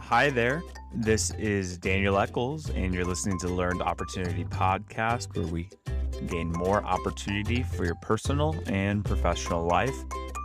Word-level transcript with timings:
Hi 0.00 0.28
there. 0.28 0.62
This 0.92 1.30
is 1.38 1.78
Daniel 1.78 2.18
Eccles, 2.18 2.68
and 2.70 2.92
you're 2.92 3.04
listening 3.04 3.38
to 3.40 3.48
Learned 3.48 3.80
Opportunity 3.80 4.44
Podcast, 4.44 5.36
where 5.36 5.46
we 5.46 5.68
gain 6.26 6.50
more 6.52 6.82
opportunity 6.82 7.62
for 7.62 7.84
your 7.84 7.94
personal 7.96 8.56
and 8.66 9.04
professional 9.04 9.66
life. 9.66 9.94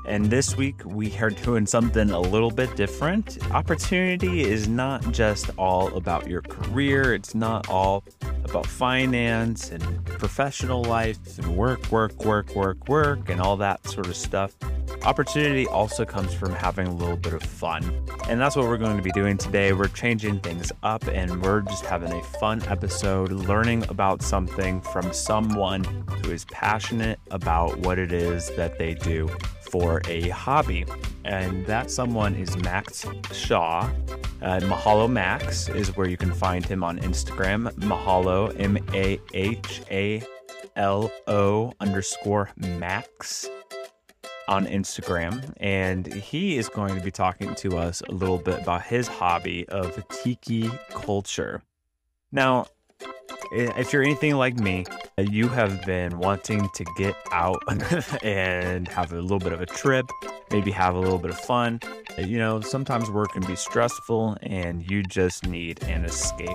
And 0.08 0.26
this 0.26 0.56
week, 0.56 0.76
we 0.86 1.18
are 1.18 1.32
doing 1.32 1.66
something 1.66 2.12
a 2.12 2.20
little 2.20 2.52
bit 2.52 2.76
different. 2.76 3.40
Opportunity 3.52 4.42
is 4.42 4.68
not 4.68 5.12
just 5.12 5.50
all 5.58 5.96
about 5.98 6.28
your 6.28 6.44
career, 6.44 7.16
it's 7.16 7.34
not 7.34 7.68
all 7.68 8.04
about 8.44 8.68
finance 8.68 9.72
and 9.72 10.06
professional 10.06 10.84
life 10.84 11.40
and 11.40 11.58
work, 11.58 11.92
work, 11.92 12.24
work, 12.24 12.54
work, 12.56 12.88
work, 12.88 13.30
and 13.30 13.42
all 13.42 13.58
that 13.58 13.86
sort 13.88 14.06
of 14.06 14.16
stuff. 14.16 14.56
Opportunity 15.06 15.68
also 15.68 16.04
comes 16.04 16.34
from 16.34 16.52
having 16.52 16.88
a 16.88 16.92
little 16.92 17.16
bit 17.16 17.34
of 17.34 17.44
fun. 17.44 17.84
And 18.28 18.42
that's 18.42 18.56
what 18.56 18.66
we're 18.66 18.78
going 18.78 18.98
to 18.98 19.04
be 19.04 19.12
doing 19.12 19.38
today. 19.38 19.72
We're 19.72 19.88
changing 19.88 20.40
things 20.40 20.72
up 20.82 21.06
and 21.08 21.44
we're 21.44 21.62
just 21.62 21.86
having 21.86 22.12
a 22.12 22.24
fun 22.40 22.64
episode, 22.64 23.32
learning 23.32 23.88
about 23.90 24.24
something 24.24 24.82
from 24.82 25.14
someone 25.14 25.84
who 25.84 26.32
is 26.32 26.46
passionate 26.46 27.20
about 27.30 27.78
what 27.82 28.00
it 28.00 28.12
is 28.12 28.50
that 28.56 28.80
they 28.80 28.96
do 28.96 29.28
for 29.62 30.02
a 30.08 30.30
hobby. 30.30 30.86
And 31.24 31.68
that 31.68 31.92
someone 31.92 32.34
is 32.34 32.58
Max 32.58 33.06
Shaw. 33.32 33.82
Uh, 34.42 34.60
Mahalo 34.62 35.08
Max 35.08 35.70
is 35.70 35.96
where 35.96 36.10
you 36.10 36.18
can 36.18 36.34
find 36.34 36.66
him 36.66 36.84
on 36.84 36.98
Instagram. 37.02 37.72
Mahalo, 37.76 38.60
M 38.60 38.80
A 38.96 39.20
H 39.36 39.84
A 39.92 40.24
L 40.76 41.12
O 41.28 41.74
underscore 41.80 42.50
Max 42.58 43.48
on 44.48 44.66
Instagram. 44.68 45.54
And 45.58 46.12
he 46.14 46.58
is 46.58 46.70
going 46.70 46.96
to 46.96 47.02
be 47.02 47.12
talking 47.12 47.56
to 47.56 47.78
us 47.78 48.02
a 48.08 48.12
little 48.12 48.38
bit 48.38 48.62
about 48.62 48.84
his 48.84 49.08
hobby 49.08 49.68
of 49.70 50.04
tiki 50.10 50.70
culture. 50.90 51.62
Now, 52.32 52.68
if 53.52 53.94
you're 53.94 54.02
anything 54.02 54.36
like 54.36 54.58
me, 54.60 54.86
you 55.18 55.48
have 55.48 55.86
been 55.86 56.18
wanting 56.20 56.68
to 56.76 56.86
get 56.98 57.16
out 57.32 57.62
and 58.24 58.88
have 58.88 59.14
a 59.14 59.22
little 59.22 59.40
bit 59.40 59.54
of 59.54 59.62
a 59.62 59.66
trip, 59.66 60.06
maybe 60.52 60.72
have 60.72 60.96
a 60.96 61.00
little 61.00 61.20
bit 61.20 61.32
of 61.32 61.40
fun. 61.40 61.80
You 62.18 62.38
know, 62.38 62.62
sometimes 62.62 63.12
work 63.12 63.34
can 63.34 63.46
be 63.46 63.56
stressful 63.56 64.38
and 64.42 64.90
you 64.90 65.04
just 65.04 65.46
need 65.46 65.84
an 65.84 66.06
escape. 66.06 66.50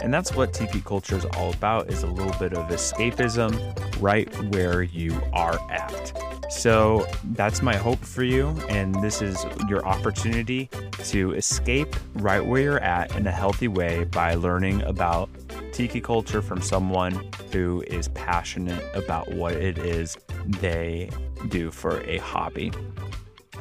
And 0.00 0.12
that's 0.12 0.34
what 0.34 0.52
tiki 0.52 0.80
culture 0.80 1.16
is 1.16 1.24
all 1.36 1.52
about 1.52 1.88
is 1.90 2.02
a 2.02 2.06
little 2.06 2.38
bit 2.38 2.54
of 2.54 2.68
escapism 2.68 3.54
right 4.00 4.32
where 4.52 4.82
you 4.82 5.18
are 5.32 5.58
at. 5.70 6.23
So 6.54 7.06
that's 7.32 7.60
my 7.60 7.76
hope 7.76 7.98
for 7.98 8.22
you. 8.22 8.48
And 8.68 8.94
this 9.02 9.20
is 9.20 9.44
your 9.68 9.84
opportunity 9.84 10.70
to 11.04 11.32
escape 11.32 11.94
right 12.14 12.44
where 12.44 12.62
you're 12.62 12.80
at 12.80 13.14
in 13.16 13.26
a 13.26 13.32
healthy 13.32 13.68
way 13.68 14.04
by 14.04 14.34
learning 14.34 14.80
about 14.82 15.28
tiki 15.72 16.00
culture 16.00 16.40
from 16.40 16.62
someone 16.62 17.28
who 17.52 17.84
is 17.88 18.08
passionate 18.08 18.82
about 18.94 19.30
what 19.32 19.52
it 19.52 19.76
is 19.78 20.16
they 20.46 21.10
do 21.48 21.70
for 21.70 22.00
a 22.02 22.18
hobby. 22.18 22.72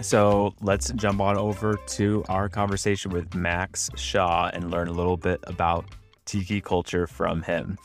So 0.01 0.53
let's 0.61 0.91
jump 0.93 1.19
on 1.19 1.35
over 1.35 1.75
to 1.75 2.23
our 2.29 2.47
conversation 2.47 3.11
with 3.11 3.35
Max 3.35 3.89
Shaw 3.95 4.49
and 4.53 4.71
learn 4.71 4.87
a 4.87 4.93
little 4.93 5.17
bit 5.17 5.39
about 5.43 5.85
tiki 6.25 6.61
culture 6.61 7.07
from 7.07 7.41
him. 7.41 7.77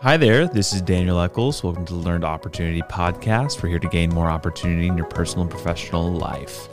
Hi 0.00 0.16
there, 0.16 0.46
this 0.46 0.72
is 0.72 0.80
Daniel 0.80 1.18
Eccles. 1.18 1.64
Welcome 1.64 1.84
to 1.86 1.94
the 1.94 1.98
Learned 1.98 2.24
Opportunity 2.24 2.82
Podcast. 2.82 3.60
We're 3.60 3.70
here 3.70 3.80
to 3.80 3.88
gain 3.88 4.10
more 4.10 4.30
opportunity 4.30 4.86
in 4.86 4.96
your 4.96 5.06
personal 5.06 5.42
and 5.42 5.50
professional 5.50 6.12
life. 6.12 6.68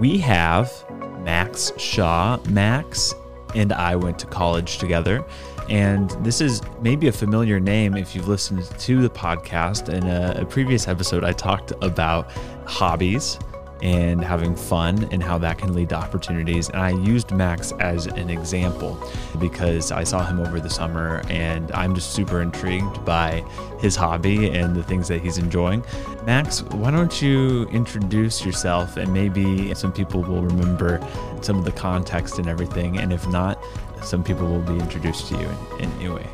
We 0.00 0.18
have 0.18 0.72
Max 1.20 1.70
Shaw. 1.78 2.40
Max 2.48 3.14
and 3.54 3.72
I 3.72 3.94
went 3.94 4.18
to 4.18 4.26
college 4.26 4.78
together, 4.78 5.24
and 5.68 6.10
this 6.24 6.40
is 6.40 6.60
maybe 6.80 7.06
a 7.06 7.12
familiar 7.12 7.60
name 7.60 7.96
if 7.96 8.16
you've 8.16 8.26
listened 8.26 8.64
to 8.64 9.02
the 9.02 9.10
podcast. 9.10 9.88
In 9.88 10.08
a, 10.08 10.42
a 10.42 10.44
previous 10.44 10.88
episode, 10.88 11.22
I 11.22 11.34
talked 11.34 11.72
about 11.80 12.32
hobbies 12.66 13.38
and 13.82 14.22
having 14.22 14.56
fun 14.56 15.08
and 15.12 15.22
how 15.22 15.38
that 15.38 15.58
can 15.58 15.74
lead 15.74 15.90
to 15.90 15.94
opportunities. 15.94 16.68
And 16.70 16.80
I 16.80 16.90
used 16.90 17.30
Max 17.30 17.72
as 17.80 18.06
an 18.06 18.30
example 18.30 18.98
because 19.38 19.92
I 19.92 20.04
saw 20.04 20.24
him 20.24 20.40
over 20.40 20.60
the 20.60 20.70
summer 20.70 21.22
and 21.28 21.70
I'm 21.72 21.94
just 21.94 22.12
super 22.12 22.42
intrigued 22.42 23.04
by 23.04 23.44
his 23.80 23.94
hobby 23.94 24.50
and 24.50 24.74
the 24.74 24.82
things 24.82 25.08
that 25.08 25.20
he's 25.20 25.38
enjoying. 25.38 25.84
Max, 26.26 26.62
why 26.62 26.90
don't 26.90 27.22
you 27.22 27.64
introduce 27.68 28.44
yourself 28.44 28.96
and 28.96 29.12
maybe 29.12 29.74
some 29.74 29.92
people 29.92 30.22
will 30.22 30.42
remember 30.42 31.00
some 31.40 31.58
of 31.58 31.64
the 31.64 31.72
context 31.72 32.38
and 32.38 32.48
everything. 32.48 32.98
And 32.98 33.12
if 33.12 33.26
not, 33.28 33.62
some 34.02 34.24
people 34.24 34.46
will 34.46 34.62
be 34.62 34.78
introduced 34.78 35.28
to 35.28 35.34
you 35.34 35.48
in, 35.78 35.84
in 35.84 35.92
any 35.92 36.08
way. 36.08 36.26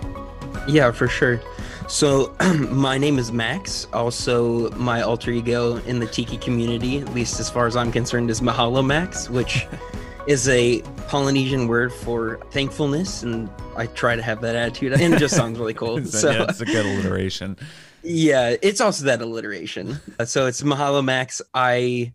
Yeah, 0.66 0.91
for 0.93 1.09
sure. 1.09 1.41
So, 1.89 2.34
my 2.71 2.97
name 2.97 3.19
is 3.19 3.31
Max. 3.31 3.87
Also, 3.93 4.71
my 4.71 5.03
alter 5.03 5.31
ego 5.31 5.77
in 5.84 5.99
the 5.99 6.06
Tiki 6.06 6.39
community, 6.39 6.99
at 6.99 7.12
least 7.15 7.39
as 7.41 7.50
far 7.50 7.67
as 7.67 7.77
I'm 7.77 7.93
concerned, 7.93 8.31
is 8.31 8.41
Mahalo 8.41 8.84
Max, 8.84 9.28
which 9.28 9.67
is 10.27 10.49
a 10.49 10.81
Polynesian 11.09 11.69
word 11.69 11.93
for 11.93 12.41
thankfulness. 12.50 13.23
And 13.23 13.50
I 13.77 13.87
try 13.89 14.17
to 14.17 14.23
have 14.23 14.41
that 14.41 14.56
attitude, 14.56 14.94
and 14.94 15.15
it 15.15 15.19
just 15.19 15.37
sounds 15.37 15.59
really 15.59 15.75
cool. 15.75 16.03
so, 16.06 16.31
yeah, 16.31 16.47
it's 16.49 16.61
a 16.61 16.67
good 16.67 16.87
alliteration. 16.87 17.56
Yeah, 18.06 18.55
it's 18.61 18.83
also 18.83 19.06
that 19.06 19.23
alliteration. 19.23 19.99
So, 20.27 20.47
it's 20.47 20.61
Mahalo 20.61 21.03
Max. 21.03 21.41
I, 21.55 22.12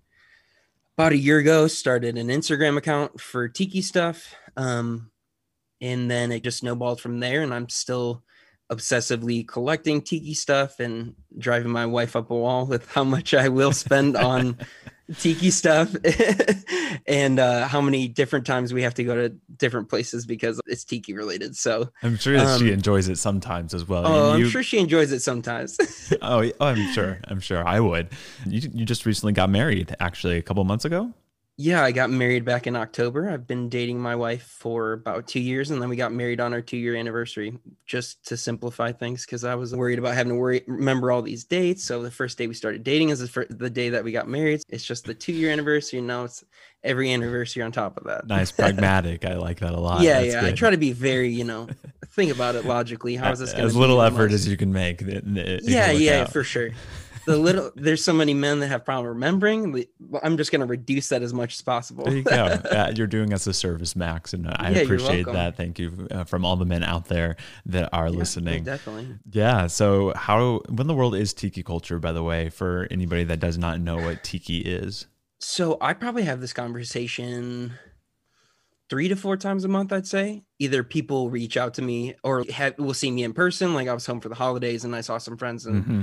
about 0.95 1.13
a 1.13 1.17
year 1.17 1.39
ago, 1.39 1.65
started 1.65 2.15
an 2.15 2.27
Instagram 2.27 2.77
account 2.77 3.19
for 3.19 3.49
Tiki 3.49 3.81
stuff. 3.81 4.35
Um, 4.55 5.09
and 5.81 6.11
then 6.11 6.31
it 6.31 6.43
just 6.43 6.59
snowballed 6.59 7.01
from 7.01 7.19
there, 7.19 7.41
and 7.41 7.51
I'm 7.51 7.69
still 7.69 8.21
obsessively 8.71 9.47
collecting 9.47 10.01
tiki 10.01 10.33
stuff 10.33 10.79
and 10.79 11.15
driving 11.37 11.71
my 11.71 11.85
wife 11.85 12.15
up 12.15 12.29
a 12.29 12.35
wall 12.35 12.65
with 12.65 12.89
how 12.91 13.03
much 13.03 13.33
I 13.33 13.49
will 13.49 13.71
spend 13.71 14.15
on 14.15 14.57
tiki 15.17 15.49
stuff 15.49 15.95
and 17.07 17.39
uh, 17.39 17.67
how 17.67 17.81
many 17.81 18.07
different 18.07 18.45
times 18.45 18.73
we 18.73 18.83
have 18.83 18.93
to 18.95 19.03
go 19.03 19.15
to 19.15 19.29
different 19.57 19.89
places 19.89 20.25
because 20.25 20.59
it's 20.67 20.83
tiki 20.83 21.13
related. 21.13 21.55
So 21.55 21.89
I'm 22.03 22.17
sure 22.17 22.37
that 22.37 22.45
um, 22.45 22.59
she 22.59 22.71
enjoys 22.71 23.09
it 23.09 23.17
sometimes 23.17 23.73
as 23.73 23.87
well. 23.87 24.05
Oh, 24.05 24.35
you, 24.35 24.45
I'm 24.45 24.51
sure 24.51 24.63
she 24.63 24.77
enjoys 24.77 25.11
it 25.11 25.21
sometimes. 25.21 25.77
oh, 26.21 26.49
oh, 26.59 26.65
I'm 26.65 26.93
sure. 26.93 27.19
I'm 27.27 27.39
sure 27.39 27.67
I 27.67 27.79
would. 27.79 28.09
You, 28.45 28.69
you 28.73 28.85
just 28.85 29.05
recently 29.05 29.33
got 29.33 29.49
married 29.49 29.95
actually 29.99 30.37
a 30.37 30.41
couple 30.41 30.63
months 30.63 30.85
ago. 30.85 31.13
Yeah, 31.61 31.83
I 31.83 31.91
got 31.91 32.09
married 32.09 32.45
back 32.45 32.67
in 32.67 32.77
October. 32.77 33.29
I've 33.29 33.45
been 33.45 33.67
dating 33.67 33.99
my 33.99 34.15
wife 34.15 34.43
for 34.43 34.93
about 34.93 35.27
two 35.27 35.41
years, 35.41 35.71
and 35.71 35.81
then 35.81 35.89
we 35.89 35.97
got 35.97 36.13
married 36.13 36.39
on 36.39 36.53
our 36.53 36.61
two 36.61 36.77
year 36.77 36.95
anniversary 36.95 37.59
just 37.85 38.25
to 38.27 38.37
simplify 38.37 38.93
things 38.93 39.25
because 39.25 39.43
I 39.43 39.55
was 39.55 39.75
worried 39.75 39.99
about 39.99 40.13
having 40.13 40.31
to 40.31 40.39
worry 40.39 40.63
remember 40.67 41.11
all 41.11 41.21
these 41.21 41.43
dates. 41.43 41.83
So 41.83 42.01
the 42.01 42.11
first 42.11 42.37
day 42.37 42.47
we 42.47 42.53
started 42.53 42.85
dating 42.85 43.09
is 43.09 43.19
the, 43.19 43.27
first, 43.27 43.59
the 43.59 43.69
day 43.69 43.89
that 43.89 44.05
we 44.05 44.13
got 44.13 44.29
married. 44.29 44.61
It's 44.69 44.85
just 44.85 45.03
the 45.03 45.13
two 45.13 45.33
year 45.33 45.51
anniversary, 45.51 45.99
and 45.99 46.07
now 46.07 46.23
it's 46.23 46.45
every 46.81 47.11
anniversary 47.11 47.61
on 47.61 47.73
top 47.73 47.97
of 47.97 48.05
that. 48.05 48.25
Nice, 48.25 48.53
pragmatic. 48.53 49.25
I 49.25 49.33
like 49.33 49.59
that 49.59 49.73
a 49.73 49.79
lot. 49.81 50.01
Yeah, 50.01 50.21
That's 50.21 50.33
yeah. 50.33 50.39
Good. 50.39 50.53
I 50.53 50.55
try 50.55 50.69
to 50.69 50.77
be 50.77 50.93
very, 50.93 51.27
you 51.27 51.43
know, 51.43 51.67
think 52.11 52.31
about 52.31 52.55
it 52.55 52.63
logically. 52.63 53.17
How 53.17 53.33
is 53.33 53.39
this 53.39 53.51
going 53.51 53.63
to 53.63 53.67
as 53.67 53.75
little 53.75 54.01
effort 54.01 54.31
as 54.31 54.47
you 54.47 54.55
can 54.55 54.71
make? 54.71 55.01
It, 55.01 55.25
it 55.27 55.63
yeah, 55.65 55.91
yeah, 55.91 56.21
out. 56.21 56.31
for 56.31 56.45
sure 56.45 56.69
the 57.25 57.37
little 57.37 57.71
there's 57.75 58.03
so 58.03 58.13
many 58.13 58.33
men 58.33 58.59
that 58.59 58.67
have 58.67 58.85
problem 58.85 59.07
remembering. 59.07 59.85
I'm 60.23 60.37
just 60.37 60.51
going 60.51 60.61
to 60.61 60.67
reduce 60.67 61.09
that 61.09 61.21
as 61.21 61.33
much 61.33 61.55
as 61.55 61.61
possible. 61.61 62.05
There 62.05 62.15
you 62.15 62.23
go. 62.23 62.57
Uh, 62.69 62.91
you're 62.95 63.07
doing 63.07 63.33
us 63.33 63.47
a 63.47 63.53
service, 63.53 63.95
Max, 63.95 64.33
and 64.33 64.47
I 64.47 64.69
yeah, 64.69 64.79
appreciate 64.79 65.25
that. 65.25 65.57
Thank 65.57 65.79
you 65.79 66.07
uh, 66.11 66.23
from 66.23 66.45
all 66.45 66.55
the 66.55 66.65
men 66.65 66.83
out 66.83 67.05
there 67.05 67.35
that 67.65 67.89
are 67.91 68.07
yeah, 68.07 68.17
listening. 68.17 68.63
definitely. 68.63 69.15
Yeah. 69.31 69.67
So, 69.67 70.13
how 70.15 70.61
when 70.69 70.87
the 70.87 70.93
world 70.93 71.15
is 71.15 71.33
tiki 71.33 71.63
culture, 71.63 71.99
by 71.99 72.11
the 72.11 72.23
way, 72.23 72.49
for 72.49 72.87
anybody 72.91 73.23
that 73.25 73.39
does 73.39 73.57
not 73.57 73.81
know 73.81 73.97
what 73.97 74.23
tiki 74.23 74.59
is? 74.59 75.07
So, 75.39 75.77
I 75.81 75.93
probably 75.93 76.23
have 76.23 76.41
this 76.41 76.53
conversation 76.53 77.73
three 78.89 79.07
to 79.07 79.15
four 79.15 79.35
times 79.35 79.63
a 79.63 79.67
month, 79.67 79.91
I'd 79.91 80.07
say. 80.07 80.43
Either 80.59 80.83
people 80.83 81.29
reach 81.29 81.57
out 81.57 81.73
to 81.75 81.81
me 81.81 82.15
or 82.23 82.45
have, 82.51 82.77
will 82.77 82.93
see 82.93 83.11
me 83.11 83.23
in 83.23 83.33
person. 83.33 83.73
Like 83.73 83.87
I 83.87 83.93
was 83.93 84.05
home 84.05 84.21
for 84.21 84.29
the 84.29 84.35
holidays 84.35 84.85
and 84.85 84.95
I 84.95 85.01
saw 85.01 85.17
some 85.17 85.37
friends 85.37 85.65
and 85.65 85.83
mm-hmm 85.83 86.01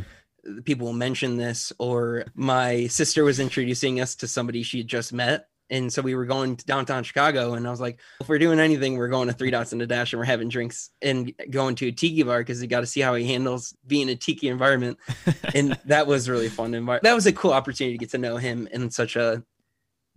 people 0.65 0.87
will 0.87 0.95
mention 0.95 1.37
this 1.37 1.73
or 1.79 2.25
my 2.35 2.87
sister 2.87 3.25
was 3.25 3.41
introducing 3.41 4.01
us 4.01 4.15
to 4.17 4.29
somebody 4.29 4.63
she 4.63 4.79
had 4.79 4.89
just 4.89 5.13
met. 5.13 5.49
And 5.69 5.93
so 5.93 6.01
we 6.01 6.15
were 6.15 6.27
going 6.27 6.55
to 6.55 6.65
downtown 6.65 7.03
chicago 7.03 7.55
and 7.55 7.67
i 7.67 7.71
was 7.73 7.81
like 7.81 7.99
if 8.21 8.29
we're 8.29 8.39
doing 8.39 8.61
anything 8.61 8.97
we're 8.97 9.09
going 9.09 9.27
to 9.27 9.35
three 9.35 9.51
dots 9.51 9.73
and 9.73 9.83
a 9.83 9.87
dash 9.87 10.13
and 10.13 10.21
we're 10.21 10.25
having 10.25 10.49
drinks 10.49 10.91
and 11.03 11.33
going 11.51 11.75
to 11.75 11.89
a 11.89 11.93
tiki 11.93 12.23
bar 12.23 12.39
because 12.39 12.63
you 12.63 12.69
got 12.69 12.81
to 12.81 12.87
see 12.87 13.01
how 13.01 13.17
he 13.17 13.27
handles 13.27 13.75
being 13.85 14.09
a 14.09 14.15
tiki 14.15 14.49
environment. 14.49 14.99
And 15.55 15.77
that 15.87 16.07
was 16.07 16.29
really 16.29 16.49
fun 16.49 16.75
environment 16.75 17.03
that 17.03 17.15
was 17.15 17.27
a 17.27 17.33
cool 17.33 17.53
opportunity 17.53 17.95
to 17.95 17.99
get 17.99 18.11
to 18.11 18.19
know 18.19 18.37
him 18.37 18.69
in 18.71 18.91
such 18.91 19.17
a 19.17 19.43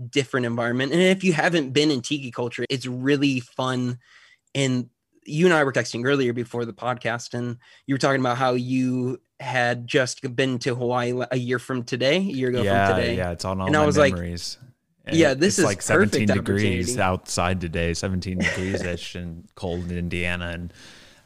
different 0.10 0.46
environment. 0.46 0.92
And 0.92 1.02
if 1.02 1.24
you 1.24 1.34
haven't 1.34 1.72
been 1.72 1.90
in 1.90 2.02
tiki 2.02 2.30
culture 2.30 2.66
it's 2.70 2.86
really 2.86 3.40
fun 3.40 3.98
and 4.54 4.90
you 5.26 5.46
and 5.46 5.54
I 5.54 5.64
were 5.64 5.74
texting 5.74 6.06
earlier 6.06 6.34
before 6.34 6.66
the 6.66 6.74
podcast, 6.74 7.34
and 7.34 7.58
you 7.86 7.96
were 7.96 8.00
talking 8.00 8.20
about 8.20 8.38
how 8.38 8.54
you 8.54 9.22
had 9.40 9.88
just 9.88 10.36
been 10.36 10.60
to 10.60 10.76
Hawaii 10.76 11.14
a 11.32 11.38
year 11.38 11.60
from 11.60 11.84
today, 11.84 12.18
a 12.18 12.20
year 12.20 12.50
ago 12.50 12.62
yeah, 12.62 12.88
from 12.88 12.98
today. 12.98 13.18
Yeah, 13.18 13.32
it's 13.32 13.46
on 13.46 13.62
all 13.62 13.68
and 13.68 13.76
my 13.76 13.84
I 13.84 13.86
was 13.86 13.98
memories. 13.98 14.58
Like, 14.62 14.70
yeah, 15.12 15.34
this 15.34 15.58
is 15.58 15.66
like 15.66 15.82
17 15.82 16.28
degrees 16.28 16.98
outside 16.98 17.62
today, 17.62 17.94
17 17.94 18.40
degrees 18.40 18.84
ish 18.84 19.16
and 19.16 19.48
cold 19.56 19.92
in 19.92 19.98
Indiana. 19.98 20.50
And 20.50 20.74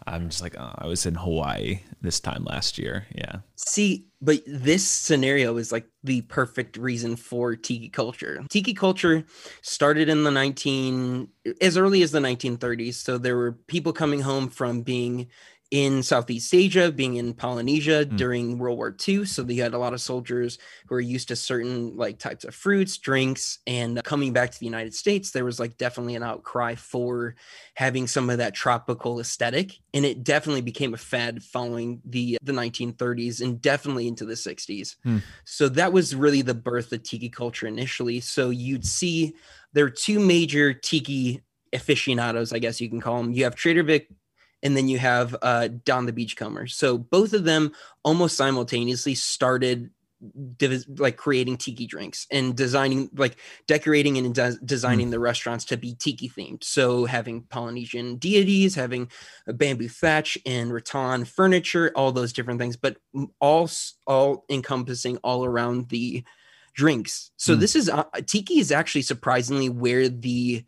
I'm 0.06 0.30
just 0.30 0.42
like, 0.42 0.56
oh, 0.58 0.74
I 0.78 0.88
was 0.88 1.06
in 1.06 1.16
Hawaii 1.16 1.80
this 2.02 2.20
time 2.20 2.44
last 2.44 2.78
year. 2.78 3.08
Yeah. 3.16 3.38
See, 3.56 4.08
but 4.22 4.42
this 4.46 4.88
scenario 4.88 5.58
is 5.58 5.72
like 5.72 5.88
the 6.04 6.22
perfect 6.22 6.78
reason 6.78 7.16
for 7.16 7.56
tiki 7.56 7.90
culture. 7.90 8.44
Tiki 8.50 8.74
culture 8.74 9.26
started 9.62 10.10
in 10.10 10.24
the 10.24 10.32
19 10.32 11.28
as 11.62 11.78
early 11.78 12.02
as 12.04 12.12
the 12.12 12.20
1930s. 12.20 12.96
So 12.96 13.18
there 13.18 13.38
were 13.38 13.54
people 13.68 13.94
coming 13.94 14.22
home 14.22 14.50
from 14.50 14.82
being 14.82 15.28
in 15.74 16.04
Southeast 16.04 16.54
Asia, 16.54 16.92
being 16.92 17.16
in 17.16 17.34
Polynesia 17.34 18.06
Mm. 18.06 18.16
during 18.16 18.58
World 18.60 18.78
War 18.78 18.96
II. 19.08 19.26
So 19.26 19.42
they 19.42 19.56
had 19.56 19.74
a 19.74 19.80
lot 19.80 19.92
of 19.94 20.02
soldiers 20.02 20.60
who 20.88 20.94
were 20.94 21.02
used 21.02 21.30
to 21.30 21.36
certain 21.36 21.98
like 21.98 22.20
types 22.20 22.46
of 22.46 22.54
fruits, 22.54 22.96
drinks, 23.00 23.58
and 23.66 24.00
coming 24.04 24.34
back 24.34 24.52
to 24.52 24.60
the 24.60 24.68
United 24.68 24.94
States, 24.94 25.32
there 25.32 25.44
was 25.44 25.60
like 25.60 25.78
definitely 25.80 26.14
an 26.14 26.22
outcry 26.22 26.76
for 26.76 27.34
having 27.74 28.06
some 28.06 28.30
of 28.30 28.38
that 28.38 28.54
tropical 28.54 29.20
aesthetic. 29.20 29.80
And 29.96 30.06
it 30.06 30.24
definitely 30.24 30.62
became 30.62 30.94
a 30.94 30.98
fad 30.98 31.42
following 31.42 32.04
the 32.06 32.38
the 32.44 32.54
1930s 32.54 33.42
and 33.42 33.60
definitely 33.60 34.08
into 34.08 34.26
the 34.26 34.36
60s. 34.36 34.96
Hmm. 35.04 35.18
So 35.44 35.70
that 35.70 35.92
was 35.92 36.14
really 36.14 36.44
the 36.44 36.54
birth 36.54 36.94
of 36.94 37.02
tiki 37.02 37.30
culture 37.30 37.66
initially. 37.66 38.20
So 38.20 38.52
you'd 38.52 38.86
see 38.86 39.34
there 39.74 39.86
are 39.86 39.90
two 39.90 40.20
major 40.20 40.72
tiki 40.72 41.42
aficionados, 41.74 42.54
I 42.54 42.60
guess 42.60 42.80
you 42.80 42.90
can 42.90 43.02
call 43.02 43.18
them. 43.24 43.34
You 43.34 43.44
have 43.46 43.56
Trader 43.56 43.82
Vic 43.82 44.08
and 44.64 44.76
then 44.76 44.88
you 44.88 44.98
have 44.98 45.36
uh, 45.42 45.68
Don 45.86 46.06
the 46.06 46.14
Beachcomber. 46.14 46.68
So 46.68 46.98
both 46.98 47.34
of 47.34 47.44
them 47.44 47.74
almost 48.04 48.38
simultaneously 48.38 49.14
started 49.14 49.92
div- 50.58 50.86
like 50.98 51.18
creating 51.18 51.58
tiki 51.58 51.86
drinks 51.86 52.28
and 52.32 52.56
designing 52.56 53.10
like 53.16 53.38
decorating 53.68 54.18
and 54.18 54.34
des- 54.34 54.58
designing 54.64 55.10
the 55.10 55.20
restaurants 55.20 55.66
to 55.66 55.78
be 55.78 55.96
tiki 55.96 56.30
themed 56.30 56.64
so 56.64 57.06
having 57.06 57.44
polynesian 57.44 58.16
deities 58.18 58.76
having 58.76 59.10
a 59.48 59.54
bamboo 59.54 59.90
thatch 59.90 60.38
and 60.46 60.74
rattan 60.74 61.26
furniture 61.26 61.92
all 61.96 62.12
those 62.12 62.34
different 62.34 62.60
things 62.60 62.78
but 62.78 62.98
all 63.40 63.70
all 64.08 64.46
encompassing 64.50 65.18
all 65.18 65.44
around 65.44 65.90
the 65.90 66.24
drinks 66.74 67.32
so 67.36 67.54
Hmm. 67.54 67.60
this 67.60 67.76
is 67.76 67.90
uh, 67.90 68.04
tiki 68.26 68.60
is 68.60 68.72
actually 68.72 69.02
surprisingly 69.02 69.70
where 69.70 70.08
the 70.08 70.64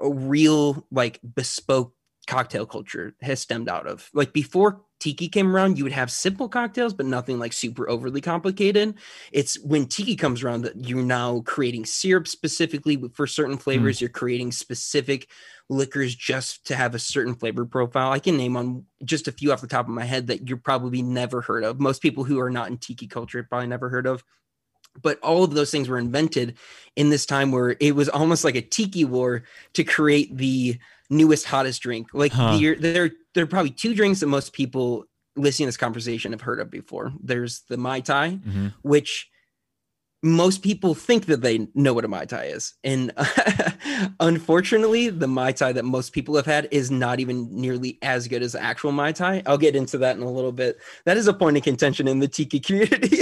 uh, 0.00 0.08
real 0.08 0.86
like 0.90 1.18
bespoke 1.34 1.95
cocktail 2.26 2.66
culture 2.66 3.14
has 3.22 3.40
stemmed 3.40 3.68
out 3.68 3.86
of. 3.86 4.10
Like 4.12 4.32
before 4.32 4.82
tiki 4.98 5.28
came 5.28 5.54
around, 5.54 5.78
you 5.78 5.84
would 5.84 5.92
have 5.92 6.10
simple 6.10 6.48
cocktails, 6.48 6.94
but 6.94 7.06
nothing 7.06 7.38
like 7.38 7.52
super 7.52 7.88
overly 7.88 8.20
complicated. 8.20 8.94
It's 9.32 9.58
when 9.60 9.86
tiki 9.86 10.16
comes 10.16 10.42
around 10.42 10.62
that 10.62 10.88
you're 10.88 11.02
now 11.02 11.40
creating 11.40 11.84
syrup 11.84 12.26
specifically 12.26 13.00
for 13.14 13.26
certain 13.26 13.54
hmm. 13.54 13.60
flavors. 13.60 14.00
You're 14.00 14.10
creating 14.10 14.52
specific 14.52 15.28
liquors 15.68 16.14
just 16.14 16.66
to 16.66 16.76
have 16.76 16.94
a 16.94 16.98
certain 16.98 17.34
flavor 17.34 17.64
profile. 17.64 18.12
I 18.12 18.18
can 18.18 18.36
name 18.36 18.56
on 18.56 18.84
just 19.04 19.28
a 19.28 19.32
few 19.32 19.52
off 19.52 19.60
the 19.60 19.66
top 19.66 19.86
of 19.86 19.94
my 19.94 20.04
head 20.04 20.28
that 20.28 20.48
you're 20.48 20.58
probably 20.58 21.02
never 21.02 21.40
heard 21.40 21.64
of. 21.64 21.80
Most 21.80 22.02
people 22.02 22.24
who 22.24 22.38
are 22.40 22.50
not 22.50 22.68
in 22.68 22.78
tiki 22.78 23.06
culture 23.06 23.38
have 23.38 23.48
probably 23.48 23.68
never 23.68 23.88
heard 23.88 24.06
of. 24.06 24.24
But 25.02 25.18
all 25.20 25.44
of 25.44 25.52
those 25.52 25.70
things 25.70 25.88
were 25.88 25.98
invented 25.98 26.56
in 26.94 27.10
this 27.10 27.26
time 27.26 27.52
where 27.52 27.76
it 27.80 27.94
was 27.94 28.08
almost 28.08 28.44
like 28.44 28.54
a 28.54 28.62
tiki 28.62 29.04
war 29.04 29.42
to 29.74 29.84
create 29.84 30.34
the 30.34 30.78
newest 31.10 31.46
hottest 31.46 31.82
drink 31.82 32.08
like 32.12 32.32
Huh. 32.32 32.56
the, 32.58 32.74
there 32.74 33.10
there 33.34 33.44
are 33.44 33.46
probably 33.46 33.70
two 33.70 33.94
drinks 33.94 34.20
that 34.20 34.26
most 34.26 34.52
people 34.52 35.04
listening 35.36 35.66
to 35.66 35.68
this 35.68 35.76
conversation 35.76 36.32
have 36.32 36.40
heard 36.40 36.60
of 36.60 36.70
before 36.70 37.12
there's 37.22 37.62
the 37.68 37.76
mai 37.76 38.00
tai 38.00 38.38
Mhm. 38.46 38.72
which 38.82 39.28
most 40.22 40.62
people 40.62 40.94
think 40.94 41.26
that 41.26 41.42
they 41.42 41.68
know 41.74 41.92
what 41.94 42.04
a 42.04 42.08
mai 42.08 42.24
tai 42.24 42.44
is 42.46 42.74
and 42.82 43.12
unfortunately 44.20 45.08
the 45.10 45.26
mai 45.28 45.52
tai 45.52 45.72
that 45.72 45.84
most 45.84 46.12
people 46.12 46.34
have 46.36 46.46
had 46.46 46.68
is 46.70 46.90
not 46.90 47.20
even 47.20 47.48
nearly 47.54 47.98
as 48.02 48.26
good 48.28 48.42
as 48.42 48.52
the 48.52 48.62
actual 48.62 48.92
mai 48.92 49.12
tai 49.12 49.42
i'll 49.46 49.58
get 49.58 49.76
into 49.76 49.98
that 49.98 50.16
in 50.16 50.22
a 50.22 50.30
little 50.30 50.52
bit 50.52 50.78
that 51.04 51.16
is 51.16 51.28
a 51.28 51.32
point 51.34 51.56
of 51.56 51.62
contention 51.62 52.08
in 52.08 52.18
the 52.18 52.28
tiki 52.28 52.58
community 52.58 53.18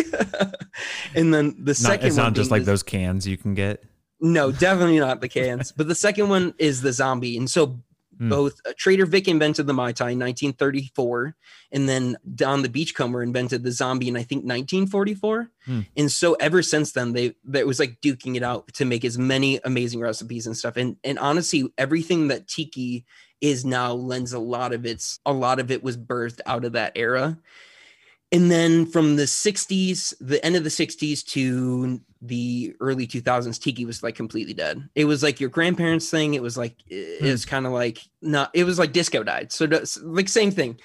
and 1.15 1.35
then 1.35 1.55
the 1.59 1.71
Not, 1.73 1.77
second 1.77 2.07
it's 2.09 2.17
one 2.17 2.27
not 2.27 2.33
just 2.35 2.51
like 2.51 2.63
the- 2.63 2.71
those 2.73 2.83
cans 2.83 3.27
you 3.27 3.37
can 3.37 3.55
get. 3.55 3.83
No, 4.21 4.53
definitely 4.53 4.99
not 4.99 5.21
the 5.21 5.29
cans. 5.41 5.73
but 5.73 5.89
the 5.89 5.95
second 5.95 6.29
one 6.29 6.55
is 6.59 6.81
the 6.83 6.93
zombie. 6.93 7.37
And 7.37 7.49
so 7.51 7.81
Hmm. 8.17 8.29
both 8.29 8.61
uh, 8.65 8.73
Trader 8.79 9.07
Vic 9.07 9.27
invented 9.27 9.67
the 9.67 9.73
Mai 9.73 9.91
Tai 9.91 10.11
in 10.11 10.21
1934, 10.21 11.35
and 11.73 11.89
then 11.89 12.17
Don 12.37 12.63
the 12.63 12.69
Beachcomber 12.69 13.25
invented 13.25 13.65
the 13.65 13.73
zombie 13.73 14.07
in 14.07 14.15
I 14.17 14.23
think 14.23 14.45
1944. 14.45 15.51
Hmm. 15.67 15.81
And 15.97 16.13
so 16.13 16.35
ever 16.35 16.63
since 16.63 16.93
then, 16.93 17.13
they 17.13 17.35
that 17.47 17.67
was 17.67 17.81
like 17.81 18.01
duking 18.01 18.37
it 18.37 18.45
out 18.45 18.73
to 18.75 18.85
make 18.85 19.05
as 19.05 19.19
many 19.19 19.59
amazing 19.65 19.99
recipes 19.99 20.47
and 20.47 20.57
stuff. 20.57 20.77
And 20.77 20.97
and 21.03 21.19
honestly, 21.19 21.65
everything 21.77 22.29
that 22.29 22.47
Tiki 22.47 23.05
is 23.41 23.65
now 23.65 23.93
lends 23.93 24.33
a 24.33 24.39
lot 24.39 24.73
of 24.73 24.87
its 24.87 25.19
a 25.27 25.33
lot 25.33 25.59
of 25.59 25.73
it 25.73 25.83
was 25.83 25.97
birthed 25.97 26.41
out 26.47 26.65
of 26.65 26.75
that 26.75 26.93
era. 26.95 27.37
And 28.33 28.51
then 28.51 28.87
from 28.87 29.17
the 29.17 29.25
60s, 29.29 30.13
the 30.21 30.45
end 30.45 30.57
of 30.57 30.65
the 30.65 30.71
60s 30.71 31.23
to 31.27 32.01
the 32.21 32.75
early 32.81 33.07
2000s, 33.07 33.61
Tiki 33.61 33.85
was 33.85 34.03
like 34.03 34.17
completely 34.17 34.55
dead. 34.55 34.89
It 34.97 35.05
was 35.05 35.23
like 35.23 35.39
your 35.39 35.51
grandparents' 35.51 36.11
thing. 36.11 36.35
It 36.35 36.43
was 36.43 36.57
like, 36.57 36.77
it's 36.89 37.45
kind 37.45 37.65
of 37.65 37.73
like, 37.73 37.99
not, 38.23 38.51
it 38.53 38.65
was 38.65 38.79
like 38.79 38.93
disco 38.93 39.23
died. 39.23 39.53
So, 39.53 39.69
like, 40.03 40.29
same 40.29 40.51
thing. 40.51 40.81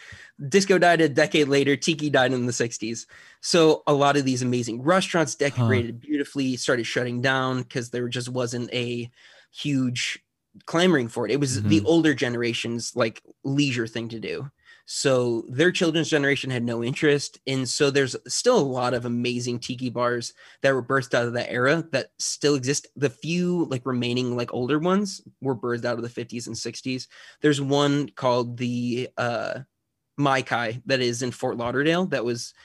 Disco 0.48 0.78
died 0.78 1.02
a 1.02 1.10
decade 1.10 1.48
later, 1.48 1.76
Tiki 1.76 2.10
died 2.10 2.34
in 2.34 2.46
the 2.46 2.54
60s. 2.54 3.08
So, 3.42 3.84
a 3.88 3.94
lot 3.94 4.16
of 4.16 4.26
these 4.26 4.42
amazing 4.42 4.84
restaurants 4.84 5.34
decorated 5.36 6.00
beautifully 6.00 6.56
started 6.56 6.86
shutting 6.86 7.22
down 7.22 7.64
because 7.64 7.90
there 7.90 8.08
just 8.10 8.30
wasn't 8.30 8.72
a 8.74 9.10
huge 9.52 10.20
clamoring 10.66 11.08
for 11.08 11.26
it. 11.26 11.32
It 11.32 11.40
was 11.40 11.64
the 11.64 11.80
Mhm. 11.82 11.86
older 11.86 12.14
generation's 12.14 12.96
like 12.96 13.24
leisure 13.44 13.88
thing 13.88 14.10
to 14.10 14.20
do. 14.20 14.50
So 14.92 15.44
their 15.48 15.72
children's 15.72 16.10
generation 16.10 16.50
had 16.50 16.64
no 16.64 16.84
interest. 16.84 17.40
And 17.46 17.70
so 17.70 17.92
there's 17.92 18.16
still 18.28 18.58
a 18.58 18.60
lot 18.60 18.96
of 18.96 19.06
amazing 19.06 19.60
tiki 19.60 19.92
bars 19.92 20.34
that 20.64 20.74
were 20.74 20.82
birthed 20.82 21.14
out 21.14 21.28
of 21.28 21.34
that 21.34 21.52
era 21.52 21.86
that 21.92 22.08
still 22.18 22.56
exist. 22.56 22.88
The 22.96 23.12
few 23.12 23.66
like 23.66 23.86
remaining 23.86 24.36
like 24.36 24.52
older 24.52 24.80
ones 24.80 25.22
were 25.42 25.56
birthed 25.56 25.86
out 25.86 26.00
of 26.00 26.02
the 26.02 26.26
50s 26.26 26.48
and 26.48 26.56
60s. 26.56 27.06
There's 27.40 27.62
one 27.62 28.10
called 28.10 28.58
the 28.58 29.10
uh 29.16 29.60
Mai 30.18 30.42
Kai 30.42 30.82
that 30.88 31.02
is 31.02 31.22
in 31.22 31.30
Fort 31.30 31.56
Lauderdale 31.58 32.08
that 32.08 32.26
was 32.26 32.56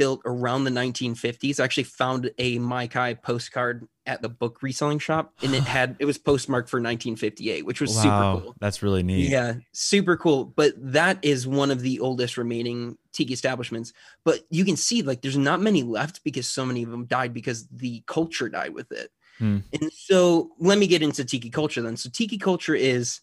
built 0.00 0.22
around 0.24 0.64
the 0.64 0.70
1950s. 0.70 1.60
I 1.60 1.64
actually 1.64 1.82
found 1.84 2.30
a 2.38 2.58
Maikai 2.58 3.20
postcard 3.20 3.86
at 4.06 4.22
the 4.22 4.30
book 4.30 4.62
reselling 4.62 4.98
shop 4.98 5.34
and 5.42 5.54
it 5.54 5.62
had 5.76 5.94
it 5.98 6.06
was 6.06 6.16
postmarked 6.16 6.70
for 6.70 6.78
1958, 6.78 7.66
which 7.66 7.82
was 7.82 7.94
wow, 7.96 8.02
super 8.02 8.44
cool. 8.44 8.56
that's 8.60 8.82
really 8.82 9.02
neat. 9.02 9.28
Yeah, 9.28 9.56
super 9.72 10.16
cool. 10.16 10.46
But 10.46 10.72
that 10.78 11.18
is 11.20 11.46
one 11.46 11.70
of 11.70 11.82
the 11.82 12.00
oldest 12.00 12.38
remaining 12.38 12.96
tiki 13.12 13.34
establishments. 13.34 13.92
But 14.24 14.40
you 14.48 14.64
can 14.64 14.76
see 14.76 15.02
like 15.02 15.20
there's 15.20 15.36
not 15.36 15.60
many 15.60 15.82
left 15.82 16.24
because 16.24 16.48
so 16.48 16.64
many 16.64 16.82
of 16.82 16.90
them 16.90 17.04
died 17.04 17.34
because 17.34 17.68
the 17.68 18.02
culture 18.06 18.48
died 18.48 18.72
with 18.72 18.90
it. 18.92 19.10
Hmm. 19.36 19.58
And 19.78 19.92
so 19.92 20.52
let 20.58 20.78
me 20.78 20.86
get 20.86 21.02
into 21.02 21.26
tiki 21.26 21.50
culture 21.50 21.82
then. 21.82 21.98
So 21.98 22.08
tiki 22.08 22.38
culture 22.38 22.74
is 22.74 23.20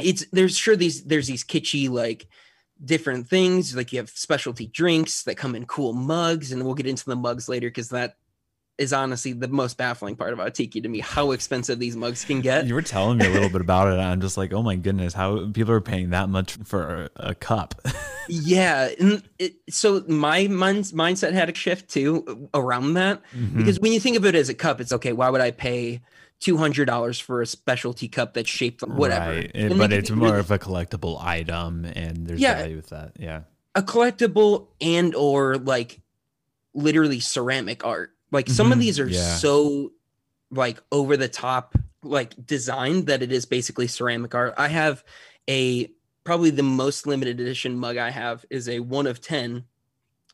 it's 0.00 0.26
there's 0.32 0.56
sure 0.56 0.74
these 0.74 1.04
there's 1.04 1.28
these 1.28 1.44
kitschy 1.44 1.88
like 1.88 2.26
different 2.84 3.28
things 3.28 3.76
like 3.76 3.92
you 3.92 3.98
have 3.98 4.10
specialty 4.10 4.66
drinks 4.66 5.22
that 5.24 5.36
come 5.36 5.54
in 5.54 5.66
cool 5.66 5.92
mugs 5.92 6.50
and 6.52 6.64
we'll 6.64 6.74
get 6.74 6.86
into 6.86 7.04
the 7.04 7.16
mugs 7.16 7.48
later 7.48 7.68
because 7.68 7.90
that 7.90 8.16
is 8.78 8.94
honestly 8.94 9.34
the 9.34 9.48
most 9.48 9.76
baffling 9.76 10.16
part 10.16 10.32
about 10.32 10.54
tiki 10.54 10.80
to 10.80 10.88
me 10.88 11.00
how 11.00 11.32
expensive 11.32 11.78
these 11.78 11.94
mugs 11.94 12.24
can 12.24 12.40
get 12.40 12.66
You 12.66 12.72
were 12.72 12.80
telling 12.80 13.18
me 13.18 13.26
a 13.26 13.30
little 13.30 13.50
bit 13.50 13.60
about 13.60 13.88
it. 13.88 13.92
And 13.92 14.00
I'm 14.02 14.22
just 14.22 14.38
like, 14.38 14.54
oh 14.54 14.62
my 14.62 14.76
goodness, 14.76 15.12
how 15.12 15.50
people 15.52 15.74
are 15.74 15.82
paying 15.82 16.10
that 16.10 16.30
much 16.30 16.54
for 16.64 17.10
a, 17.16 17.30
a 17.30 17.34
cup. 17.34 17.74
Yeah, 18.32 18.90
and 19.00 19.24
it, 19.40 19.54
so 19.70 20.04
my 20.06 20.46
mind, 20.46 20.84
mindset 20.84 21.32
had 21.32 21.50
a 21.50 21.54
shift 21.54 21.90
too 21.90 22.48
around 22.54 22.94
that 22.94 23.20
Mhm. 23.36 23.56
because 23.56 23.80
when 23.80 23.90
you 23.90 23.98
think 23.98 24.16
of 24.16 24.24
it 24.24 24.36
as 24.36 24.48
a 24.48 24.54
cup, 24.54 24.80
it's 24.80 24.92
okay. 24.92 25.12
Why 25.12 25.28
would 25.30 25.40
I 25.40 25.50
pay 25.50 26.00
two 26.40 26.56
hundred 26.56 26.86
dollars 26.86 27.20
for 27.20 27.42
a 27.42 27.46
specialty 27.46 28.08
cup 28.08 28.34
that's 28.34 28.48
shaped 28.50 28.82
like 28.82 28.96
whatever? 28.98 29.30
Right. 29.30 29.50
It- 29.54 29.76
but 29.78 29.92
it's 29.92 30.10
more 30.10 30.28
really- 30.28 30.40
of 30.40 30.50
a 30.50 30.58
collectible 30.58 31.22
item 31.22 31.84
and 31.84 32.26
there's 32.26 32.40
Yeah. 32.40 32.54
value 32.56 32.76
with 32.76 32.88
that. 32.88 33.12
Yeah. 33.18 33.42
a 33.76 33.82
collectible 33.82 34.66
and 34.80 35.14
or 35.14 35.56
like 35.56 36.00
literally 36.74 37.20
ceramic 37.20 37.84
art. 37.86 38.10
Like 38.32 38.48
some 38.48 38.72
of 38.72 38.78
Mhm, 38.78 38.80
these 38.80 38.98
are 38.98 39.06
yeah. 39.08 39.36
so 39.36 39.92
like 40.50 40.82
over 40.90 41.16
the 41.16 41.28
top 41.28 41.76
like 42.02 42.34
designed 42.46 43.06
that 43.06 43.22
it 43.22 43.30
is 43.30 43.44
basically 43.46 43.86
ceramic 43.86 44.34
art. 44.34 44.54
I 44.56 44.66
have 44.68 45.04
a 45.48 45.88
probably 46.24 46.50
the 46.50 46.62
most 46.64 47.06
limited 47.06 47.38
edition 47.40 47.76
mug 47.76 47.96
I 47.96 48.10
have 48.10 48.44
is 48.50 48.68
a 48.68 48.80
one 48.80 49.06
of 49.06 49.20
10. 49.20 49.64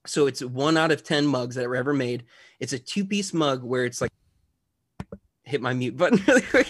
So 0.06 0.26
it's 0.26 0.40
one 0.42 0.76
out 0.78 0.90
of 0.92 1.02
10 1.02 1.26
mugs 1.26 1.56
that 1.56 1.68
were 1.68 1.76
ever 1.76 1.92
made. 1.92 2.24
It's 2.60 2.72
a 2.72 2.78
two 2.78 3.04
piece 3.04 3.34
mug 3.34 3.62
where 3.64 3.84
it's 3.84 4.00
like 4.00 4.10
hit 5.46 5.62
my 5.62 5.72
mute 5.72 5.96
button 5.96 6.22
really 6.28 6.42
quick. 6.42 6.68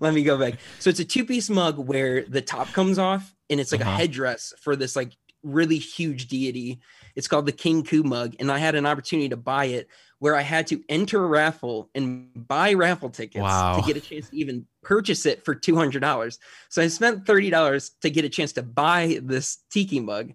Let 0.00 0.14
me 0.14 0.24
go 0.24 0.38
back. 0.38 0.54
So 0.80 0.90
it's 0.90 1.00
a 1.00 1.04
two 1.04 1.24
piece 1.24 1.48
mug 1.48 1.78
where 1.78 2.24
the 2.24 2.42
top 2.42 2.72
comes 2.72 2.98
off 2.98 3.34
and 3.50 3.60
it's 3.60 3.70
like 3.70 3.82
uh-huh. 3.82 3.90
a 3.90 3.96
headdress 3.96 4.54
for 4.60 4.74
this 4.74 4.96
like 4.96 5.16
really 5.42 5.78
huge 5.78 6.26
deity. 6.28 6.80
It's 7.14 7.28
called 7.28 7.46
the 7.46 7.52
King 7.52 7.84
Ku 7.84 8.02
mug. 8.02 8.34
And 8.40 8.50
I 8.50 8.58
had 8.58 8.74
an 8.74 8.86
opportunity 8.86 9.28
to 9.28 9.36
buy 9.36 9.66
it 9.66 9.88
where 10.18 10.34
I 10.34 10.40
had 10.40 10.66
to 10.68 10.82
enter 10.88 11.22
a 11.22 11.26
raffle 11.26 11.90
and 11.94 12.30
buy 12.48 12.72
raffle 12.72 13.10
tickets 13.10 13.42
wow. 13.42 13.76
to 13.76 13.86
get 13.86 13.96
a 13.96 14.00
chance 14.00 14.30
to 14.30 14.36
even 14.36 14.66
purchase 14.82 15.26
it 15.26 15.44
for 15.44 15.54
$200. 15.54 16.38
So 16.70 16.82
I 16.82 16.88
spent 16.88 17.26
$30 17.26 17.90
to 18.00 18.10
get 18.10 18.24
a 18.24 18.30
chance 18.30 18.52
to 18.54 18.62
buy 18.62 19.18
this 19.22 19.58
tiki 19.70 20.00
mug. 20.00 20.32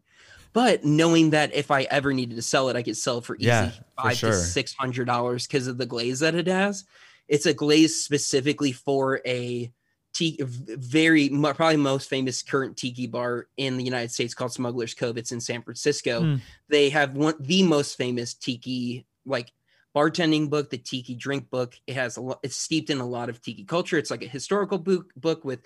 But 0.54 0.84
knowing 0.84 1.32
that 1.32 1.54
if 1.54 1.72
I 1.72 1.84
ever 1.84 2.14
needed 2.14 2.36
to 2.36 2.42
sell 2.42 2.70
it, 2.70 2.76
I 2.76 2.84
could 2.84 2.98
sell 2.98 3.20
it 3.20 3.26
for 3.26 3.36
easy 3.36 3.48
yeah, 3.48 3.72
five 4.02 4.18
sure. 4.18 4.32
to 4.32 4.36
six 4.36 4.74
hundred 4.74 5.06
dollars 5.06 5.46
because 5.46 5.68
of 5.68 5.78
the 5.78 5.86
glaze 5.86 6.22
that 6.22 6.34
it 6.34 6.48
has. 6.48 6.86
It's 7.30 7.46
a 7.46 7.54
glaze 7.54 8.04
specifically 8.04 8.74
for 8.74 9.22
a 9.26 9.72
tiki, 10.14 10.44
very 10.44 11.30
probably 11.30 11.78
most 11.78 12.10
famous 12.10 12.42
current 12.42 12.76
tiki 12.76 13.08
bar 13.08 13.48
in 13.56 13.78
the 13.78 13.84
United 13.84 14.12
States 14.12 14.34
called 14.34 14.52
Smuggler's 14.52 14.94
Cove. 14.94 15.18
It's 15.18 15.32
in 15.32 15.40
San 15.40 15.62
Francisco. 15.62 16.22
Mm. 16.22 16.42
They 16.68 16.90
have 16.90 17.16
one 17.16 17.36
the 17.40 17.64
most 17.64 17.98
famous 17.98 18.34
tiki 18.34 19.06
like 19.26 19.52
bartending 19.96 20.50
book, 20.50 20.70
the 20.70 20.78
tiki 20.78 21.16
drink 21.16 21.50
book. 21.50 21.76
It 21.88 21.94
has 21.96 22.18
a 22.18 22.22
lot. 22.22 22.40
It's 22.44 22.56
steeped 22.56 22.90
in 22.90 23.00
a 23.00 23.08
lot 23.08 23.30
of 23.30 23.42
tiki 23.42 23.64
culture. 23.64 23.98
It's 23.98 24.12
like 24.12 24.24
a 24.24 24.28
historical 24.28 24.78
book 24.78 25.14
book 25.16 25.46
with 25.46 25.62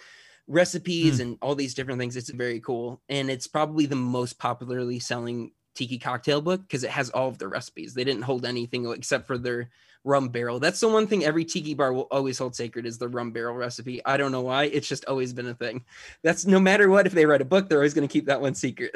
recipes 0.48 1.18
mm. 1.18 1.22
and 1.22 1.38
all 1.42 1.56
these 1.56 1.74
different 1.74 2.00
things. 2.00 2.18
It's 2.18 2.30
very 2.30 2.60
cool, 2.60 3.02
and 3.10 3.30
it's 3.30 3.48
probably 3.48 3.86
the 3.86 3.96
most 3.96 4.38
popularly 4.38 5.00
selling 5.00 5.54
tiki 5.76 5.98
cocktail 5.98 6.42
book 6.42 6.62
because 6.62 6.84
it 6.84 6.90
has 6.90 7.10
all 7.10 7.28
of 7.28 7.38
the 7.38 7.48
recipes. 7.48 7.94
They 7.94 8.04
didn't 8.04 8.24
hold 8.24 8.46
anything 8.46 8.90
except 8.92 9.28
for 9.28 9.38
their 9.38 9.70
rum 10.04 10.30
barrel. 10.30 10.60
That's 10.60 10.80
the 10.80 10.88
one 10.88 11.08
thing 11.08 11.24
every 11.24 11.46
tiki 11.46 11.74
bar 11.74 11.94
will 11.94 12.08
always 12.12 12.38
hold 12.38 12.56
sacred 12.56 12.86
is 12.86 12.98
the 12.98 13.08
rum 13.08 13.32
barrel 13.32 13.56
recipe. 13.56 14.04
I 14.06 14.18
don't 14.18 14.32
know 14.32 14.42
why. 14.42 14.66
It's 14.66 14.88
just 14.88 15.06
always 15.06 15.34
been 15.34 15.48
a 15.48 15.54
thing. 15.54 15.84
That's 16.22 16.46
no 16.46 16.60
matter 16.60 16.90
what, 16.90 17.08
if 17.08 17.14
they 17.14 17.26
write 17.26 17.42
a 17.42 17.46
book, 17.46 17.70
they're 17.70 17.80
always 17.80 17.94
going 17.94 18.08
to 18.08 18.12
keep 18.12 18.26
that 18.26 18.42
one 18.42 18.56
secret. 18.56 18.96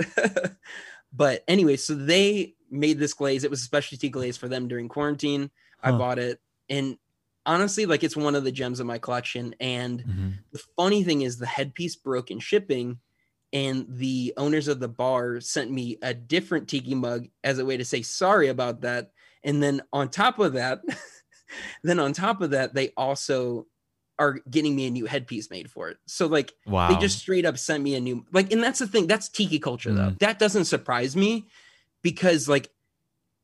but 1.14 1.44
anyway, 1.48 1.78
so 1.78 1.96
they 1.96 2.56
made 2.70 3.00
this 3.00 3.14
glaze. 3.14 3.44
It 3.44 3.52
was 3.52 3.62
a 3.62 3.66
specialty 3.66 4.10
glaze 4.10 4.38
for 4.38 4.48
them 4.48 4.68
during 4.68 4.90
quarantine. 4.90 5.50
Huh. 5.82 5.94
I 5.94 5.98
bought 5.98 6.20
it. 6.20 6.42
And 6.70 6.98
honestly, 7.46 7.86
like 7.86 8.04
it's 8.04 8.18
one 8.18 8.36
of 8.36 8.44
the 8.44 8.52
gems 8.52 8.80
of 8.80 8.86
my 8.86 8.98
collection. 8.98 9.56
And 9.60 10.02
mm-hmm. 10.04 10.30
the 10.52 10.64
funny 10.76 11.04
thing 11.04 11.22
is 11.22 11.38
the 11.38 11.46
headpiece 11.46 11.96
broke 11.96 12.32
in 12.32 12.40
shipping 12.40 13.00
and 13.54 13.86
the 13.90 14.34
owners 14.38 14.68
of 14.68 14.80
the 14.80 14.88
bar 14.88 15.40
sent 15.40 15.72
me 15.72 15.98
a 16.02 16.14
different 16.14 16.68
tiki 16.68 16.96
mug 16.96 17.28
as 17.44 17.60
a 17.60 17.66
way 17.66 17.78
to 17.78 17.86
say 17.86 18.02
sorry 18.02 18.50
about 18.50 18.82
that 18.82 19.12
and 19.48 19.64
then 19.64 19.82
on 19.94 20.10
top 20.10 20.40
of 20.40 20.54
that, 20.54 20.82
then 21.84 22.00
on 22.00 22.14
top 22.14 22.42
of 22.42 22.52
that, 22.52 22.74
they 22.74 22.92
also 22.98 23.66
are 24.20 24.40
getting 24.50 24.76
me 24.76 24.88
a 24.88 24.92
new 24.92 25.06
headpiece 25.06 25.50
made 25.50 25.72
for 25.72 25.90
it. 25.90 25.98
So 26.06 26.28
like 26.28 26.54
wow. 26.66 26.90
they 26.90 26.98
just 26.98 27.20
straight 27.20 27.46
up 27.46 27.58
sent 27.58 27.84
me 27.84 27.96
a 27.96 28.02
new 28.02 28.26
like 28.34 28.52
and 28.52 28.62
that's 28.64 28.80
the 28.80 28.88
thing, 28.88 29.08
that's 29.08 29.30
tiki 29.30 29.60
culture 29.60 29.94
though. 29.94 30.10
Mm. 30.10 30.20
That 30.20 30.40
doesn't 30.40 30.66
surprise 30.66 31.16
me 31.16 31.48
because 32.02 32.50
like 32.50 32.70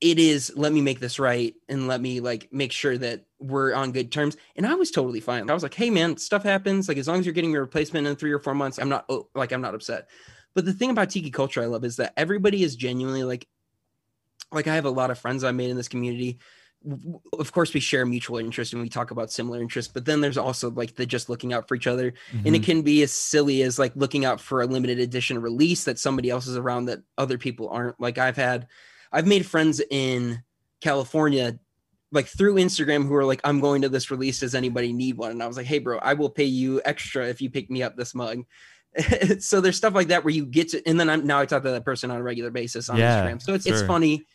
it 0.02 0.20
is 0.20 0.52
let 0.56 0.74
me 0.74 0.82
make 0.82 1.00
this 1.00 1.20
right 1.20 1.54
and 1.70 1.88
let 1.88 2.02
me 2.02 2.20
like 2.20 2.50
make 2.52 2.72
sure 2.72 2.98
that 2.98 3.26
we're 3.44 3.74
on 3.74 3.92
good 3.92 4.12
terms 4.12 4.38
and 4.56 4.66
i 4.66 4.74
was 4.74 4.92
totally 4.92 5.20
fine 5.20 5.50
i 5.50 5.54
was 5.54 5.64
like 5.64 5.74
hey 5.74 5.90
man 5.90 6.18
stuff 6.18 6.44
happens 6.44 6.88
like 6.88 6.98
as 6.98 7.08
long 7.08 7.20
as 7.20 7.26
you're 7.26 7.34
getting 7.34 7.52
your 7.52 7.62
replacement 7.62 8.08
in 8.08 8.16
three 8.16 8.32
or 8.32 8.40
four 8.40 8.56
months 8.56 8.78
i'm 8.78 8.90
not 8.90 9.06
oh, 9.10 9.28
like 9.36 9.52
i'm 9.52 9.62
not 9.62 9.76
upset 9.76 10.10
but 10.54 10.66
the 10.66 10.74
thing 10.74 10.90
about 10.90 11.10
tiki 11.10 11.30
culture 11.30 11.62
i 11.62 11.66
love 11.66 11.84
is 11.84 11.98
that 11.98 12.14
everybody 12.18 12.64
is 12.64 12.76
genuinely 12.76 13.24
like 13.24 13.48
like 14.54 14.68
I 14.68 14.76
have 14.76 14.86
a 14.86 14.92
lot 14.92 15.12
of 15.12 15.20
friends 15.20 15.44
I 15.44 15.52
made 15.52 15.70
in 15.70 15.78
this 15.78 15.88
community. 15.88 16.40
Of 17.38 17.52
course, 17.54 17.74
we 17.74 17.80
share 17.80 18.06
mutual 18.06 18.38
interest 18.38 18.74
and 18.74 18.82
we 18.82 18.90
talk 18.90 19.12
about 19.12 19.32
similar 19.32 19.62
interests, 19.62 19.92
but 19.92 20.06
then 20.06 20.22
there's 20.22 20.38
also 20.38 20.70
like 20.70 20.96
the 20.96 21.06
just 21.06 21.30
looking 21.30 21.54
out 21.54 21.68
for 21.68 21.76
each 21.76 21.88
other. 21.88 22.12
Mm-hmm. 22.12 22.38
And 22.40 22.48
it 22.48 22.60
mm-hmm. 22.60 22.66
can 22.66 22.82
be 22.82 23.02
as 23.04 23.12
silly 23.12 23.64
as 23.64 23.80
like 23.80 23.94
looking 23.96 24.26
out 24.26 24.40
for 24.40 24.62
a 24.62 24.66
limited 24.66 25.00
edition 25.00 25.42
release 25.42 25.86
that 25.86 25.98
somebody 25.98 26.30
else 26.30 26.46
is 26.46 26.58
around 26.58 26.86
that 26.86 27.00
other 27.18 27.38
people 27.38 27.70
aren't. 27.70 28.00
Like 28.00 28.18
I've 28.18 28.36
had, 28.36 28.68
I've 29.12 29.28
made 29.28 29.46
friends 29.46 29.82
in 29.90 30.44
California 30.82 31.58
like 32.14 32.28
through 32.28 32.56
Instagram 32.56 33.08
who 33.08 33.16
are 33.16 33.26
like, 33.26 33.42
I'm 33.44 33.60
going 33.60 33.82
to 33.82 33.90
this 33.90 34.12
release. 34.12 34.40
Does 34.40 34.54
anybody 34.54 34.94
need 34.94 35.18
one? 35.18 35.32
And 35.32 35.42
I 35.42 35.48
was 35.48 35.58
like, 35.58 35.66
hey, 35.66 35.80
bro, 35.80 35.98
I 35.98 36.14
will 36.14 36.30
pay 36.30 36.46
you 36.46 36.80
extra 36.86 37.28
if 37.28 37.42
you 37.42 37.50
pick 37.50 37.70
me 37.72 37.82
up 37.82 37.98
this 37.98 38.14
mug. 38.14 38.44
so 39.40 39.60
there's 39.60 39.76
stuff 39.76 39.96
like 39.96 40.10
that 40.10 40.24
where 40.24 40.34
you 40.34 40.46
get 40.46 40.70
to, 40.70 40.88
and 40.88 41.00
then 41.00 41.10
I'm 41.10 41.26
now 41.26 41.40
I 41.40 41.48
talk 41.48 41.64
to 41.64 41.72
that 41.72 41.84
person 41.84 42.12
on 42.12 42.18
a 42.18 42.24
regular 42.24 42.52
basis 42.52 42.88
on 42.88 42.98
yeah, 42.98 43.26
Instagram. 43.26 43.42
So 43.42 43.56
it's, 43.56 43.66
sure. 43.66 43.74
it's 43.74 43.84
funny 43.84 44.26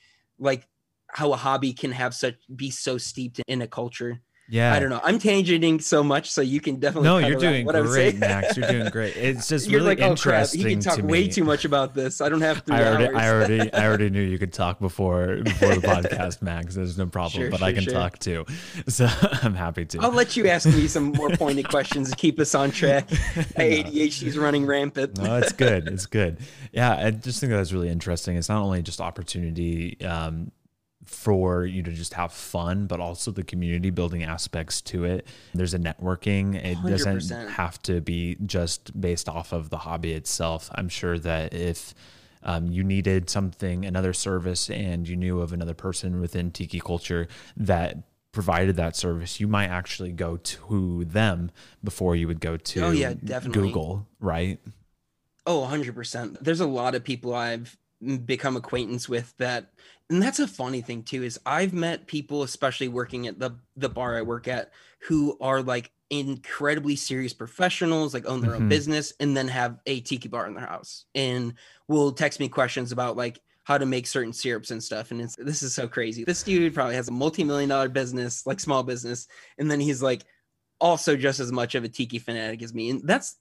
like 0.40 0.66
how 1.08 1.32
a 1.32 1.36
hobby 1.36 1.72
can 1.72 1.92
have 1.92 2.14
such 2.14 2.34
be 2.54 2.70
so 2.70 2.98
steeped 2.98 3.40
in 3.46 3.62
a 3.62 3.68
culture. 3.68 4.20
Yeah, 4.50 4.72
I 4.72 4.80
don't 4.80 4.88
know. 4.88 5.00
I'm 5.04 5.18
tangenting 5.18 5.82
so 5.82 6.02
much, 6.02 6.30
so 6.30 6.40
you 6.40 6.60
can 6.60 6.76
definitely. 6.76 7.08
No, 7.08 7.18
you're 7.18 7.38
doing 7.38 7.66
great, 7.66 8.16
Max. 8.16 8.56
You're 8.56 8.68
doing 8.68 8.88
great. 8.88 9.14
It's 9.16 9.46
just 9.48 9.68
you're 9.68 9.80
really 9.80 9.96
like, 9.96 10.00
oh. 10.00 10.16
Crap. 10.16 10.48
You 10.54 10.64
can 10.64 10.80
talk 10.80 10.96
to 10.96 11.04
way 11.04 11.24
me. 11.24 11.28
too 11.28 11.44
much 11.44 11.66
about 11.66 11.94
this. 11.94 12.22
I 12.22 12.30
don't 12.30 12.40
have 12.40 12.64
to. 12.64 12.74
I 12.74 12.86
already. 12.86 13.14
I 13.14 13.30
already, 13.30 13.72
I 13.72 13.86
already 13.86 14.10
knew 14.10 14.22
you 14.22 14.38
could 14.38 14.52
talk 14.52 14.80
before 14.80 15.36
before 15.42 15.74
the 15.74 15.86
podcast, 15.86 16.40
Max. 16.42 16.74
There's 16.74 16.96
no 16.96 17.06
problem, 17.06 17.42
sure, 17.42 17.50
but 17.50 17.58
sure, 17.58 17.68
I 17.68 17.72
can 17.72 17.84
sure. 17.84 17.92
talk 17.92 18.18
too. 18.18 18.46
So 18.88 19.06
I'm 19.42 19.54
happy 19.54 19.84
to. 19.84 20.00
I'll 20.00 20.12
let 20.12 20.36
you 20.36 20.48
ask 20.48 20.66
me 20.66 20.88
some 20.88 21.12
more 21.12 21.28
pointed 21.30 21.68
questions 21.68 22.10
to 22.10 22.16
keep 22.16 22.40
us 22.40 22.54
on 22.54 22.70
track. 22.70 23.10
My 23.10 23.64
ADHD 23.64 24.28
is 24.28 24.38
running 24.38 24.64
rampant. 24.64 25.18
no, 25.18 25.36
it's 25.36 25.52
good. 25.52 25.88
It's 25.88 26.06
good. 26.06 26.38
Yeah, 26.72 26.96
I 26.96 27.10
just 27.10 27.40
think 27.40 27.52
that's 27.52 27.72
really 27.72 27.90
interesting. 27.90 28.36
It's 28.36 28.48
not 28.48 28.62
only 28.62 28.80
just 28.80 29.00
opportunity. 29.00 30.00
Um, 30.00 30.52
for 31.08 31.64
you 31.64 31.82
to 31.82 31.90
just 31.90 32.14
have 32.14 32.32
fun, 32.32 32.86
but 32.86 33.00
also 33.00 33.30
the 33.30 33.42
community 33.42 33.90
building 33.90 34.22
aspects 34.22 34.80
to 34.82 35.04
it. 35.04 35.26
There's 35.54 35.74
a 35.74 35.78
networking. 35.78 36.54
It 36.54 36.76
100%. 36.78 36.88
doesn't 36.88 37.48
have 37.48 37.80
to 37.82 38.00
be 38.00 38.36
just 38.44 38.98
based 39.00 39.28
off 39.28 39.52
of 39.52 39.70
the 39.70 39.78
hobby 39.78 40.12
itself. 40.12 40.70
I'm 40.74 40.88
sure 40.88 41.18
that 41.18 41.54
if 41.54 41.94
um, 42.42 42.70
you 42.70 42.84
needed 42.84 43.30
something, 43.30 43.84
another 43.84 44.12
service, 44.12 44.68
and 44.70 45.08
you 45.08 45.16
knew 45.16 45.40
of 45.40 45.52
another 45.52 45.74
person 45.74 46.20
within 46.20 46.50
tiki 46.50 46.80
culture 46.80 47.26
that 47.56 47.96
provided 48.32 48.76
that 48.76 48.94
service, 48.94 49.40
you 49.40 49.48
might 49.48 49.68
actually 49.68 50.12
go 50.12 50.36
to 50.36 51.04
them 51.06 51.50
before 51.82 52.14
you 52.14 52.28
would 52.28 52.40
go 52.40 52.56
to 52.56 52.84
oh, 52.84 52.90
yeah, 52.90 53.14
definitely. 53.24 53.68
Google, 53.68 54.06
right? 54.20 54.60
Oh, 55.46 55.66
100%. 55.68 56.38
There's 56.40 56.60
a 56.60 56.66
lot 56.66 56.94
of 56.94 57.02
people 57.02 57.34
I've 57.34 57.76
become 58.24 58.56
acquaintance 58.56 59.08
with 59.08 59.34
that 59.38 59.72
and 60.10 60.22
that's 60.22 60.38
a 60.38 60.48
funny 60.48 60.80
thing 60.80 61.02
too 61.02 61.22
is 61.22 61.38
i've 61.46 61.72
met 61.72 62.06
people 62.06 62.42
especially 62.42 62.88
working 62.88 63.26
at 63.26 63.38
the 63.38 63.50
the 63.76 63.88
bar 63.88 64.16
i 64.16 64.22
work 64.22 64.48
at 64.48 64.72
who 65.00 65.36
are 65.40 65.62
like 65.62 65.90
incredibly 66.10 66.96
serious 66.96 67.34
professionals 67.34 68.14
like 68.14 68.26
own 68.26 68.40
their 68.40 68.52
mm-hmm. 68.52 68.62
own 68.62 68.68
business 68.68 69.12
and 69.20 69.36
then 69.36 69.46
have 69.46 69.78
a 69.86 70.00
tiki 70.00 70.28
bar 70.28 70.46
in 70.46 70.54
their 70.54 70.66
house 70.66 71.04
and 71.14 71.54
will 71.86 72.12
text 72.12 72.40
me 72.40 72.48
questions 72.48 72.92
about 72.92 73.16
like 73.16 73.40
how 73.64 73.76
to 73.76 73.84
make 73.84 74.06
certain 74.06 74.32
syrups 74.32 74.70
and 74.70 74.82
stuff 74.82 75.10
and 75.10 75.20
it's 75.20 75.36
this 75.36 75.62
is 75.62 75.74
so 75.74 75.86
crazy 75.86 76.24
this 76.24 76.42
dude 76.42 76.72
probably 76.72 76.94
has 76.94 77.08
a 77.08 77.12
multi-million 77.12 77.68
dollar 77.68 77.88
business 77.90 78.46
like 78.46 78.58
small 78.58 78.82
business 78.82 79.28
and 79.58 79.70
then 79.70 79.80
he's 79.80 80.02
like 80.02 80.24
also 80.80 81.14
just 81.14 81.40
as 81.40 81.52
much 81.52 81.74
of 81.74 81.84
a 81.84 81.88
tiki 81.88 82.18
fanatic 82.18 82.62
as 82.62 82.72
me 82.72 82.88
and 82.88 83.06
that's 83.06 83.36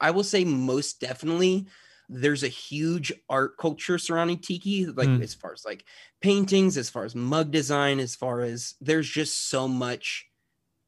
i 0.00 0.10
will 0.10 0.24
say 0.24 0.44
most 0.44 1.00
definitely 1.00 1.66
there's 2.08 2.42
a 2.42 2.48
huge 2.48 3.12
art 3.28 3.56
culture 3.58 3.98
surrounding 3.98 4.38
tiki 4.38 4.86
like 4.86 5.08
mm. 5.08 5.22
as 5.22 5.34
far 5.34 5.52
as 5.52 5.64
like 5.64 5.84
paintings 6.20 6.76
as 6.76 6.88
far 6.88 7.04
as 7.04 7.14
mug 7.14 7.50
design 7.50 8.00
as 8.00 8.16
far 8.16 8.40
as 8.40 8.74
there's 8.80 9.08
just 9.08 9.48
so 9.48 9.68
much 9.68 10.26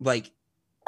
like 0.01 0.31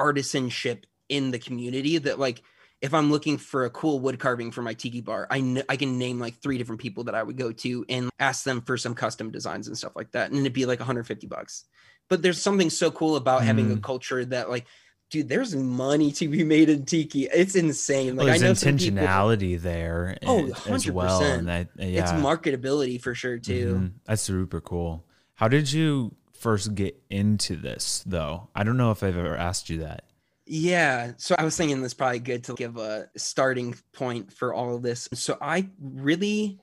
artisanship 0.00 0.84
in 1.08 1.30
the 1.30 1.38
community 1.38 1.98
that 1.98 2.18
like 2.18 2.42
if 2.80 2.94
i'm 2.94 3.10
looking 3.10 3.36
for 3.36 3.66
a 3.66 3.70
cool 3.70 4.00
wood 4.00 4.18
carving 4.18 4.50
for 4.50 4.62
my 4.62 4.72
tiki 4.72 5.02
bar 5.02 5.26
i 5.30 5.38
kn- 5.38 5.64
i 5.68 5.76
can 5.76 5.98
name 5.98 6.18
like 6.18 6.34
three 6.36 6.56
different 6.56 6.80
people 6.80 7.04
that 7.04 7.14
i 7.14 7.22
would 7.22 7.36
go 7.36 7.52
to 7.52 7.84
and 7.88 8.10
ask 8.18 8.44
them 8.44 8.62
for 8.62 8.78
some 8.78 8.94
custom 8.94 9.30
designs 9.30 9.68
and 9.68 9.76
stuff 9.76 9.92
like 9.94 10.10
that 10.12 10.30
and 10.30 10.40
it'd 10.40 10.54
be 10.54 10.66
like 10.66 10.80
150 10.80 11.26
bucks 11.26 11.64
but 12.08 12.22
there's 12.22 12.40
something 12.40 12.70
so 12.70 12.90
cool 12.90 13.16
about 13.16 13.42
mm. 13.42 13.44
having 13.44 13.70
a 13.70 13.76
mm. 13.76 13.82
culture 13.82 14.24
that 14.24 14.48
like 14.48 14.66
dude, 15.12 15.28
there's 15.28 15.54
money 15.54 16.10
to 16.10 16.26
be 16.26 16.42
made 16.42 16.70
in 16.70 16.84
tiki. 16.84 17.26
It's 17.26 17.54
insane. 17.54 18.16
Like 18.16 18.24
well, 18.24 18.38
there's 18.38 18.64
I 18.64 18.70
know 18.70 18.76
intentionality 18.76 19.40
people, 19.40 19.62
there. 19.62 20.18
Oh, 20.26 20.42
100%. 20.42 20.74
as 20.74 20.90
well. 20.90 21.22
And 21.22 21.48
that, 21.48 21.68
yeah. 21.76 22.00
It's 22.00 22.12
marketability 22.12 23.00
for 23.00 23.14
sure 23.14 23.38
too. 23.38 23.74
Mm-hmm. 23.74 23.86
That's 24.06 24.22
super 24.22 24.60
cool. 24.60 25.04
How 25.34 25.48
did 25.48 25.70
you 25.70 26.14
first 26.32 26.74
get 26.74 27.00
into 27.10 27.56
this 27.56 28.02
though? 28.06 28.48
I 28.54 28.64
don't 28.64 28.78
know 28.78 28.90
if 28.90 29.02
I've 29.02 29.16
ever 29.16 29.36
asked 29.36 29.68
you 29.68 29.78
that. 29.78 30.04
Yeah. 30.46 31.12
So 31.18 31.36
I 31.38 31.44
was 31.44 31.56
thinking 31.56 31.82
this 31.82 31.94
probably 31.94 32.18
good 32.18 32.44
to 32.44 32.54
give 32.54 32.78
a 32.78 33.08
starting 33.16 33.76
point 33.92 34.32
for 34.32 34.54
all 34.54 34.74
of 34.74 34.82
this. 34.82 35.08
So 35.12 35.36
I 35.40 35.68
really 35.78 36.58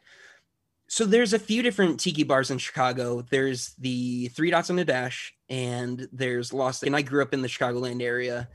so 0.87 1.05
there's 1.05 1.33
a 1.33 1.39
few 1.39 1.61
different 1.61 1.99
tiki 1.99 2.23
bars 2.23 2.49
in 2.49 2.57
Chicago. 2.57 3.21
There's 3.21 3.75
the 3.77 4.29
Three 4.29 4.49
Dots 4.49 4.71
and 4.71 4.79
a 4.79 4.85
Dash, 4.85 5.35
and 5.49 6.07
there's 6.11 6.53
Lost. 6.53 6.83
And 6.83 6.95
I 6.95 7.01
grew 7.01 7.21
up 7.21 7.33
in 7.33 7.41
the 7.41 7.47
Chicagoland 7.47 8.01
area, 8.01 8.47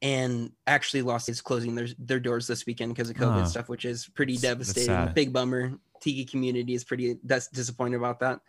and 0.00 0.52
actually 0.66 1.02
Lost 1.02 1.28
is 1.28 1.40
closing 1.40 1.74
their 1.74 1.88
their 1.98 2.20
doors 2.20 2.46
this 2.46 2.66
weekend 2.66 2.94
because 2.94 3.10
of 3.10 3.16
COVID 3.16 3.46
stuff, 3.46 3.68
which 3.68 3.84
is 3.84 4.06
pretty 4.14 4.36
devastating. 4.36 4.88
Big 5.14 5.32
bummer. 5.32 5.72
Tiki 6.00 6.24
community 6.24 6.74
is 6.74 6.84
pretty 6.84 7.18
that's 7.24 7.48
disappointed 7.48 7.96
about 7.96 8.20
that. 8.20 8.40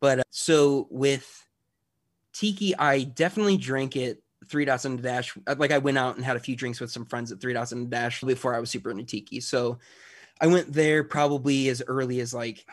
But 0.00 0.20
uh, 0.20 0.22
so 0.30 0.86
with 0.90 1.46
Tiki, 2.32 2.76
I 2.76 3.04
definitely 3.04 3.56
drank 3.56 3.96
it 3.96 4.22
Three 4.48 4.64
Dots 4.64 4.84
and 4.84 4.98
a 4.98 5.02
Dash. 5.02 5.36
uh, 5.46 5.54
Like 5.58 5.70
I 5.70 5.78
went 5.78 5.96
out 5.96 6.16
and 6.16 6.24
had 6.24 6.36
a 6.36 6.40
few 6.40 6.56
drinks 6.56 6.80
with 6.80 6.90
some 6.90 7.06
friends 7.06 7.32
at 7.32 7.40
Three 7.40 7.54
Dots 7.54 7.72
and 7.72 7.86
a 7.86 7.90
Dash 7.90 8.20
before 8.20 8.54
I 8.54 8.60
was 8.60 8.70
super 8.70 8.90
into 8.90 9.04
tiki. 9.04 9.40
So 9.40 9.78
I 10.40 10.48
went 10.48 10.72
there 10.72 11.04
probably 11.04 11.68
as 11.68 11.82
early 11.86 12.20
as 12.20 12.34
like 12.34 12.66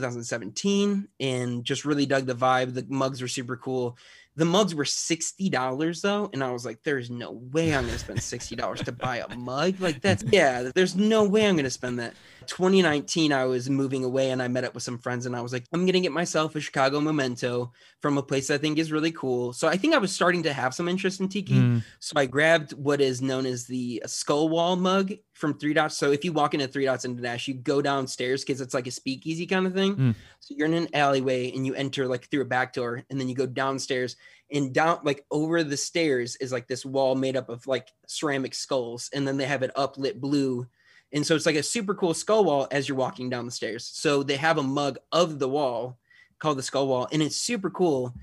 2017 0.00 1.08
and 1.20 1.64
just 1.64 1.84
really 1.84 2.06
dug 2.06 2.26
the 2.26 2.34
vibe. 2.34 2.74
The 2.74 2.86
mugs 2.88 3.20
were 3.22 3.28
super 3.28 3.56
cool. 3.56 3.96
The 4.36 4.44
mugs 4.44 4.74
were 4.74 4.84
sixty 4.84 5.48
dollars 5.48 6.02
though, 6.02 6.28
and 6.32 6.42
I 6.42 6.50
was 6.50 6.64
like, 6.64 6.82
"There's 6.82 7.08
no 7.08 7.30
way 7.30 7.72
I'm 7.72 7.86
gonna 7.86 7.98
spend 8.00 8.20
sixty 8.20 8.56
dollars 8.56 8.82
to 8.82 8.90
buy 8.90 9.18
a 9.18 9.36
mug. 9.36 9.80
Like 9.80 10.00
that's 10.00 10.24
yeah, 10.32 10.72
there's 10.74 10.96
no 10.96 11.22
way 11.22 11.46
I'm 11.46 11.54
gonna 11.54 11.70
spend 11.70 12.00
that." 12.00 12.14
2019, 12.48 13.32
I 13.32 13.44
was 13.44 13.70
moving 13.70 14.02
away, 14.04 14.30
and 14.30 14.42
I 14.42 14.48
met 14.48 14.64
up 14.64 14.74
with 14.74 14.82
some 14.82 14.98
friends, 14.98 15.24
and 15.24 15.36
I 15.36 15.40
was 15.40 15.52
like, 15.52 15.66
"I'm 15.72 15.86
gonna 15.86 16.00
get 16.00 16.10
myself 16.10 16.56
a 16.56 16.60
Chicago 16.60 17.00
memento 17.00 17.72
from 18.00 18.18
a 18.18 18.22
place 18.24 18.50
I 18.50 18.58
think 18.58 18.76
is 18.78 18.90
really 18.90 19.12
cool." 19.12 19.52
So 19.52 19.68
I 19.68 19.76
think 19.76 19.94
I 19.94 19.98
was 19.98 20.10
starting 20.12 20.42
to 20.42 20.52
have 20.52 20.74
some 20.74 20.88
interest 20.88 21.20
in 21.20 21.28
tiki. 21.28 21.54
Mm, 21.54 21.84
So 22.00 22.14
I 22.16 22.26
grabbed 22.26 22.72
what 22.72 23.00
is 23.00 23.22
known 23.22 23.46
as 23.46 23.66
the 23.66 24.02
skull 24.06 24.48
wall 24.48 24.74
mug 24.74 25.12
from 25.34 25.58
Three 25.58 25.74
Dots. 25.74 25.96
So 25.96 26.12
if 26.12 26.24
you 26.24 26.32
walk 26.32 26.54
into 26.54 26.66
Three 26.66 26.86
Dots 26.86 27.04
and 27.04 27.20
Dash, 27.20 27.46
you 27.46 27.54
go 27.54 27.82
downstairs 27.82 28.42
because 28.42 28.60
it's 28.60 28.72
like 28.72 28.86
a 28.86 28.92
speakeasy 28.92 29.46
kind 29.46 29.66
of 29.66 29.74
thing. 29.74 29.96
Mm. 29.96 30.14
So 30.40 30.54
you're 30.56 30.68
in 30.68 30.74
an 30.74 30.88
alleyway 30.94 31.52
and 31.52 31.66
you 31.66 31.74
enter 31.74 32.06
like 32.06 32.30
through 32.30 32.42
a 32.42 32.46
back 32.46 32.72
door, 32.72 33.02
and 33.10 33.20
then 33.20 33.28
you 33.28 33.34
go 33.34 33.46
downstairs. 33.46 34.16
And 34.52 34.72
down 34.72 35.00
like 35.02 35.26
over 35.30 35.64
the 35.64 35.76
stairs 35.76 36.36
is 36.36 36.52
like 36.52 36.68
this 36.68 36.86
wall 36.86 37.14
made 37.14 37.36
up 37.36 37.48
of 37.48 37.66
like 37.66 37.88
ceramic 38.06 38.54
skulls, 38.54 39.10
and 39.12 39.26
then 39.26 39.36
they 39.36 39.46
have 39.46 39.62
it 39.62 39.74
uplit 39.76 40.20
blue. 40.20 40.66
And 41.12 41.26
so 41.26 41.34
it's 41.34 41.46
like 41.46 41.56
a 41.56 41.62
super 41.62 41.94
cool 41.94 42.14
skull 42.14 42.44
wall 42.44 42.66
as 42.70 42.88
you're 42.88 42.98
walking 42.98 43.30
down 43.30 43.44
the 43.44 43.52
stairs. 43.52 43.84
So 43.92 44.22
they 44.22 44.36
have 44.36 44.58
a 44.58 44.62
mug 44.62 44.98
of 45.12 45.38
the 45.38 45.48
wall 45.48 45.98
called 46.38 46.58
the 46.58 46.62
skull 46.62 46.88
wall, 46.88 47.08
and 47.12 47.22
it's 47.22 47.36
super 47.36 47.70
cool. 47.70 48.14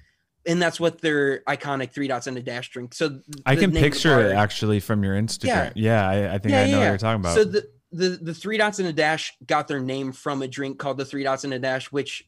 And 0.45 0.61
that's 0.61 0.79
what 0.79 1.01
their 1.01 1.39
iconic 1.41 1.91
three 1.91 2.07
dots 2.07 2.25
and 2.27 2.35
a 2.37 2.41
dash 2.41 2.69
drink. 2.71 2.93
So 2.95 3.19
I 3.45 3.55
can 3.55 3.71
picture 3.71 4.19
it 4.21 4.33
actually 4.33 4.79
from 4.79 5.03
your 5.03 5.15
Instagram. 5.15 5.45
Yeah. 5.45 5.71
Yeah, 5.75 6.09
I, 6.09 6.33
I 6.35 6.37
think 6.39 6.55
I 6.55 6.69
know 6.71 6.79
what 6.79 6.85
you're 6.87 6.97
talking 6.97 7.21
about. 7.21 7.35
So 7.35 7.43
the, 7.43 7.69
the 7.91 8.09
the 8.21 8.33
three 8.33 8.57
dots 8.57 8.79
and 8.79 8.87
a 8.87 8.93
dash 8.93 9.33
got 9.45 9.67
their 9.67 9.79
name 9.81 10.11
from 10.11 10.41
a 10.41 10.47
drink 10.47 10.79
called 10.79 10.97
the 10.97 11.05
three 11.05 11.23
dots 11.23 11.43
and 11.43 11.53
a 11.53 11.59
dash, 11.59 11.91
which 11.91 12.27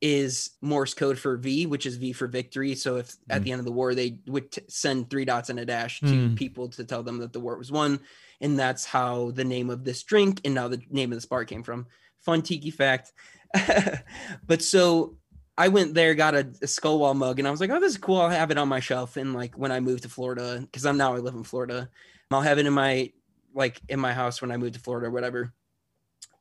is 0.00 0.50
Morse 0.60 0.94
code 0.94 1.18
for 1.18 1.36
V, 1.36 1.66
which 1.66 1.84
is 1.84 1.96
V 1.96 2.12
for 2.12 2.28
victory. 2.28 2.76
So 2.76 2.96
if 2.98 3.16
at 3.28 3.40
Mm. 3.40 3.44
the 3.44 3.52
end 3.52 3.58
of 3.58 3.64
the 3.64 3.72
war 3.72 3.94
they 3.96 4.18
would 4.28 4.52
t- 4.52 4.62
send 4.68 5.10
three 5.10 5.24
dots 5.24 5.50
and 5.50 5.58
a 5.58 5.64
dash 5.64 5.98
to 6.00 6.06
Mm. 6.06 6.36
people 6.36 6.68
to 6.68 6.84
tell 6.84 7.02
them 7.02 7.18
that 7.18 7.32
the 7.32 7.40
war 7.40 7.56
was 7.58 7.72
won, 7.72 7.98
and 8.40 8.56
that's 8.56 8.84
how 8.84 9.32
the 9.32 9.42
name 9.44 9.70
of 9.70 9.82
this 9.82 10.04
drink 10.04 10.40
and 10.44 10.54
now 10.54 10.68
the 10.68 10.80
name 10.90 11.10
of 11.10 11.16
this 11.16 11.26
bar 11.26 11.44
came 11.44 11.64
from. 11.64 11.86
Fun 12.20 12.42
tiki 12.42 12.70
fact. 12.70 13.12
but 14.46 14.62
so 14.62 15.16
I 15.58 15.68
went 15.68 15.92
there, 15.92 16.14
got 16.14 16.34
a, 16.36 16.48
a 16.62 16.66
skull 16.68 17.00
wall 17.00 17.14
mug, 17.14 17.40
and 17.40 17.48
I 17.48 17.50
was 17.50 17.60
like, 17.60 17.70
"Oh, 17.70 17.80
this 17.80 17.92
is 17.92 17.98
cool. 17.98 18.20
I'll 18.20 18.30
have 18.30 18.50
it 18.52 18.58
on 18.58 18.68
my 18.68 18.80
shelf." 18.80 19.16
And 19.16 19.34
like 19.34 19.58
when 19.58 19.72
I 19.72 19.80
moved 19.80 20.04
to 20.04 20.08
Florida, 20.08 20.60
because 20.60 20.86
I'm 20.86 20.96
now 20.96 21.14
I 21.14 21.18
live 21.18 21.34
in 21.34 21.42
Florida, 21.42 21.90
I'll 22.30 22.40
have 22.40 22.58
it 22.58 22.66
in 22.66 22.72
my 22.72 23.12
like 23.54 23.80
in 23.88 23.98
my 23.98 24.12
house 24.12 24.40
when 24.40 24.52
I 24.52 24.56
moved 24.56 24.74
to 24.74 24.80
Florida 24.80 25.08
or 25.08 25.10
whatever. 25.10 25.52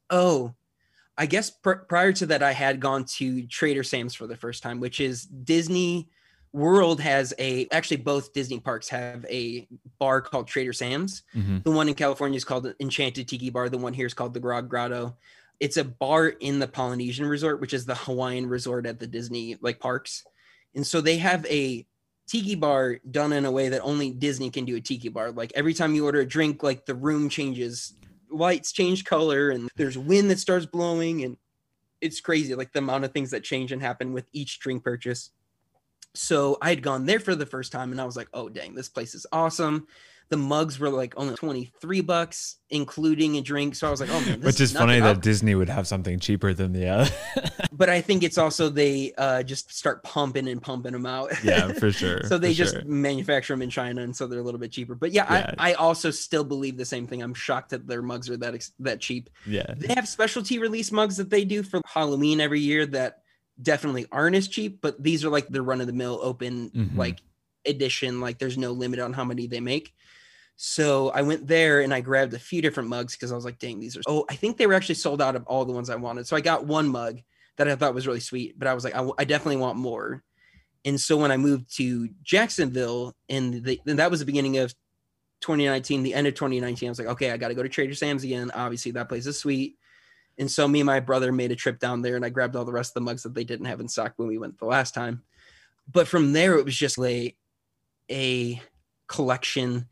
Oh, 0.09 0.53
I 1.17 1.25
guess 1.25 1.49
pr- 1.49 1.73
prior 1.89 2.13
to 2.13 2.27
that, 2.27 2.43
I 2.43 2.51
had 2.53 2.79
gone 2.79 3.05
to 3.17 3.45
Trader 3.47 3.83
Sam's 3.83 4.13
for 4.13 4.27
the 4.27 4.37
first 4.37 4.61
time, 4.63 4.79
which 4.79 4.99
is 4.99 5.23
Disney 5.25 6.09
World 6.53 7.01
has 7.01 7.33
a 7.39 7.67
actually 7.71 7.97
both 7.97 8.33
Disney 8.33 8.59
parks 8.59 8.87
have 8.89 9.25
a 9.25 9.67
bar 9.99 10.21
called 10.21 10.47
Trader 10.47 10.73
Sam's. 10.73 11.23
Mhm. 11.35 11.63
The 11.63 11.71
one 11.71 11.87
in 11.89 11.95
California 11.95 12.37
is 12.37 12.45
called 12.45 12.73
Enchanted 12.79 13.27
Tiki 13.27 13.49
Bar. 13.49 13.69
The 13.69 13.77
one 13.77 13.93
here 13.93 14.05
is 14.05 14.13
called 14.13 14.33
the 14.33 14.39
Grog 14.39 14.69
Grotto. 14.69 15.17
It's 15.59 15.77
a 15.77 15.83
bar 15.83 16.27
in 16.27 16.59
the 16.59 16.67
Polynesian 16.67 17.25
Resort, 17.25 17.59
which 17.59 17.73
is 17.73 17.85
the 17.85 17.95
Hawaiian 17.95 18.47
resort 18.47 18.85
at 18.85 18.99
the 18.99 19.07
Disney 19.07 19.57
like 19.61 19.79
parks. 19.79 20.23
And 20.75 20.85
so 20.85 21.01
they 21.01 21.17
have 21.17 21.45
a 21.47 21.85
tiki 22.27 22.55
bar 22.55 22.99
done 23.09 23.33
in 23.33 23.45
a 23.45 23.51
way 23.51 23.69
that 23.69 23.81
only 23.81 24.11
Disney 24.11 24.49
can 24.49 24.65
do 24.65 24.75
a 24.75 24.81
tiki 24.81 25.09
bar. 25.09 25.31
Like 25.31 25.51
every 25.55 25.73
time 25.73 25.95
you 25.95 26.05
order 26.05 26.19
a 26.19 26.25
drink, 26.25 26.61
like 26.61 26.85
the 26.85 26.93
room 26.93 27.29
changes, 27.29 27.93
lights 28.29 28.71
change 28.71 29.05
color, 29.05 29.49
and 29.49 29.69
there's 29.75 29.97
wind 29.97 30.29
that 30.29 30.39
starts 30.39 30.65
blowing, 30.65 31.23
and 31.23 31.37
it's 32.01 32.21
crazy. 32.21 32.53
Like 32.53 32.73
the 32.73 32.79
amount 32.79 33.05
of 33.05 33.13
things 33.13 33.31
that 33.31 33.43
change 33.43 33.71
and 33.71 33.81
happen 33.81 34.13
with 34.13 34.27
each 34.33 34.59
drink 34.59 34.83
purchase. 34.83 35.31
So 36.13 36.57
I 36.61 36.69
had 36.69 36.83
gone 36.83 37.05
there 37.05 37.19
for 37.19 37.35
the 37.35 37.45
first 37.45 37.71
time, 37.71 37.91
and 37.91 38.01
I 38.01 38.05
was 38.05 38.17
like, 38.17 38.29
"Oh 38.33 38.49
dang, 38.49 38.75
this 38.75 38.89
place 38.89 39.15
is 39.15 39.25
awesome." 39.31 39.87
The 40.29 40.37
mugs 40.37 40.77
were 40.77 40.89
like 40.89 41.13
only 41.15 41.35
twenty 41.35 41.71
three 41.79 42.01
bucks, 42.01 42.57
including 42.69 43.37
a 43.37 43.41
drink. 43.41 43.75
So 43.75 43.87
I 43.87 43.91
was 43.91 44.01
like, 44.01 44.09
"Oh 44.11 44.19
man, 44.21 44.39
this 44.41 44.45
Which 44.45 44.59
is 44.61 44.73
nothing. 44.73 44.87
funny 44.89 44.99
that 44.99 45.21
Disney 45.21 45.55
would 45.55 45.69
have 45.69 45.87
something 45.87 46.19
cheaper 46.19 46.53
than 46.53 46.73
the 46.73 46.87
other. 46.89 47.09
but 47.71 47.89
I 47.89 48.01
think 48.01 48.23
it's 48.23 48.37
also 48.37 48.67
they 48.69 49.13
uh, 49.17 49.43
just 49.43 49.73
start 49.73 50.03
pumping 50.03 50.47
and 50.49 50.61
pumping 50.61 50.91
them 50.91 51.05
out. 51.05 51.31
yeah, 51.45 51.71
for 51.73 51.91
sure. 51.93 52.23
so 52.25 52.37
they 52.37 52.53
just 52.53 52.73
sure. 52.73 52.83
manufacture 52.85 53.53
them 53.53 53.61
in 53.61 53.69
China, 53.69 54.01
and 54.01 54.13
so 54.13 54.27
they're 54.27 54.41
a 54.41 54.43
little 54.43 54.59
bit 54.59 54.71
cheaper. 54.71 54.95
But 54.95 55.13
yeah, 55.13 55.31
Yeah. 55.31 55.53
I, 55.57 55.71
I 55.71 55.73
also 55.75 56.11
still 56.11 56.43
believe 56.43 56.75
the 56.77 56.83
same 56.85 57.07
thing. 57.07 57.21
I'm 57.23 57.33
shocked 57.33 57.69
that 57.69 57.87
their 57.87 58.01
mugs 58.01 58.29
are 58.29 58.35
that 58.37 58.53
ex- 58.53 58.73
that 58.79 58.99
cheap. 58.99 59.29
yeah. 59.45 59.73
They 59.77 59.93
have 59.93 60.07
specialty 60.09 60.59
release 60.59 60.91
mugs 60.91 61.15
that 61.17 61.29
they 61.29 61.45
do 61.45 61.63
for 61.63 61.81
Halloween 61.85 62.41
every 62.41 62.59
year 62.59 62.85
that 62.87 63.21
definitely 63.61 64.05
aren't 64.11 64.35
as 64.35 64.47
cheap, 64.49 64.81
but 64.81 65.01
these 65.01 65.23
are 65.23 65.29
like 65.29 65.47
the 65.47 65.61
run 65.61 65.79
of 65.81 65.87
the 65.87 65.93
mill 65.93 66.19
open 66.21 66.69
Mhm. 66.71 66.97
like 66.97 67.19
edition. 67.67 68.21
Like 68.21 68.39
there's 68.39 68.57
no 68.57 68.71
limit 68.71 68.99
on 68.99 69.13
how 69.13 69.23
many 69.23 69.47
they 69.47 69.59
make. 69.59 69.93
So 70.55 71.09
I 71.09 71.21
went 71.21 71.47
there 71.47 71.81
and 71.81 71.93
I 71.93 72.01
grabbed 72.01 72.33
a 72.33 72.39
few 72.39 72.63
different 72.63 72.89
mugs 72.89 73.13
because 73.13 73.31
I 73.31 73.35
was 73.35 73.45
like, 73.45 73.59
dang, 73.59 73.79
these 73.79 73.95
are. 73.95 74.01
Oh, 74.07 74.25
I 74.29 74.35
think 74.35 74.57
they 74.57 74.65
were 74.65 74.73
actually 74.73 74.95
sold 74.95 75.21
out 75.21 75.35
of 75.35 75.45
all 75.45 75.65
the 75.65 75.73
ones 75.73 75.89
I 75.89 75.95
wanted. 75.95 76.25
So 76.25 76.35
I 76.35 76.41
got 76.41 76.65
one 76.65 76.87
mug 76.87 77.19
that 77.57 77.67
I 77.67 77.75
thought 77.75 77.93
was 77.93 78.07
really 78.07 78.19
sweet, 78.19 78.57
but 78.57 78.67
I 78.67 78.73
was 78.73 78.83
like, 78.83 78.93
I, 78.93 78.97
w- 78.97 79.13
I 79.19 79.23
definitely 79.23 79.57
want 79.57 79.77
more. 79.77 80.23
And 80.83 80.99
so 80.99 81.17
when 81.17 81.31
I 81.31 81.37
moved 81.37 81.75
to 81.77 82.09
Jacksonville, 82.23 83.15
and, 83.29 83.63
the, 83.63 83.79
and 83.85 83.99
that 83.99 84.09
was 84.09 84.19
the 84.19 84.25
beginning 84.25 84.57
of 84.57 84.73
2019, 85.41 86.01
the 86.01 86.13
end 86.13 86.27
of 86.27 86.33
2019, 86.33 86.87
I 86.87 86.91
was 86.91 86.99
like, 86.99 87.07
okay, 87.09 87.31
I 87.31 87.37
got 87.37 87.49
to 87.49 87.55
go 87.55 87.63
to 87.63 87.69
Trader 87.69 87.93
Sam's 87.93 88.23
again. 88.23 88.49
Obviously, 88.51 88.91
that 88.93 89.09
place 89.09 89.27
is 89.27 89.37
sweet. 89.37 89.77
And 90.39 90.49
so 90.49 90.67
me 90.67 90.79
and 90.79 90.87
my 90.87 90.99
brother 90.99 91.31
made 91.31 91.51
a 91.51 91.55
trip 91.55 91.79
down 91.79 92.01
there, 92.01 92.15
and 92.15 92.25
I 92.25 92.29
grabbed 92.29 92.55
all 92.55 92.65
the 92.65 92.71
rest 92.71 92.91
of 92.91 92.93
the 92.95 93.01
mugs 93.01 93.23
that 93.23 93.33
they 93.35 93.43
didn't 93.43 93.65
have 93.65 93.79
in 93.79 93.87
stock 93.87 94.13
when 94.17 94.27
we 94.27 94.37
went 94.37 94.59
the 94.59 94.65
last 94.65 94.93
time. 94.93 95.23
But 95.91 96.07
from 96.07 96.33
there, 96.33 96.57
it 96.57 96.65
was 96.65 96.75
just 96.75 96.97
like 96.97 97.35
a 98.11 98.61
collection, 99.07 99.87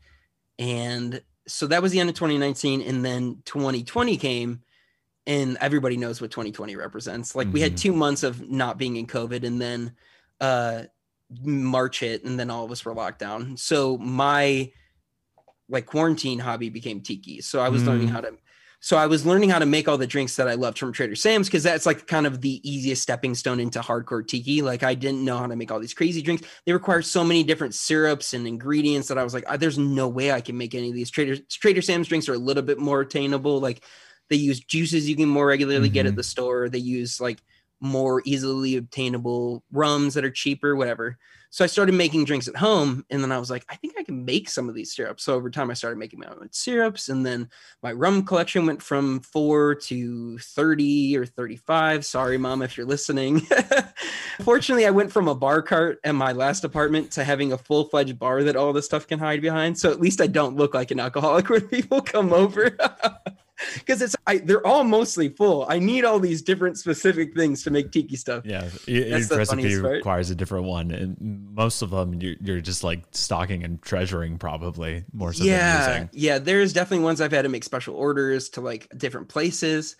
and 0.58 1.22
so 1.46 1.66
that 1.68 1.82
was 1.82 1.92
the 1.92 2.00
end 2.00 2.08
of 2.08 2.16
2019, 2.16 2.82
and 2.82 3.04
then 3.04 3.42
2020 3.44 4.16
came, 4.16 4.62
and 5.26 5.56
everybody 5.60 5.96
knows 5.96 6.20
what 6.20 6.30
2020 6.30 6.76
represents. 6.76 7.34
Like 7.34 7.52
we 7.52 7.60
had 7.60 7.72
Mhm. 7.72 7.80
two 7.80 7.92
months 7.92 8.22
of 8.22 8.48
not 8.48 8.78
being 8.78 8.96
in 8.96 9.06
COVID, 9.06 9.44
and 9.44 9.60
then 9.60 9.96
uh 10.40 10.84
March 11.42 12.00
hit, 12.00 12.24
and 12.24 12.38
then 12.38 12.50
all 12.50 12.64
of 12.64 12.70
us 12.70 12.84
were 12.84 12.94
locked 12.94 13.18
down. 13.18 13.56
So 13.56 13.98
my 13.98 14.70
like 15.68 15.86
quarantine 15.86 16.38
hobby 16.38 16.68
became 16.68 17.00
tiki. 17.00 17.40
So 17.40 17.58
I 17.60 17.68
was 17.68 17.86
learning 17.86 18.08
Mm. 18.08 18.12
how 18.12 18.20
to 18.20 18.36
so 18.86 18.96
I 18.96 19.08
was 19.08 19.26
learning 19.26 19.50
how 19.50 19.58
to 19.58 19.66
make 19.66 19.88
all 19.88 19.98
the 19.98 20.06
drinks 20.06 20.36
that 20.36 20.46
I 20.46 20.54
loved 20.54 20.78
from 20.78 20.92
Trader 20.92 21.16
Sam's 21.16 21.48
because 21.48 21.64
that's 21.64 21.86
like 21.86 22.06
kind 22.06 22.24
of 22.24 22.40
the 22.40 22.60
easiest 22.62 23.02
stepping 23.02 23.34
stone 23.34 23.58
into 23.58 23.80
hardcore 23.80 24.24
tiki. 24.24 24.62
Like 24.62 24.84
I 24.84 24.94
didn't 24.94 25.24
know 25.24 25.38
how 25.38 25.48
to 25.48 25.56
make 25.56 25.72
all 25.72 25.80
these 25.80 25.92
crazy 25.92 26.22
drinks. 26.22 26.44
They 26.66 26.72
require 26.72 27.02
so 27.02 27.24
many 27.24 27.42
different 27.42 27.74
syrups 27.74 28.32
and 28.32 28.46
ingredients 28.46 29.08
that 29.08 29.18
I 29.18 29.24
was 29.24 29.34
like, 29.34 29.42
"Ah, 29.48 29.56
there's 29.56 29.76
no 29.76 30.06
way 30.06 30.30
I 30.30 30.40
can 30.40 30.56
make 30.56 30.72
any 30.72 30.90
of 30.90 30.94
these. 30.94 31.10
Trader 31.10 31.36
Trader 31.50 31.82
Sam's 31.82 32.06
drinks 32.06 32.28
are 32.28 32.34
a 32.34 32.38
little 32.38 32.62
bit 32.62 32.78
more 32.78 33.00
attainable. 33.00 33.58
Like 33.58 33.82
they 34.30 34.36
use 34.36 34.60
juices 34.60 35.08
you 35.08 35.16
can 35.16 35.28
more 35.28 35.48
regularly 35.48 35.88
get 35.88 36.06
at 36.06 36.12
Mhm. 36.12 36.16
the 36.18 36.22
store. 36.22 36.68
They 36.68 36.78
use 36.78 37.20
like 37.20 37.42
more 37.80 38.22
easily 38.24 38.76
obtainable 38.76 39.64
rums 39.72 40.14
that 40.14 40.24
are 40.24 40.30
cheaper, 40.30 40.76
whatever. 40.76 41.18
So 41.50 41.64
I 41.64 41.68
started 41.68 41.94
making 41.94 42.24
drinks 42.24 42.48
at 42.48 42.56
home, 42.56 43.04
and 43.10 43.22
then 43.22 43.32
I 43.32 43.38
was 43.38 43.50
like, 43.50 43.64
I 43.68 43.76
think 43.76 43.94
I 43.98 44.02
can 44.02 44.24
make 44.24 44.48
some 44.48 44.68
of 44.68 44.74
these 44.74 44.94
syrups. 44.94 45.24
So 45.24 45.34
over 45.34 45.50
time, 45.50 45.70
I 45.70 45.74
started 45.74 45.98
making 45.98 46.20
my 46.20 46.26
own 46.26 46.48
syrups, 46.50 47.08
and 47.08 47.24
then 47.24 47.48
my 47.82 47.92
rum 47.92 48.24
collection 48.24 48.66
went 48.66 48.82
from 48.82 49.20
four 49.20 49.74
to 49.74 50.38
30 50.38 51.16
or 51.16 51.26
35. 51.26 52.04
Sorry, 52.04 52.38
mom, 52.38 52.62
if 52.62 52.76
you're 52.76 52.86
listening. 52.86 53.42
Fortunately, 54.42 54.86
I 54.86 54.90
went 54.90 55.12
from 55.12 55.28
a 55.28 55.34
bar 55.34 55.62
cart 55.62 56.00
in 56.04 56.16
my 56.16 56.32
last 56.32 56.64
apartment 56.64 57.10
to 57.12 57.24
having 57.24 57.52
a 57.52 57.58
full 57.58 57.84
fledged 57.84 58.18
bar 58.18 58.42
that 58.44 58.56
all 58.56 58.72
this 58.72 58.84
stuff 58.84 59.06
can 59.06 59.18
hide 59.18 59.40
behind. 59.40 59.78
So 59.78 59.90
at 59.90 60.00
least 60.00 60.20
I 60.20 60.26
don't 60.26 60.56
look 60.56 60.74
like 60.74 60.90
an 60.90 61.00
alcoholic 61.00 61.48
when 61.50 61.68
people 61.68 62.00
come 62.02 62.32
over. 62.32 62.76
Because 63.74 64.02
it's 64.02 64.16
I, 64.26 64.38
they're 64.38 64.66
all 64.66 64.84
mostly 64.84 65.28
full. 65.28 65.66
I 65.68 65.78
need 65.78 66.04
all 66.04 66.18
these 66.18 66.42
different 66.42 66.78
specific 66.78 67.34
things 67.34 67.62
to 67.64 67.70
make 67.70 67.90
tiki 67.90 68.16
stuff. 68.16 68.44
Yeah, 68.44 68.68
each 68.86 69.30
recipe 69.30 69.76
requires 69.76 70.30
a 70.30 70.34
different 70.34 70.66
one, 70.66 70.90
and 70.90 71.16
most 71.54 71.82
of 71.82 71.90
them 71.90 72.14
you're, 72.20 72.34
you're 72.40 72.60
just 72.60 72.84
like 72.84 73.04
stocking 73.12 73.64
and 73.64 73.80
treasuring 73.80 74.38
probably 74.38 75.04
more 75.12 75.32
so 75.32 75.44
yeah, 75.44 75.88
than 75.88 76.02
using. 76.02 76.10
yeah. 76.12 76.38
There's 76.38 76.72
definitely 76.72 77.04
ones 77.04 77.20
I've 77.20 77.32
had 77.32 77.42
to 77.42 77.48
make 77.48 77.64
special 77.64 77.94
orders 77.94 78.50
to 78.50 78.60
like 78.60 78.88
different 78.96 79.28
places. 79.28 79.96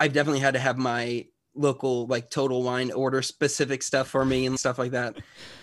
I've 0.00 0.12
definitely 0.12 0.40
had 0.40 0.54
to 0.54 0.60
have 0.60 0.76
my 0.76 1.26
local 1.58 2.06
like 2.06 2.30
total 2.30 2.62
wine 2.62 2.90
order 2.92 3.20
specific 3.20 3.82
stuff 3.82 4.08
for 4.08 4.24
me 4.24 4.46
and 4.46 4.58
stuff 4.58 4.78
like 4.78 4.92
that. 4.92 5.16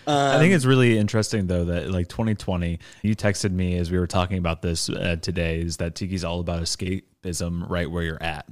I 0.06 0.38
think 0.38 0.50
Um, 0.50 0.56
it's 0.56 0.64
really 0.64 0.98
interesting 0.98 1.46
though 1.46 1.64
that 1.64 1.90
like 1.90 2.08
2020, 2.08 2.78
you 3.02 3.16
texted 3.16 3.52
me 3.52 3.76
as 3.76 3.90
we 3.90 3.98
were 3.98 4.06
talking 4.06 4.38
about 4.38 4.62
this 4.62 4.88
uh, 4.88 5.16
today, 5.20 5.60
is 5.60 5.78
that 5.78 5.94
tiki's 5.94 6.24
all 6.24 6.40
about 6.40 6.62
escapism 6.62 7.68
right 7.68 7.90
where 7.90 8.04
you're 8.04 8.22
at. 8.22 8.48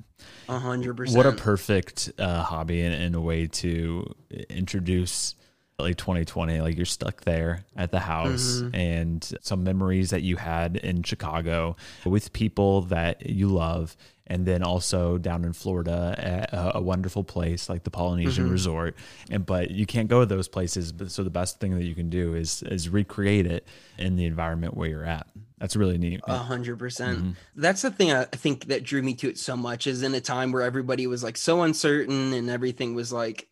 a 0.48 0.58
hundred 0.58 0.96
percent. 0.96 1.16
What 1.16 1.26
a 1.26 1.32
perfect 1.32 2.10
uh, 2.18 2.42
hobby 2.42 2.80
and, 2.80 2.94
and 2.94 3.14
a 3.14 3.20
way 3.20 3.46
to 3.46 4.14
introduce 4.48 5.34
like 5.78 5.96
2020 5.96 6.60
like 6.60 6.76
you're 6.76 6.86
stuck 6.86 7.22
there 7.22 7.64
at 7.76 7.90
the 7.90 7.98
house 7.98 8.60
mm-hmm. 8.62 8.74
and 8.74 9.32
some 9.40 9.64
memories 9.64 10.10
that 10.10 10.22
you 10.22 10.36
had 10.36 10.76
in 10.76 11.02
Chicago 11.02 11.74
with 12.04 12.32
people 12.32 12.82
that 12.82 13.28
you 13.28 13.48
love 13.48 13.96
and 14.26 14.46
then 14.46 14.62
also 14.62 15.18
down 15.18 15.44
in 15.44 15.52
Florida 15.52 16.14
at 16.18 16.52
a, 16.52 16.78
a 16.78 16.80
wonderful 16.80 17.24
place 17.24 17.68
like 17.68 17.84
the 17.84 17.90
Polynesian 17.90 18.44
mm-hmm. 18.44 18.52
Resort 18.52 18.96
and 19.30 19.44
but 19.44 19.70
you 19.70 19.86
can't 19.86 20.08
go 20.08 20.20
to 20.20 20.26
those 20.26 20.48
places 20.48 20.92
but 20.92 21.10
so 21.10 21.22
the 21.22 21.30
best 21.30 21.60
thing 21.60 21.76
that 21.76 21.84
you 21.84 21.94
can 21.94 22.10
do 22.10 22.34
is 22.34 22.62
is 22.62 22.88
recreate 22.88 23.46
it 23.46 23.66
in 23.98 24.16
the 24.16 24.24
environment 24.24 24.74
where 24.76 24.88
you're 24.88 25.04
at 25.04 25.26
that's 25.58 25.76
really 25.76 25.98
neat 25.98 26.20
a 26.26 26.36
hundred 26.36 26.78
percent 26.78 27.18
mm-hmm. 27.18 27.30
that's 27.56 27.82
the 27.82 27.90
thing 27.90 28.12
I 28.12 28.24
think 28.24 28.66
that 28.66 28.82
drew 28.82 29.02
me 29.02 29.14
to 29.14 29.28
it 29.28 29.38
so 29.38 29.56
much 29.56 29.86
is 29.86 30.02
in 30.02 30.14
a 30.14 30.20
time 30.20 30.52
where 30.52 30.62
everybody 30.62 31.06
was 31.06 31.22
like 31.22 31.36
so 31.36 31.62
uncertain 31.62 32.32
and 32.32 32.50
everything 32.50 32.94
was 32.94 33.12
like 33.12 33.48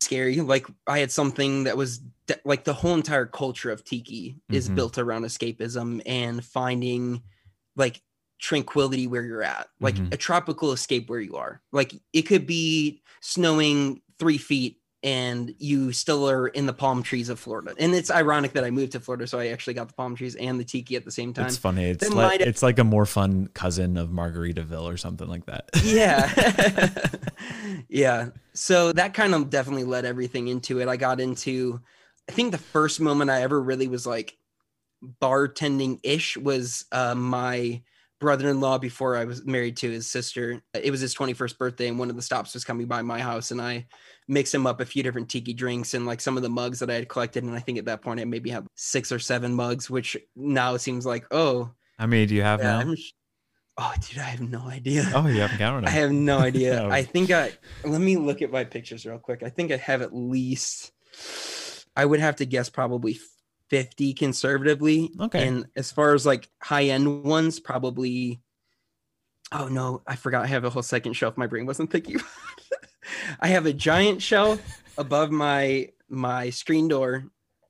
scary. 0.00 0.40
Like 0.40 0.66
I 0.86 0.98
had 0.98 1.10
something 1.10 1.64
that 1.64 1.76
was 1.76 1.98
de- 2.26 2.40
like 2.44 2.64
the 2.64 2.74
whole 2.74 2.94
entire 2.94 3.26
culture 3.26 3.70
of 3.70 3.84
tiki 3.84 4.36
is 4.50 4.66
mm-hmm. 4.66 4.76
built 4.76 4.98
around 4.98 5.24
escapism 5.24 6.02
and 6.06 6.44
finding 6.44 7.22
like 7.76 8.00
tranquility 8.38 9.06
where 9.06 9.22
you're 9.22 9.42
at, 9.42 9.68
like 9.80 9.94
mm-hmm. 9.96 10.12
a 10.12 10.16
tropical 10.16 10.72
escape 10.72 11.08
where 11.08 11.20
you 11.20 11.36
are. 11.36 11.60
Like 11.72 11.94
it 12.12 12.22
could 12.22 12.46
be 12.46 13.02
snowing 13.20 14.02
three 14.18 14.38
feet 14.38 14.80
and 15.02 15.54
you 15.58 15.92
still 15.92 16.28
are 16.28 16.48
in 16.48 16.66
the 16.66 16.72
palm 16.72 17.02
trees 17.02 17.28
of 17.28 17.38
Florida. 17.38 17.74
And 17.78 17.94
it's 17.94 18.10
ironic 18.10 18.54
that 18.54 18.64
I 18.64 18.70
moved 18.70 18.92
to 18.92 19.00
Florida, 19.00 19.26
so 19.26 19.38
I 19.38 19.48
actually 19.48 19.74
got 19.74 19.88
the 19.88 19.94
palm 19.94 20.16
trees 20.16 20.34
and 20.34 20.58
the 20.58 20.64
tiki 20.64 20.96
at 20.96 21.04
the 21.04 21.10
same 21.10 21.32
time. 21.32 21.46
It's 21.46 21.56
funny. 21.56 21.84
It's 21.84 22.10
like 22.10 22.40
it's 22.40 22.62
like 22.62 22.78
a 22.78 22.84
more 22.84 23.06
fun 23.06 23.48
cousin 23.54 23.96
of 23.96 24.08
Margaritaville 24.08 24.82
or 24.82 24.96
something 24.96 25.28
like 25.28 25.46
that. 25.46 25.70
Yeah. 25.84 26.30
yeah. 27.88 28.30
So 28.52 28.92
that 28.92 29.14
kind 29.14 29.34
of 29.34 29.48
definitely 29.50 29.84
led 29.84 30.04
everything 30.04 30.48
into 30.48 30.80
it. 30.80 30.88
I 30.88 30.96
got 30.96 31.20
into 31.20 31.80
I 32.28 32.32
think 32.32 32.50
the 32.50 32.58
first 32.58 33.00
moment 33.00 33.30
I 33.30 33.42
ever 33.42 33.60
really 33.60 33.86
was 33.86 34.06
like 34.06 34.36
bartending 35.22 36.00
ish 36.02 36.36
was 36.36 36.86
uh, 36.90 37.14
my 37.14 37.82
brother-in-law 38.20 38.78
before 38.78 39.16
I 39.16 39.24
was 39.24 39.44
married 39.44 39.76
to 39.78 39.90
his 39.90 40.06
sister. 40.06 40.62
It 40.74 40.90
was 40.90 41.00
his 41.00 41.14
21st 41.14 41.58
birthday 41.58 41.88
and 41.88 41.98
one 41.98 42.10
of 42.10 42.16
the 42.16 42.22
stops 42.22 42.54
was 42.54 42.64
coming 42.64 42.86
by 42.86 43.02
my 43.02 43.20
house 43.20 43.50
and 43.50 43.60
I 43.60 43.86
mixed 44.28 44.54
him 44.54 44.66
up 44.66 44.80
a 44.80 44.86
few 44.86 45.02
different 45.02 45.28
tiki 45.28 45.52
drinks 45.52 45.94
and 45.94 46.06
like 46.06 46.20
some 46.20 46.36
of 46.36 46.42
the 46.42 46.48
mugs 46.48 46.78
that 46.78 46.90
I 46.90 46.94
had 46.94 47.08
collected 47.08 47.44
and 47.44 47.54
I 47.54 47.60
think 47.60 47.78
at 47.78 47.84
that 47.86 48.02
point 48.02 48.20
I 48.20 48.24
maybe 48.24 48.50
had 48.50 48.66
six 48.74 49.12
or 49.12 49.18
seven 49.18 49.54
mugs 49.54 49.90
which 49.90 50.16
now 50.34 50.76
seems 50.76 51.04
like 51.04 51.26
oh 51.30 51.70
how 51.98 52.06
many 52.06 52.26
do 52.26 52.34
you 52.34 52.42
have 52.42 52.60
yeah, 52.60 52.72
now? 52.72 52.78
I'm, 52.80 52.96
oh 53.78 53.94
dude, 54.00 54.18
I 54.18 54.24
have 54.24 54.42
no 54.42 54.68
idea. 54.68 55.10
Oh, 55.14 55.26
you 55.26 55.40
haven't 55.40 55.58
counted. 55.58 55.86
I 55.88 55.90
have 55.90 56.12
no 56.12 56.38
idea. 56.50 56.82
oh. 56.82 56.90
I 56.90 57.02
think 57.02 57.30
I 57.30 57.52
let 57.84 58.00
me 58.00 58.16
look 58.16 58.42
at 58.42 58.50
my 58.50 58.64
pictures 58.64 59.06
real 59.06 59.18
quick. 59.18 59.42
I 59.42 59.48
think 59.48 59.72
I 59.72 59.76
have 59.76 60.02
at 60.02 60.14
least 60.14 60.92
I 61.96 62.04
would 62.04 62.20
have 62.20 62.36
to 62.36 62.46
guess 62.46 62.68
probably 62.68 63.18
50 63.70 64.14
conservatively. 64.14 65.10
Okay. 65.20 65.46
And 65.46 65.66
as 65.76 65.90
far 65.90 66.14
as 66.14 66.26
like 66.26 66.48
high 66.62 66.84
end 66.84 67.24
ones, 67.24 67.60
probably. 67.60 68.40
Oh 69.52 69.68
no, 69.68 70.02
I 70.06 70.16
forgot. 70.16 70.44
I 70.44 70.48
have 70.48 70.64
a 70.64 70.70
whole 70.70 70.82
second 70.82 71.12
shelf. 71.14 71.36
My 71.36 71.46
brain 71.46 71.66
wasn't 71.66 71.90
thinking. 71.90 72.16
I 73.40 73.48
have 73.48 73.66
a 73.66 73.72
giant 73.72 74.22
shelf 74.22 74.60
above 74.98 75.30
my 75.30 75.90
my 76.08 76.50
screen 76.50 76.88
door, 76.88 77.24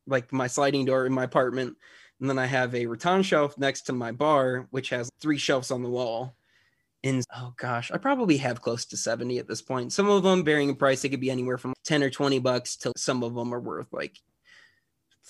like 0.06 0.32
my 0.32 0.46
sliding 0.46 0.84
door 0.84 1.06
in 1.06 1.12
my 1.12 1.24
apartment, 1.24 1.76
and 2.20 2.28
then 2.28 2.38
I 2.38 2.46
have 2.46 2.74
a 2.74 2.86
rattan 2.86 3.22
shelf 3.22 3.58
next 3.58 3.82
to 3.82 3.92
my 3.92 4.12
bar, 4.12 4.68
which 4.70 4.90
has 4.90 5.10
three 5.20 5.38
shelves 5.38 5.70
on 5.70 5.82
the 5.82 5.90
wall. 5.90 6.34
And 7.04 7.22
oh 7.36 7.52
gosh, 7.56 7.90
I 7.92 7.98
probably 7.98 8.36
have 8.38 8.62
close 8.62 8.84
to 8.86 8.96
70 8.96 9.38
at 9.38 9.46
this 9.46 9.62
point. 9.62 9.92
Some 9.92 10.08
of 10.08 10.22
them 10.22 10.44
varying 10.44 10.70
in 10.70 10.76
price, 10.76 11.02
they 11.02 11.08
could 11.08 11.20
be 11.20 11.30
anywhere 11.30 11.58
from 11.58 11.74
10 11.84 12.02
or 12.02 12.10
20 12.10 12.38
bucks 12.40 12.76
till 12.76 12.92
some 12.96 13.22
of 13.22 13.34
them 13.34 13.54
are 13.54 13.60
worth 13.60 13.92
like 13.92 14.18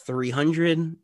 300 0.04 0.78
wow. 0.78 0.96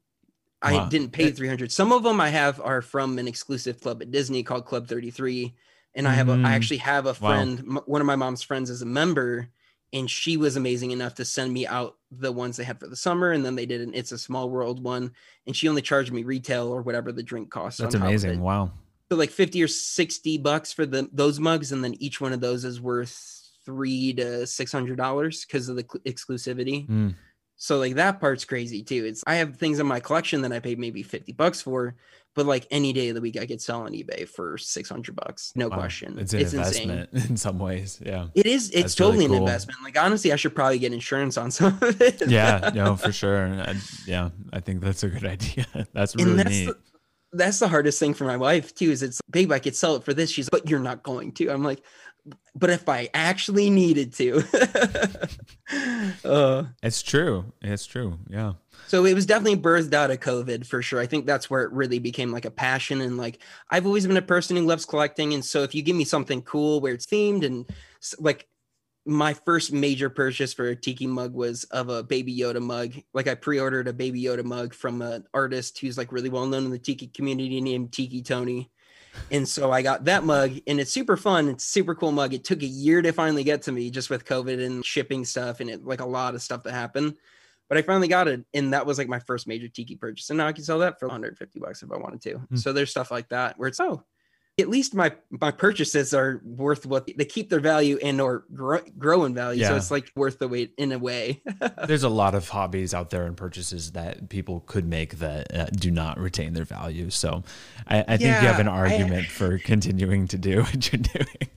i 0.63 0.89
didn't 0.89 1.11
pay 1.11 1.31
300 1.31 1.73
some 1.73 1.93
of 1.93 2.03
them 2.03 2.21
i 2.21 2.29
have 2.29 2.61
are 2.61 2.83
from 2.83 3.19
an 3.19 3.29
exclusive 3.29 3.81
club 3.81 4.03
at 4.03 4.11
disney 4.11 4.43
called 4.43 4.65
club 4.65 4.87
33 4.87 5.55
and 5.95 6.07
i 6.07 6.13
have 6.13 6.29
a, 6.29 6.33
i 6.33 6.37
mm. 6.37 6.47
actually 6.47 6.79
have 6.79 7.07
a 7.07 7.15
friend 7.15 7.63
wow. 7.67 7.83
one 7.87 8.01
of 8.01 8.07
my 8.07 8.17
mom's 8.17 8.43
friends 8.43 8.71
is 8.71 8.83
a 8.83 8.87
member 8.87 9.49
and 9.95 10.11
she 10.11 10.37
was 10.37 10.57
amazing 10.57 10.91
enough 10.91 11.15
to 11.15 11.25
send 11.25 11.53
me 11.53 11.67
out 11.67 11.97
the 12.11 12.33
ones 12.33 12.57
they 12.57 12.65
had 12.65 12.81
for 12.81 12.87
the 12.87 12.97
summer 12.97 13.33
and 13.33 13.45
then 13.45 13.55
they 13.55 13.67
did 13.67 13.81
an 13.81 13.95
it's 13.95 14.13
a 14.13 14.19
small 14.19 14.51
world 14.51 14.83
one 14.83 15.13
and 15.47 15.57
she 15.57 15.69
only 15.69 15.83
charged 15.83 16.13
me 16.13 16.23
retail 16.23 16.69
or 16.69 16.83
whatever 16.83 17.13
the 17.13 17.23
drink 17.23 17.51
cost. 17.51 17.79
that's 17.79 17.95
amazing 17.95 18.41
wow 18.41 18.71
so 19.11 19.17
like 19.17 19.31
50 19.31 19.63
or 19.63 19.69
60 19.69 20.39
bucks 20.39 20.73
for 20.73 20.87
the 20.87 21.09
those 21.13 21.39
mugs 21.39 21.73
and 21.73 21.85
then 21.85 21.95
each 21.99 22.21
one 22.21 22.33
of 22.33 22.41
those 22.41 22.65
is 22.65 22.81
worth 22.81 23.41
three 23.65 24.13
to 24.15 24.47
six 24.47 24.73
hundred 24.73 24.97
dollars 24.97 25.45
because 25.45 25.69
of 25.69 25.77
the 25.77 25.85
exclusivity 25.85 26.89
mm. 26.89 27.15
So 27.63 27.79
like 27.79 27.95
that 27.95 28.19
part's 28.19 28.45
crazy 28.45 28.83
too. 28.83 29.05
It's 29.05 29.23
I 29.25 29.37
have 29.37 29.55
things 29.55 29.79
in 29.79 29.87
my 29.87 30.01
collection 30.01 30.43
that 30.43 30.51
I 30.51 30.59
paid 30.59 30.81
maybe 30.81 31.05
50 31.05 31.31
bucks 31.35 31.63
for, 31.63 31.95
but 32.35 32.45
like 32.45 32.67
any 32.73 32.93
day 32.93 33.11
of 33.11 33.15
the 33.15 33.21
week 33.21 33.39
I 33.39 33.47
could 33.47 33.63
sell 33.63 33.83
on 33.83 33.93
eBay 33.93 34.29
for 34.29 34.59
600 34.59 35.15
bucks. 35.15 35.53
No 35.55 35.69
wow. 35.69 35.77
question. 35.77 36.19
It's 36.19 36.33
an 36.33 36.41
it's 36.41 36.55
investment 36.55 37.09
insane. 37.13 37.31
in 37.31 37.37
some 37.37 37.61
ways. 37.61 38.03
Yeah. 38.05 38.27
It 38.35 38.47
is. 38.47 38.71
It's 38.71 38.81
That's 38.81 38.95
totally 38.97 39.19
really 39.19 39.29
cool. 39.29 39.37
an 39.37 39.43
investment. 39.43 39.79
Like 39.85 39.97
honestly, 39.97 40.33
I 40.33 40.37
should 40.37 40.57
probably 40.57 40.81
get 40.81 40.93
insurance 40.93 41.39
on 41.39 41.51
some 41.53 41.79
of 41.81 42.03
it. 42.03 42.27
yeah, 42.27 42.73
no, 42.75 42.97
for 42.97 43.13
sure. 43.13 43.47
I, 43.47 43.77
yeah, 44.09 44.31
I 44.53 44.59
think 44.59 44.81
that's 44.81 45.05
a 45.05 45.09
good 45.09 45.25
idea. 45.37 45.65
That's 45.93 46.17
really 46.17 46.35
that's 46.35 46.51
neat. 46.51 46.67
The, 46.67 46.77
that's 47.35 47.61
the 47.61 47.69
hardest 47.69 48.01
thing 48.01 48.13
for 48.13 48.25
my 48.25 48.37
wife 48.37 48.75
too. 48.75 48.91
Is 48.91 49.05
it's 49.05 49.21
babe, 49.31 49.53
I 49.53 49.61
could 49.61 49.77
sell 49.77 49.95
it 49.95 50.03
for 50.03 50.15
this. 50.15 50.33
She's, 50.33 50.49
but 50.49 50.69
you're 50.69 50.81
not 50.81 51.05
going 51.05 51.31
to. 51.35 51.49
I'm 51.49 51.63
like, 51.63 51.85
but 52.55 52.71
if 52.71 52.89
I 52.89 53.09
actually 53.15 53.71
needed 53.71 54.13
to, 54.15 54.45
uh, 56.25 56.65
it's 56.83 57.03
true. 57.03 57.47
It's 57.61 57.87
true. 57.87 58.19
Yeah. 58.29 58.55
So 58.87 59.05
it 59.05 59.15
was 59.15 59.27
definitely 59.27 59.61
birthed 59.61 59.95
out 59.95 60.11
of 60.11 60.21
COVID 60.21 60.67
for 60.67 60.83
sure. 60.83 61.01
I 61.01 61.07
think 61.07 61.27
that's 61.27 61.49
where 61.49 61.63
it 61.63 61.73
really 61.73 61.99
became 61.99 62.31
like 62.31 62.45
a 62.45 62.51
passion. 62.51 63.01
And 63.01 63.17
like, 63.17 63.41
I've 63.71 63.87
always 63.87 64.07
been 64.07 64.17
a 64.17 64.23
person 64.23 64.57
who 64.57 64.65
loves 64.65 64.85
collecting. 64.85 65.35
And 65.35 65.45
so 65.45 65.63
if 65.63 65.75
you 65.75 65.83
give 65.83 65.97
me 65.97 66.05
something 66.05 66.43
cool 66.43 66.81
where 66.81 66.95
it's 66.95 67.07
themed 67.07 67.45
and 67.45 67.67
like 68.19 68.49
my 69.05 69.35
first 69.35 69.73
major 69.73 70.09
purchase 70.09 70.53
for 70.53 70.69
a 70.69 70.77
tiki 70.77 71.07
mug 71.07 71.33
was 71.33 71.65
of 71.65 71.89
a 71.89 72.03
baby 72.03 72.37
Yoda 72.37 72.63
mug. 72.63 72.93
Like 73.13 73.27
I 73.27 73.35
pre-ordered 73.35 73.89
a 73.89 73.93
baby 73.93 74.23
Yoda 74.23 74.45
mug 74.45 74.75
from 74.75 75.03
an 75.03 75.25
artist 75.35 75.79
who's 75.79 75.99
like 75.99 76.13
really 76.13 76.29
well 76.29 76.47
known 76.47 76.67
in 76.67 76.71
the 76.71 76.79
tiki 76.79 77.09
community 77.09 77.61
named 77.61 77.93
Tiki 77.93 78.23
Tony 78.23 78.71
and 79.31 79.47
so 79.47 79.71
I 79.73 79.83
got 79.83 80.05
that 80.05 80.25
mug 80.25 80.53
and 80.67 80.81
it's 80.81 80.93
super 80.93 81.17
fun. 81.17 81.49
It's 81.49 81.65
super 81.65 81.95
cool 81.95 82.13
mug. 82.13 82.35
It 82.35 82.45
took 82.45 82.63
a 82.63 82.67
year 82.67 83.03
to 83.03 83.13
finally 83.13 83.45
get 83.45 83.63
to 83.63 83.73
me 83.73 83.91
just 83.91 84.11
with 84.11 84.25
COVID 84.25 84.65
and 84.65 84.85
shipping 84.85 85.25
stuff 85.25 85.61
and 85.61 85.71
it 85.71 85.85
like 85.85 86.01
a 86.01 86.07
lot 86.07 86.35
of 86.35 86.43
stuff 86.43 86.63
that 86.65 86.73
happened. 86.73 87.17
But 87.69 87.79
I 87.79 87.83
finally 87.83 88.09
got 88.09 88.29
it. 88.29 88.45
And 88.53 88.73
that 88.75 88.85
was 88.85 88.99
like 88.99 89.09
my 89.09 89.21
first 89.21 89.47
major 89.47 89.69
tiki 89.69 89.97
purchase. 89.97 90.29
And 90.31 90.37
now 90.37 90.47
I 90.47 90.53
can 90.53 90.65
sell 90.65 90.81
that 90.81 90.99
for 90.99 91.07
150 91.07 91.59
bucks 91.61 91.83
if 91.83 91.91
I 91.91 91.97
wanted 91.97 92.21
to. 92.23 92.35
Mm. 92.35 92.59
So 92.59 92.73
there's 92.73 92.91
stuff 92.91 93.11
like 93.11 93.29
that 93.31 93.59
where 93.59 93.69
it's, 93.69 93.81
oh, 93.81 94.05
at 94.61 94.69
least 94.69 94.95
my 94.95 95.13
my 95.31 95.51
purchases 95.51 96.13
are 96.13 96.41
worth 96.45 96.85
what 96.85 97.07
they 97.07 97.25
keep 97.25 97.49
their 97.49 97.61
value 97.61 97.99
and 98.03 98.21
or 98.21 98.45
grow, 98.55 98.81
grow 98.99 99.25
in 99.25 99.35
value. 99.35 99.63
Yeah. 99.63 99.69
So 99.69 99.77
it's 99.77 99.91
like 99.91 100.11
worth 100.15 100.39
the 100.39 100.49
wait 100.49 100.75
in 100.77 100.93
a 100.93 100.99
way. 100.99 101.43
There's 101.87 102.03
a 102.03 102.11
lot 102.11 102.35
of 102.35 102.49
hobbies 102.49 102.93
out 102.93 103.11
there 103.11 103.25
and 103.25 103.37
purchases 103.37 103.93
that 103.93 104.29
people 104.29 104.61
could 104.61 104.87
make 104.87 105.19
that 105.19 105.55
uh, 105.55 105.67
do 105.67 105.91
not 105.91 106.19
retain 106.19 106.53
their 106.53 106.65
value. 106.65 107.09
So 107.09 107.45
I, 107.87 108.01
I 108.01 108.05
think 108.17 108.21
yeah, 108.23 108.43
you 108.43 108.49
have 108.49 108.61
an 108.61 108.69
argument 108.69 109.27
I, 109.27 109.31
for 109.31 109.59
continuing 109.59 110.29
to 110.29 110.39
do 110.39 110.63
what 110.63 110.93
you're 110.93 111.03
doing 111.03 111.49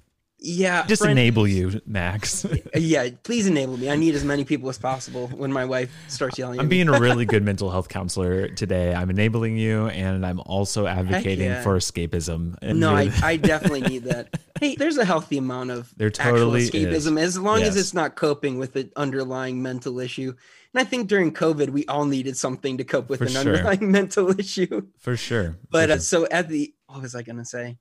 yeah 0.46 0.86
just 0.86 1.02
friend, 1.02 1.18
enable 1.18 1.48
you 1.48 1.82
max. 1.86 2.46
Yeah 2.76 3.10
please 3.24 3.48
enable 3.48 3.78
me. 3.78 3.90
I 3.90 3.96
need 3.96 4.16
as 4.16 4.24
many 4.24 4.44
people 4.44 4.70
as 4.70 4.78
possible 4.78 5.28
when 5.28 5.52
my 5.52 5.66
wife 5.66 5.92
starts 6.08 6.38
yelling 6.38 6.60
i'm 6.60 6.70
being 6.70 6.88
a 6.90 7.00
really 7.00 7.26
good 7.34 7.44
mental 7.44 7.72
health 7.72 7.90
counselor 7.90 8.48
today. 8.50 8.94
I'm 8.94 9.10
enabling 9.10 9.58
you 9.58 9.88
and 9.88 10.26
i'm 10.26 10.40
also 10.42 10.86
advocating 10.88 11.46
yeah. 11.46 11.64
for 11.64 11.78
escapism. 11.78 12.62
No 12.62 12.96
I, 12.96 13.12
I 13.24 13.38
definitely 13.38 13.82
need 13.82 14.04
that. 14.04 14.40
Hey 14.60 14.76
there's 14.76 14.98
a 14.98 15.06
healthy 15.06 15.38
amount 15.38 15.72
of 15.72 15.92
there 15.98 16.10
totally 16.10 16.70
escapism 16.70 17.18
is. 17.18 17.36
as 17.36 17.40
long 17.40 17.60
yes. 17.60 17.70
as 17.70 17.78
it's 17.78 17.94
not 17.94 18.16
coping 18.16 18.60
with 18.60 18.76
an 18.76 18.92
underlying 18.96 19.62
mental 19.62 20.00
issue. 20.00 20.34
And 20.74 20.82
i 20.82 20.84
think 20.84 21.08
during 21.08 21.34
covid 21.34 21.70
we 21.70 21.86
all 21.88 22.06
needed 22.06 22.38
something 22.38 22.78
to 22.78 22.84
cope 22.84 23.10
with 23.10 23.20
for 23.20 23.26
an 23.26 23.32
sure. 23.32 23.40
underlying 23.40 23.92
mental 23.92 24.38
issue. 24.40 24.88
For 25.00 25.18
sure. 25.18 25.58
But 25.72 25.90
for 25.90 25.96
uh, 25.96 26.00
so 26.00 26.28
at 26.28 26.50
the 26.50 26.74
what 26.88 27.02
was 27.02 27.16
i 27.16 27.24
gonna 27.24 27.46
say? 27.46 27.78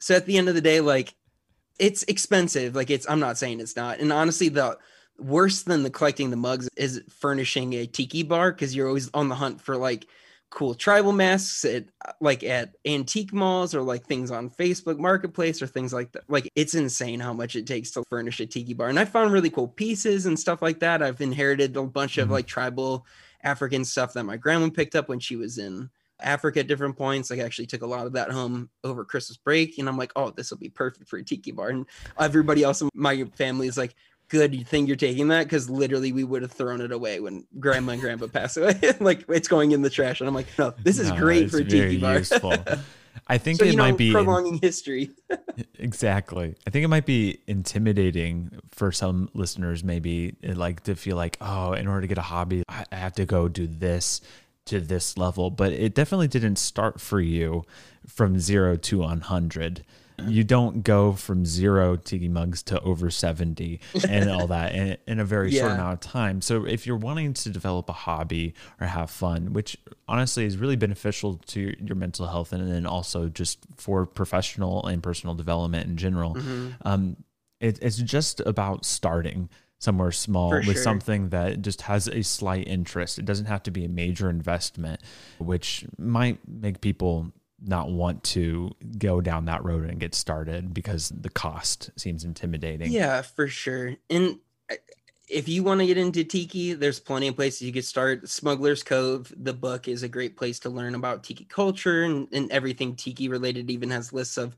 So 0.00 0.14
at 0.14 0.26
the 0.26 0.38
end 0.38 0.48
of 0.48 0.54
the 0.54 0.60
day 0.60 0.80
like 0.80 1.14
it's 1.78 2.02
expensive. 2.04 2.74
Like 2.74 2.90
it's 2.90 3.08
I'm 3.08 3.20
not 3.20 3.38
saying 3.38 3.60
it's 3.60 3.76
not. 3.76 4.00
And 4.00 4.12
honestly, 4.12 4.48
the 4.48 4.78
worse 5.18 5.62
than 5.62 5.82
the 5.82 5.90
collecting 5.90 6.30
the 6.30 6.36
mugs 6.36 6.68
is 6.76 7.02
furnishing 7.08 7.74
a 7.74 7.86
tiki 7.86 8.22
bar 8.22 8.52
because 8.52 8.74
you're 8.74 8.88
always 8.88 9.10
on 9.14 9.28
the 9.28 9.34
hunt 9.34 9.60
for 9.60 9.76
like 9.76 10.06
cool 10.50 10.74
tribal 10.74 11.12
masks 11.12 11.64
at 11.64 11.84
like 12.20 12.42
at 12.42 12.74
antique 12.86 13.34
malls 13.34 13.74
or 13.74 13.82
like 13.82 14.06
things 14.06 14.30
on 14.30 14.48
Facebook 14.48 14.98
marketplace 14.98 15.60
or 15.60 15.66
things 15.66 15.92
like 15.92 16.12
that. 16.12 16.22
Like 16.28 16.50
it's 16.54 16.74
insane 16.74 17.20
how 17.20 17.32
much 17.32 17.54
it 17.54 17.66
takes 17.66 17.90
to 17.92 18.04
furnish 18.08 18.40
a 18.40 18.46
tiki 18.46 18.74
bar. 18.74 18.88
And 18.88 18.98
I 18.98 19.04
found 19.04 19.32
really 19.32 19.50
cool 19.50 19.68
pieces 19.68 20.26
and 20.26 20.38
stuff 20.38 20.62
like 20.62 20.80
that. 20.80 21.02
I've 21.02 21.20
inherited 21.20 21.76
a 21.76 21.82
bunch 21.84 22.12
mm-hmm. 22.12 22.22
of 22.22 22.30
like 22.30 22.46
tribal 22.46 23.06
African 23.42 23.84
stuff 23.84 24.14
that 24.14 24.24
my 24.24 24.36
grandma 24.36 24.70
picked 24.70 24.96
up 24.96 25.08
when 25.08 25.20
she 25.20 25.36
was 25.36 25.58
in 25.58 25.90
Africa 26.20 26.60
at 26.60 26.66
different 26.66 26.96
points. 26.96 27.30
Like 27.30 27.40
I 27.40 27.44
actually 27.44 27.66
took 27.66 27.82
a 27.82 27.86
lot 27.86 28.06
of 28.06 28.12
that 28.12 28.30
home 28.30 28.70
over 28.84 29.04
Christmas 29.04 29.36
break, 29.36 29.78
and 29.78 29.88
I'm 29.88 29.96
like, 29.96 30.12
oh, 30.16 30.30
this 30.30 30.50
will 30.50 30.58
be 30.58 30.68
perfect 30.68 31.08
for 31.08 31.18
a 31.18 31.24
tiki 31.24 31.52
bar. 31.52 31.68
And 31.68 31.86
everybody 32.18 32.62
else 32.62 32.80
in 32.80 32.88
my 32.94 33.24
family 33.36 33.66
is 33.66 33.76
like, 33.76 33.94
good 34.28 34.66
thing 34.68 34.86
you're 34.86 34.96
taking 34.96 35.28
that 35.28 35.44
because 35.44 35.68
literally 35.70 36.12
we 36.12 36.24
would 36.24 36.42
have 36.42 36.52
thrown 36.52 36.80
it 36.80 36.92
away 36.92 37.18
when 37.20 37.46
grandma 37.58 37.92
and 37.92 38.00
grandpa 38.00 38.26
passed 38.26 38.56
away. 38.56 38.78
like 39.00 39.24
it's 39.28 39.48
going 39.48 39.72
in 39.72 39.82
the 39.82 39.90
trash. 39.90 40.20
And 40.20 40.28
I'm 40.28 40.34
like, 40.34 40.46
no, 40.58 40.74
this 40.82 40.98
is 40.98 41.10
No, 41.10 41.16
great 41.16 41.50
for 41.50 41.58
a 41.58 41.64
tiki 41.64 41.98
bar. 41.98 42.18
useful. 42.18 42.54
I 43.26 43.36
think 43.36 43.58
so, 43.58 43.64
it 43.64 43.72
you 43.72 43.76
know, 43.76 43.82
might 43.82 43.98
be 43.98 44.12
prolonging 44.12 44.58
history. 44.58 45.10
exactly. 45.78 46.54
I 46.66 46.70
think 46.70 46.84
it 46.84 46.88
might 46.88 47.04
be 47.04 47.40
intimidating 47.46 48.60
for 48.70 48.92
some 48.92 49.28
listeners, 49.34 49.82
maybe 49.82 50.36
eh, 50.42 50.54
like 50.54 50.84
to 50.84 50.94
feel 50.94 51.16
like, 51.16 51.36
oh, 51.40 51.72
in 51.72 51.88
order 51.88 52.02
to 52.02 52.06
get 52.06 52.18
a 52.18 52.22
hobby, 52.22 52.62
I 52.68 52.84
have 52.92 53.14
to 53.14 53.26
go 53.26 53.48
do 53.48 53.66
this 53.66 54.20
to 54.68 54.80
this 54.80 55.16
level. 55.18 55.50
But 55.50 55.72
it 55.72 55.94
definitely 55.94 56.28
didn't 56.28 56.56
start 56.56 57.00
for 57.00 57.20
you 57.20 57.64
from 58.06 58.38
zero 58.38 58.76
to 58.76 58.98
100. 58.98 59.84
You 60.26 60.42
don't 60.42 60.82
go 60.82 61.12
from 61.12 61.46
zero 61.46 61.94
tiki 61.94 62.26
mugs 62.28 62.64
to 62.64 62.80
over 62.80 63.08
70 63.08 63.78
and 64.08 64.28
all 64.28 64.48
that 64.48 64.74
in, 64.74 64.96
in 65.06 65.20
a 65.20 65.24
very 65.24 65.52
short 65.52 65.70
amount 65.74 65.92
of 66.04 66.10
time. 66.10 66.40
So 66.40 66.64
if 66.66 66.88
you're 66.88 66.96
wanting 66.96 67.34
to 67.34 67.50
develop 67.50 67.88
a 67.88 67.92
hobby 67.92 68.54
or 68.80 68.88
have 68.88 69.10
fun, 69.12 69.52
which 69.52 69.76
honestly 70.08 70.44
is 70.44 70.56
really 70.56 70.74
beneficial 70.74 71.36
to 71.46 71.60
your, 71.60 71.72
your 71.80 71.94
mental 71.94 72.26
health 72.26 72.52
and 72.52 72.68
then 72.68 72.84
also 72.84 73.28
just 73.28 73.60
for 73.76 74.06
professional 74.06 74.84
and 74.88 75.00
personal 75.04 75.36
development 75.36 75.86
in 75.86 75.96
general, 75.96 76.34
Mm-hmm. 76.34 76.68
um, 76.82 77.16
it, 77.60 77.78
it's 77.80 77.98
just 77.98 78.40
about 78.40 78.84
starting 78.84 79.48
somewhere 79.78 80.10
small 80.10 80.50
For 80.50 80.58
with 80.58 80.72
sure. 80.72 80.82
something 80.82 81.28
that 81.28 81.62
just 81.62 81.82
has 81.82 82.08
a 82.08 82.22
slight 82.22 82.66
interest. 82.66 83.18
It 83.18 83.24
doesn't 83.24 83.46
have 83.46 83.62
to 83.64 83.70
be 83.70 83.84
a 83.84 83.88
major 83.88 84.28
investment, 84.28 85.00
which 85.38 85.84
might 85.96 86.38
make 86.46 86.80
people 86.80 87.32
not 87.60 87.90
want 87.90 88.22
to 88.22 88.74
go 88.98 89.20
down 89.20 89.46
that 89.46 89.64
road 89.64 89.88
and 89.88 89.98
get 89.98 90.14
started 90.14 90.72
because 90.72 91.08
the 91.08 91.30
cost 91.30 91.90
seems 91.96 92.24
intimidating. 92.24 92.92
Yeah, 92.92 93.22
for 93.22 93.48
sure. 93.48 93.96
And 94.10 94.38
uh, 94.70 94.76
if 95.28 95.48
you 95.48 95.62
want 95.62 95.80
to 95.80 95.86
get 95.86 95.98
into 95.98 96.24
tiki, 96.24 96.74
there's 96.74 97.00
plenty 97.00 97.28
of 97.28 97.36
places 97.36 97.62
you 97.62 97.72
could 97.72 97.84
start. 97.84 98.28
Smuggler's 98.28 98.82
Cove, 98.82 99.32
the 99.36 99.52
book, 99.52 99.88
is 99.88 100.02
a 100.02 100.08
great 100.08 100.36
place 100.36 100.60
to 100.60 100.70
learn 100.70 100.94
about 100.94 101.24
tiki 101.24 101.44
culture 101.44 102.04
and, 102.04 102.28
and 102.32 102.50
everything 102.50 102.94
tiki 102.94 103.28
related. 103.28 103.70
Even 103.70 103.90
has 103.90 104.12
lists 104.12 104.38
of 104.38 104.56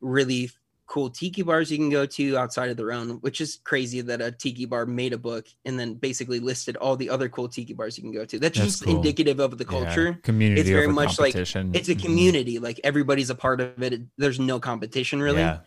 really 0.00 0.50
cool 0.86 1.10
tiki 1.10 1.42
bars 1.42 1.70
you 1.70 1.76
can 1.76 1.90
go 1.90 2.06
to 2.06 2.36
outside 2.36 2.70
of 2.70 2.76
their 2.76 2.92
own, 2.92 3.10
which 3.20 3.40
is 3.40 3.58
crazy 3.64 4.00
that 4.00 4.20
a 4.20 4.30
tiki 4.30 4.64
bar 4.66 4.86
made 4.86 5.12
a 5.12 5.18
book 5.18 5.46
and 5.64 5.78
then 5.78 5.94
basically 5.94 6.38
listed 6.38 6.76
all 6.76 6.96
the 6.96 7.10
other 7.10 7.28
cool 7.28 7.48
tiki 7.48 7.72
bars 7.74 7.98
you 7.98 8.02
can 8.02 8.12
go 8.12 8.24
to. 8.24 8.38
That's, 8.38 8.56
That's 8.56 8.70
just 8.70 8.84
cool. 8.84 8.96
indicative 8.96 9.40
of 9.40 9.58
the 9.58 9.64
Yeah, 9.64 9.70
culture. 9.70 10.18
community 10.22 10.60
It's 10.60 10.70
very 10.70 10.86
much 10.86 11.18
like- 11.18 11.34
It's 11.34 11.54
a 11.56 11.94
Mhm. 11.94 12.02
community, 12.02 12.58
like 12.60 12.80
everybody's 12.84 13.30
a 13.30 13.34
part 13.34 13.60
of 13.60 13.82
it. 13.82 14.00
There's 14.16 14.38
no 14.38 14.60
competition 14.60 15.20
really. 15.20 15.38
Yeah. 15.40 15.60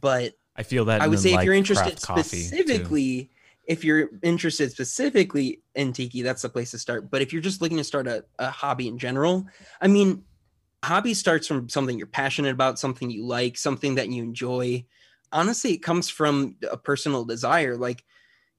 But 0.00 0.34
I 0.56 0.62
feel 0.62 0.86
that 0.86 1.02
I 1.02 1.08
would 1.08 1.18
say 1.18 1.30
if 1.30 1.36
like, 1.36 1.44
you're 1.44 1.54
interested 1.54 2.00
coffee, 2.00 2.22
too. 2.22 2.42
specifically, 2.44 3.30
if 3.66 3.84
you're 3.84 4.08
interested 4.22 4.70
specifically 4.70 5.60
in 5.74 5.92
tiki, 5.92 6.22
that's 6.22 6.42
the 6.42 6.48
place 6.48 6.70
to 6.70 6.78
start. 6.78 7.10
But 7.10 7.20
if 7.22 7.32
you're 7.32 7.42
just 7.42 7.60
looking 7.60 7.76
to 7.76 7.84
start 7.84 8.06
a, 8.06 8.24
a 8.38 8.50
hobby 8.50 8.88
in 8.88 8.98
general, 8.98 9.46
I 9.80 9.88
mean, 9.88 10.24
hobby 10.84 11.14
starts 11.14 11.46
from 11.46 11.68
something 11.68 11.98
you're 11.98 12.06
passionate 12.06 12.52
about, 12.52 12.78
something 12.78 13.10
you 13.10 13.24
like, 13.26 13.58
something 13.58 13.96
that 13.96 14.08
you 14.08 14.22
enjoy. 14.22 14.84
Honestly, 15.32 15.72
it 15.72 15.82
comes 15.82 16.08
from 16.08 16.56
a 16.70 16.76
personal 16.76 17.24
desire. 17.24 17.76
Like, 17.76 18.04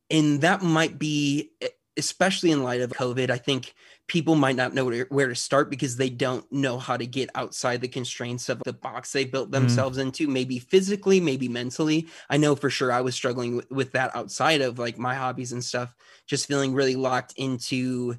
and 0.10 0.42
that 0.42 0.62
might 0.62 1.00
be, 1.00 1.52
especially 1.98 2.52
in 2.52 2.64
light 2.64 2.82
of 2.82 2.92
COVID, 2.92 3.30
I 3.30 3.38
think 3.38 3.74
people 4.08 4.36
might 4.36 4.56
not 4.56 4.74
know 4.74 4.86
where, 5.10 5.30
to 5.30 5.36
start 5.36 5.70
because 5.70 5.96
they 5.96 6.10
don't 6.10 6.46
know 6.52 6.78
how 6.78 6.98
to 6.98 7.08
get 7.08 7.30
outside 7.34 7.82
the 7.82 7.88
constraints 7.88 8.50
of 8.50 8.62
the 8.64 8.74
box 8.74 9.12
they 9.12 9.26
built 9.26 9.50
mm. 9.50 9.54
themselves 9.54 9.98
into, 9.98 10.28
maybe 10.28 10.60
physically, 10.60 11.20
maybe 11.20 11.48
mentally. 11.48 12.08
I 12.30 12.38
know 12.38 12.56
for 12.56 12.70
sure 12.70 12.92
I 12.92 13.02
was 13.02 13.16
struggling 13.16 13.56
with, 13.56 13.72
with 13.72 13.92
that 13.94 14.16
outside 14.16 14.62
of 14.62 14.78
like 14.78 14.98
my 15.00 15.16
hobbies 15.16 15.54
and 15.54 15.64
stuff, 15.64 15.96
just 16.28 16.48
feeling 16.48 16.74
really 16.74 16.96
locked 16.96 17.34
into 17.38 18.16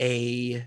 a 0.00 0.66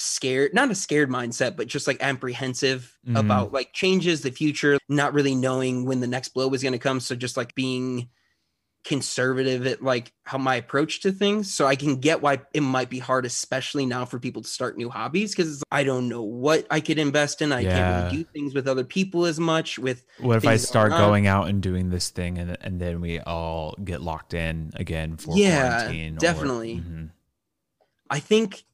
scared, 0.00 0.52
not 0.54 0.70
a 0.70 0.74
scared 0.74 1.08
mindset, 1.10 1.56
but 1.56 1.66
just 1.68 1.86
like 1.86 1.98
apprehensive 2.02 2.98
Mhm. 3.06 3.18
about 3.18 3.52
like 3.52 3.72
changes, 3.72 4.22
the 4.22 4.30
future, 4.30 4.78
not 4.88 5.14
really 5.14 5.34
knowing 5.34 5.84
when 5.84 6.00
the 6.00 6.06
next 6.06 6.28
blow 6.30 6.48
was 6.48 6.62
going 6.62 6.72
to 6.72 6.78
come. 6.78 7.00
So 7.00 7.14
just 7.14 7.36
like 7.36 7.54
being 7.54 8.08
conservative 8.82 9.66
at 9.66 9.82
like 9.82 10.10
how 10.24 10.38
my 10.38 10.54
approach 10.56 11.00
to 11.02 11.12
things 11.12 11.52
so 11.52 11.66
i 11.66 11.76
can 11.76 11.96
get 11.96 12.22
why 12.22 12.40
it 12.54 12.62
might 12.62 12.88
be 12.88 12.98
hard 12.98 13.26
especially 13.26 13.84
now 13.84 14.06
for 14.06 14.18
people 14.18 14.40
to 14.40 14.48
start 14.48 14.78
new 14.78 14.88
hobbies 14.88 15.34
because 15.34 15.62
i 15.70 15.84
don't 15.84 16.08
know 16.08 16.22
what 16.22 16.66
i 16.70 16.80
could 16.80 16.98
invest 16.98 17.42
in 17.42 17.52
i 17.52 17.62
can't 17.62 18.10
really 18.10 18.16
do 18.24 18.24
things 18.32 18.54
with 18.54 18.66
other 18.66 18.82
people 18.82 19.26
as 19.26 19.38
much 19.38 19.78
with 19.78 20.06
What 20.18 20.36
if 20.38 20.46
I 20.46 20.56
start 20.56 20.92
going 20.92 21.26
out 21.26 21.48
and 21.48 21.62
doing 21.62 21.90
this 21.90 22.08
thing 22.08 22.38
and 22.38 22.56
and 22.62 22.80
then 22.80 23.02
we 23.02 23.20
all 23.20 23.74
get 23.84 24.00
locked 24.00 24.32
in 24.32 24.70
again 24.74 25.18
for 25.18 25.36
Yeah, 25.36 25.60
quarantine? 25.82 26.16
or- 26.16 26.20
definitely. 26.20 26.76
Mhm. 26.76 27.10
I 28.08 28.18
think 28.18 28.64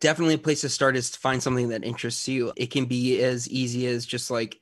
definitely 0.00 0.34
a 0.34 0.38
place 0.38 0.62
to 0.62 0.68
start 0.68 0.96
is 0.96 1.10
to 1.10 1.18
find 1.18 1.42
something 1.42 1.68
that 1.70 1.84
interests 1.84 2.28
you. 2.28 2.52
It 2.56 2.70
can 2.70 2.86
be 2.86 3.22
as 3.22 3.48
easy 3.48 3.86
as 3.86 4.06
just 4.06 4.30
like 4.30 4.60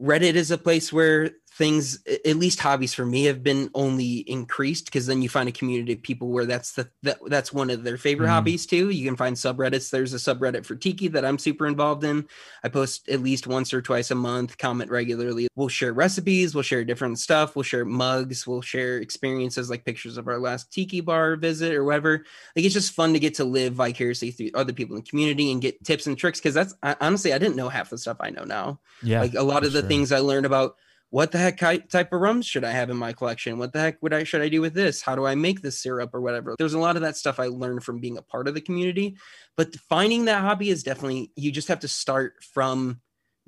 Reddit 0.00 0.34
is 0.34 0.50
a 0.50 0.58
place 0.58 0.92
where 0.92 1.30
things, 1.58 1.98
at 2.24 2.36
least 2.36 2.60
hobbies 2.60 2.94
for 2.94 3.04
me, 3.04 3.24
have 3.24 3.42
been 3.42 3.70
only 3.74 4.18
increased 4.28 4.86
because 4.86 5.06
then 5.06 5.20
you 5.22 5.28
find 5.28 5.48
a 5.48 5.52
community 5.52 5.92
of 5.92 6.02
people 6.02 6.28
where 6.28 6.46
that's 6.46 6.72
the 6.72 6.88
that, 7.02 7.18
that's 7.26 7.52
one 7.52 7.68
of 7.68 7.84
their 7.84 7.96
favorite 7.98 8.26
Mhm. 8.28 8.30
hobbies 8.30 8.64
too. 8.66 8.88
You 8.90 9.04
can 9.06 9.16
find 9.16 9.36
subreddits. 9.36 9.90
There's 9.90 10.14
a 10.14 10.16
subreddit 10.16 10.64
for 10.64 10.74
Tiki 10.76 11.08
that 11.08 11.24
I'm 11.24 11.38
super 11.38 11.66
involved 11.66 12.04
in. 12.04 12.26
I 12.64 12.68
post 12.68 13.08
at 13.08 13.22
least 13.22 13.46
once 13.46 13.74
or 13.74 13.82
twice 13.82 14.10
a 14.10 14.14
month, 14.14 14.56
comment 14.56 14.90
regularly. 14.90 15.48
We'll 15.54 15.68
share 15.68 15.92
recipes, 15.92 16.54
we'll 16.54 16.62
share 16.62 16.84
different 16.84 17.18
stuff, 17.18 17.54
we'll 17.54 17.62
share 17.64 17.84
mugs, 17.84 18.46
we'll 18.46 18.62
share 18.62 18.98
experiences 18.98 19.68
like 19.68 19.84
pictures 19.84 20.16
of 20.16 20.28
our 20.28 20.38
last 20.38 20.72
Tiki 20.72 21.00
bar 21.00 21.36
visit 21.36 21.72
or 21.74 21.84
whatever 21.84 22.24
like 22.56 22.64
it's 22.64 22.74
just 22.74 22.92
fun 22.92 23.12
to 23.12 23.18
get 23.18 23.34
to 23.34 23.44
live 23.44 23.74
vicariously 23.74 24.30
through 24.30 24.50
other 24.54 24.72
people 24.72 24.96
in 24.96 25.02
the 25.02 25.08
community 25.08 25.50
and 25.52 25.60
get 25.60 25.82
tips 25.84 26.06
and 26.06 26.16
tricks 26.16 26.38
because 26.40 26.54
that's 26.54 26.74
I, 26.82 26.96
honestly 27.00 27.32
i 27.32 27.38
didn't 27.38 27.56
know 27.56 27.68
half 27.68 27.90
the 27.90 27.98
stuff 27.98 28.16
i 28.20 28.30
know 28.30 28.44
now 28.44 28.80
Yeah. 29.02 29.20
like 29.20 29.34
a 29.34 29.42
lot 29.42 29.64
of 29.64 29.72
the 29.72 29.80
sure. 29.80 29.88
things 29.88 30.12
i 30.12 30.18
learned 30.18 30.46
about 30.46 30.76
what 31.12 31.30
the 31.30 31.36
heck 31.36 31.58
type 31.58 32.12
of 32.12 32.20
rums 32.20 32.46
should 32.46 32.64
i 32.64 32.70
have 32.70 32.88
in 32.88 32.96
my 32.96 33.12
collection? 33.12 33.58
What 33.58 33.72
the 33.74 33.80
heck 33.80 34.02
would 34.02 34.14
i 34.14 34.24
should 34.24 34.40
i 34.40 34.48
do 34.48 34.62
with 34.62 34.72
this? 34.72 35.02
How 35.02 35.14
do 35.14 35.26
i 35.26 35.34
make 35.34 35.60
this 35.60 35.78
syrup 35.78 36.10
or 36.14 36.22
whatever? 36.22 36.56
There's 36.58 36.72
a 36.72 36.78
lot 36.78 36.96
of 36.96 37.02
that 37.02 37.18
stuff 37.18 37.38
i 37.38 37.46
learned 37.46 37.84
from 37.84 38.00
being 38.00 38.16
a 38.16 38.22
part 38.22 38.48
of 38.48 38.54
the 38.54 38.62
community 38.62 39.16
but 39.56 39.76
finding 39.90 40.24
that 40.24 40.40
hobby 40.40 40.70
is 40.70 40.82
definitely 40.82 41.30
you 41.36 41.52
just 41.52 41.68
have 41.68 41.80
to 41.80 41.88
start 41.88 42.34
from 42.54 43.00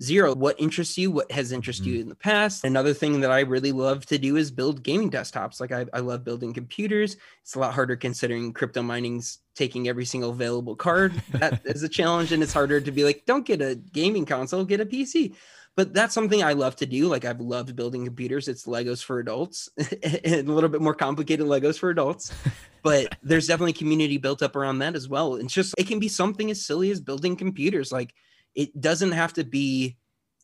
zero. 0.02 0.34
What 0.34 0.60
interests 0.60 0.98
you 0.98 1.10
what 1.10 1.30
has 1.32 1.52
interested 1.52 1.86
Mm-hmm. 1.86 1.94
you 1.94 2.00
in 2.02 2.08
the 2.08 2.16
past. 2.16 2.64
Another 2.64 2.92
thing 2.92 3.20
that 3.20 3.30
i 3.30 3.40
really 3.40 3.72
love 3.72 4.04
to 4.06 4.18
do 4.18 4.36
is 4.36 4.50
build 4.50 4.82
gaming 4.82 5.10
desktops. 5.10 5.60
Like 5.60 5.72
I, 5.72 5.86
I 5.94 6.00
love 6.00 6.24
building 6.24 6.52
computers. 6.52 7.16
It's 7.42 7.54
a 7.54 7.60
lot 7.60 7.72
harder 7.72 7.96
considering 7.96 8.52
crypto 8.52 8.82
mining's 8.82 9.38
taking 9.54 9.88
every 9.88 10.04
single 10.04 10.30
available 10.30 10.76
card. 10.76 11.14
That 11.30 11.62
is 11.64 11.82
a 11.82 11.88
challenge 11.88 12.32
and 12.32 12.42
it's 12.42 12.52
harder 12.52 12.80
to 12.80 12.92
be 12.92 13.04
like 13.04 13.24
don't 13.24 13.46
get 13.46 13.62
a 13.62 13.76
gaming 13.76 14.26
console 14.26 14.64
get 14.64 14.80
a 14.80 14.86
pc 14.86 15.34
but 15.76 15.92
that's 15.92 16.14
something 16.14 16.42
i 16.42 16.52
love 16.52 16.76
to 16.76 16.86
do 16.86 17.08
like 17.08 17.24
i've 17.24 17.40
loved 17.40 17.74
building 17.76 18.04
computers 18.04 18.48
it's 18.48 18.66
legos 18.66 19.02
for 19.02 19.18
adults 19.18 19.68
and 20.24 20.48
a 20.48 20.52
little 20.52 20.70
bit 20.70 20.80
more 20.80 20.94
complicated 20.94 21.46
legos 21.46 21.78
for 21.78 21.90
adults 21.90 22.32
but 22.82 23.16
there's 23.22 23.46
definitely 23.46 23.72
community 23.72 24.16
built 24.18 24.42
up 24.42 24.56
around 24.56 24.78
that 24.78 24.94
as 24.94 25.08
well 25.08 25.34
it's 25.36 25.52
just 25.54 25.74
it 25.78 25.86
can 25.86 25.98
be 25.98 26.08
something 26.08 26.50
as 26.50 26.64
silly 26.64 26.90
as 26.90 27.00
building 27.00 27.36
computers 27.36 27.90
like 27.92 28.14
it 28.54 28.78
doesn't 28.80 29.12
have 29.12 29.32
to 29.32 29.44
be 29.44 29.96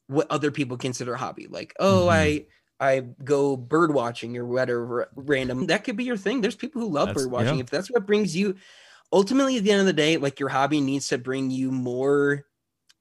what 0.08 0.26
other 0.30 0.50
people 0.50 0.76
consider 0.76 1.14
a 1.14 1.18
hobby 1.18 1.46
like 1.48 1.72
oh 1.80 2.06
Mhm. 2.06 2.12
i 2.12 2.46
I 2.82 3.00
go 3.22 3.58
bird 3.58 3.92
watching 3.92 4.38
or 4.38 4.46
whatever 4.46 5.10
random. 5.14 5.66
That 5.66 5.84
could 5.84 5.98
be 5.98 6.04
your 6.04 6.16
thing. 6.16 6.40
There's 6.40 6.56
people 6.56 6.80
who 6.80 6.88
love 6.88 7.08
That's- 7.08 7.24
bird 7.24 7.30
watching. 7.30 7.56
yeah. 7.56 7.60
If 7.64 7.68
that's 7.68 7.90
what 7.90 8.06
brings 8.06 8.34
you, 8.34 8.54
ultimately, 9.12 9.58
at 9.58 9.64
the 9.64 9.70
end 9.72 9.80
of 9.80 9.86
the 9.86 9.92
day, 9.92 10.16
like 10.16 10.40
your 10.40 10.48
hobby 10.48 10.80
needs 10.80 11.08
to 11.08 11.18
bring 11.18 11.50
you 11.50 11.70
more 11.70 12.46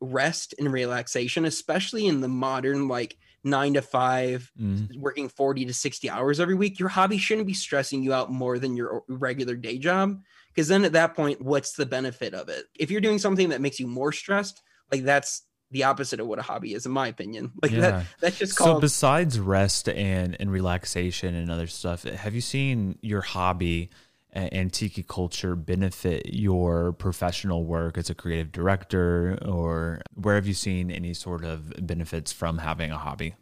rest 0.01 0.53
and 0.57 0.71
relaxation, 0.71 1.45
especially 1.45 2.07
in 2.07 2.21
the 2.21 2.27
modern 2.27 2.87
like 2.87 3.17
nine 3.43 3.73
to 3.73 3.81
five, 3.81 4.51
Mhm. 4.59 4.97
working 4.97 5.29
40 5.29 5.65
to 5.65 5.73
60 5.73 6.09
hours 6.09 6.39
every 6.39 6.55
week. 6.55 6.79
Your 6.79 6.89
hobby 6.89 7.17
shouldn't 7.17 7.47
be 7.47 7.53
stressing 7.53 8.03
you 8.03 8.13
out 8.13 8.31
more 8.31 8.59
than 8.59 8.75
your 8.75 9.03
regular 9.07 9.55
day 9.55 9.77
job. 9.77 10.21
Because 10.49 10.67
then 10.67 10.83
at 10.83 10.93
that 10.93 11.15
point, 11.15 11.41
what's 11.41 11.73
the 11.73 11.85
benefit 11.85 12.33
of 12.33 12.49
it? 12.49 12.65
If 12.77 12.91
you're 12.91 12.99
doing 13.01 13.19
something 13.19 13.49
that 13.49 13.61
makes 13.61 13.79
you 13.79 13.87
more 13.87 14.11
stressed, 14.11 14.61
like 14.91 15.03
that's 15.03 15.43
the 15.71 15.83
opposite 15.83 16.19
of 16.19 16.27
what 16.27 16.39
a 16.39 16.41
hobby 16.41 16.73
is, 16.73 16.85
in 16.85 16.91
my 16.91 17.07
opinion. 17.07 17.51
Like 17.61 17.71
Yeah. 17.71 17.79
that, 17.81 18.05
that's 18.19 18.37
just 18.39 18.57
called. 18.57 18.77
So 18.77 18.81
besides 18.81 19.39
rest 19.39 19.87
and 19.87 20.35
and 20.39 20.51
relaxation 20.51 21.35
and 21.35 21.49
other 21.51 21.67
stuff, 21.67 22.03
have 22.03 22.33
you 22.35 22.41
seen 22.41 22.97
your 23.01 23.21
hobby 23.21 23.89
and 24.31 24.71
tiki 24.73 25.03
culture 25.03 25.55
benefit 25.55 26.33
your 26.33 26.93
professional 26.93 27.65
work 27.65 27.97
as 27.97 28.09
a 28.09 28.15
creative 28.15 28.51
director, 28.51 29.37
or 29.45 30.01
where 30.13 30.35
have 30.35 30.47
you 30.47 30.53
seen 30.53 30.91
any 30.91 31.13
sort 31.13 31.43
of 31.43 31.73
benefits 31.85 32.31
from 32.31 32.59
having 32.59 32.91
a 32.91 32.97
hobby? 32.97 33.35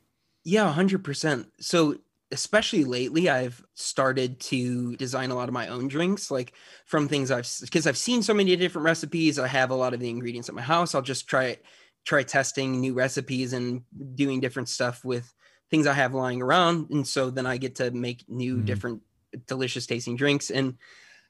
Yeah, 0.43 0.65
100%. 0.65 1.51
So, 1.59 1.97
especially 2.31 2.83
lately, 2.85 3.29
I've 3.29 3.63
started 3.73 4.39
to 4.41 4.95
design 4.97 5.31
a 5.31 5.35
lot 5.35 5.49
of 5.49 5.53
my 5.53 5.67
own 5.67 5.87
drinks, 5.87 6.31
like 6.31 6.53
from 6.85 7.07
things 7.07 7.31
I've, 7.31 7.49
because 7.61 7.87
I've 7.87 7.97
seen 7.97 8.21
so 8.23 8.33
many 8.33 8.55
different 8.55 8.85
recipes. 8.85 9.39
I 9.39 9.47
have 9.47 9.71
a 9.71 9.75
lot 9.75 9.93
of 9.93 9.99
the 9.99 10.09
ingredients 10.09 10.49
at 10.49 10.55
my 10.55 10.61
house. 10.61 10.95
I'll 10.95 11.01
just 11.01 11.27
try, 11.27 11.57
try 12.05 12.23
testing 12.23 12.79
new 12.79 12.93
recipes 12.93 13.53
and 13.53 13.83
doing 14.15 14.39
different 14.39 14.69
stuff 14.69 15.03
with 15.03 15.33
things 15.69 15.85
I 15.87 15.93
have 15.93 16.13
lying 16.13 16.41
around. 16.41 16.89
And 16.91 17.05
so 17.07 17.29
then 17.29 17.45
I 17.45 17.57
get 17.57 17.75
to 17.75 17.91
make 17.91 18.23
new, 18.29 18.61
Mhm. 18.61 18.63
different 18.63 19.01
delicious 19.45 19.85
tasting 19.85 20.15
drinks. 20.15 20.49
And 20.49 20.77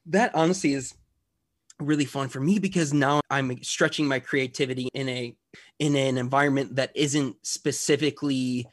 that 0.08 0.34
honestly 0.36 0.74
is 0.74 0.94
really 1.80 2.06
fun 2.06 2.28
for 2.30 2.40
me 2.40 2.60
because 2.60 2.94
now 2.94 3.22
I'm 3.30 3.62
stretching 3.64 4.08
my 4.08 4.20
creativity 4.20 4.90
in 4.94 5.10
a 5.10 5.36
in 5.80 5.96
an 5.96 6.18
environment 6.18 6.76
that 6.76 6.92
isn't 6.96 7.36
specifically 7.44 8.68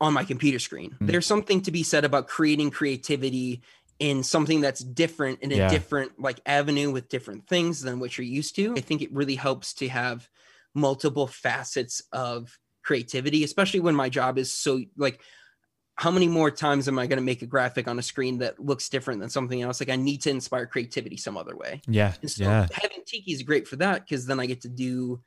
on 0.00 0.12
my 0.12 0.24
computer 0.24 0.58
screen. 0.58 0.90
Mm-hmm. 0.90 1.06
There's 1.06 1.26
something 1.26 1.60
to 1.62 1.70
be 1.70 1.82
said 1.82 2.04
about 2.04 2.26
creating 2.26 2.70
creativity 2.70 3.62
in 4.00 4.24
something 4.24 4.60
that's 4.60 4.80
different 4.80 5.40
in 5.40 5.52
a 5.52 5.56
yeah. 5.56 5.68
different 5.68 6.18
like 6.20 6.40
avenue 6.46 6.90
with 6.90 7.08
different 7.08 7.46
things 7.46 7.80
than 7.80 8.00
what 8.00 8.18
you're 8.18 8.26
used 8.26 8.56
to. 8.56 8.74
I 8.76 8.80
think 8.80 9.02
it 9.02 9.12
really 9.12 9.36
helps 9.36 9.72
to 9.74 9.88
have 9.88 10.28
multiple 10.74 11.28
facets 11.28 12.02
of 12.12 12.58
creativity, 12.82 13.44
especially 13.44 13.80
when 13.80 13.94
my 13.94 14.08
job 14.08 14.38
is 14.38 14.52
so 14.52 14.80
like 14.96 15.20
how 15.96 16.10
many 16.10 16.26
more 16.26 16.50
times 16.50 16.88
am 16.88 16.98
I 16.98 17.06
going 17.06 17.18
to 17.18 17.24
make 17.24 17.42
a 17.42 17.46
graphic 17.46 17.86
on 17.86 17.98
a 17.98 18.02
screen 18.02 18.38
that 18.38 18.58
looks 18.58 18.88
different 18.88 19.20
than 19.20 19.30
something 19.30 19.62
else? 19.62 19.80
Like 19.80 19.90
I 19.90 19.96
need 19.96 20.22
to 20.22 20.30
inspire 20.30 20.66
creativity 20.66 21.16
some 21.16 21.36
other 21.36 21.56
way. 21.56 21.82
Yeah. 21.86 22.14
And 22.20 22.30
so 22.30 22.44
yeah. 22.44 22.66
having 22.72 23.02
tiki 23.06 23.32
is 23.32 23.42
great 23.42 23.68
for 23.68 23.76
that 23.76 24.04
because 24.04 24.26
then 24.26 24.40
I 24.40 24.46
get 24.46 24.62
to 24.62 24.68
do, 24.68 25.20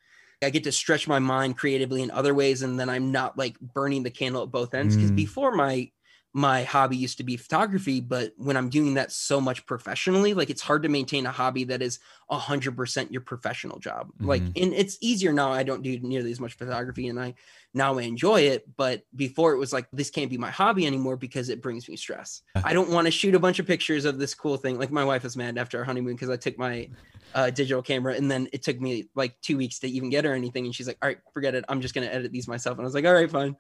I 0.44 0.50
get 0.50 0.66
to 0.66 0.72
stretch 0.72 1.08
my 1.08 1.20
mind 1.20 1.58
creatively 1.58 2.04
in 2.04 2.12
other 2.12 2.34
ways, 2.34 2.62
and 2.62 2.80
then 2.80 2.90
I'm 2.90 3.12
not 3.12 3.38
like 3.38 3.60
burning 3.60 4.04
the 4.04 4.12
candle 4.12 4.44
at 4.44 4.52
both 4.52 4.74
ends. 4.74 4.96
Because 4.96 5.12
mm. 5.12 5.16
before 5.16 5.56
my 5.56 5.90
my 6.38 6.62
hobby 6.62 6.96
used 6.96 7.18
to 7.18 7.24
be 7.24 7.36
photography, 7.36 8.00
but 8.00 8.32
when 8.38 8.56
I'm 8.56 8.70
doing 8.70 8.94
that 8.94 9.12
so 9.12 9.42
much 9.42 9.66
professionally, 9.66 10.36
like 10.36 10.52
it's 10.52 10.62
hard 10.62 10.84
to 10.84 10.90
maintain 10.90 11.26
a 11.26 11.32
hobby 11.32 11.64
that 11.64 11.82
is 11.82 11.98
hundred 12.30 12.78
percent 12.78 13.12
your 13.12 13.22
professional 13.22 13.80
job. 13.80 14.10
Mm-hmm. 14.10 14.26
Like, 14.28 14.44
and 14.44 14.72
it's 14.72 15.00
easier 15.02 15.34
now. 15.34 15.52
I 15.52 15.64
don't 15.64 15.82
do 15.82 16.00
nearly 16.00 16.30
as 16.30 16.40
much 16.40 16.54
photography 16.54 17.08
and 17.08 17.20
I 17.20 17.34
now 17.74 17.98
I 17.98 18.04
enjoy 18.04 18.42
it. 18.42 18.68
But 18.78 19.02
before 19.16 19.54
it 19.54 19.58
was 19.58 19.74
like, 19.74 19.88
this 19.92 20.12
can't 20.12 20.30
be 20.30 20.38
my 20.38 20.52
hobby 20.52 20.86
anymore 20.86 21.18
because 21.18 21.50
it 21.50 21.60
brings 21.60 21.90
me 21.90 21.96
stress. 21.96 22.44
I 22.64 22.72
don't 22.72 22.92
want 22.92 23.08
to 23.08 23.12
shoot 23.12 23.34
a 23.34 23.40
bunch 23.40 23.58
of 23.58 23.66
pictures 23.66 24.06
of 24.06 24.20
this 24.20 24.36
cool 24.36 24.58
thing. 24.58 24.78
Like 24.78 24.92
my 24.92 25.04
wife 25.04 25.24
was 25.24 25.36
mad 25.36 25.58
after 25.58 25.80
our 25.80 25.86
honeymoon 25.86 26.14
because 26.14 26.30
I 26.30 26.38
took 26.38 26.56
my 26.60 26.88
uh, 27.34 27.50
digital 27.50 27.82
camera 27.82 28.14
and 28.14 28.30
then 28.30 28.48
it 28.54 28.62
took 28.62 28.80
me 28.80 29.10
like 29.16 29.42
two 29.42 29.58
weeks 29.58 29.80
to 29.80 29.88
even 29.88 30.12
get 30.12 30.24
her 30.24 30.36
anything. 30.36 30.66
And 30.66 30.76
she's 30.76 30.86
like, 30.86 31.00
all 31.02 31.10
right, 31.10 31.18
forget 31.34 31.56
it. 31.56 31.66
I'm 31.68 31.82
just 31.82 31.96
going 31.96 32.08
to 32.08 32.14
edit 32.14 32.32
these 32.32 32.48
myself. 32.48 32.78
And 32.78 32.86
I 32.86 32.86
was 32.86 32.94
like, 32.94 33.06
all 33.06 33.14
right, 33.14 33.32
fine 33.32 33.56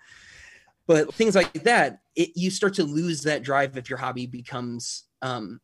but 0.88 1.14
things 1.14 1.36
like 1.36 1.54
that 1.64 2.00
it, 2.16 2.32
you 2.36 2.50
start 2.50 2.74
to 2.76 2.84
lose 2.84 3.24
that 3.24 3.44
drive 3.44 3.78
if 3.78 3.90
your 3.90 4.00
hobby 4.00 4.26
becomes 4.26 5.04
um 5.22 5.60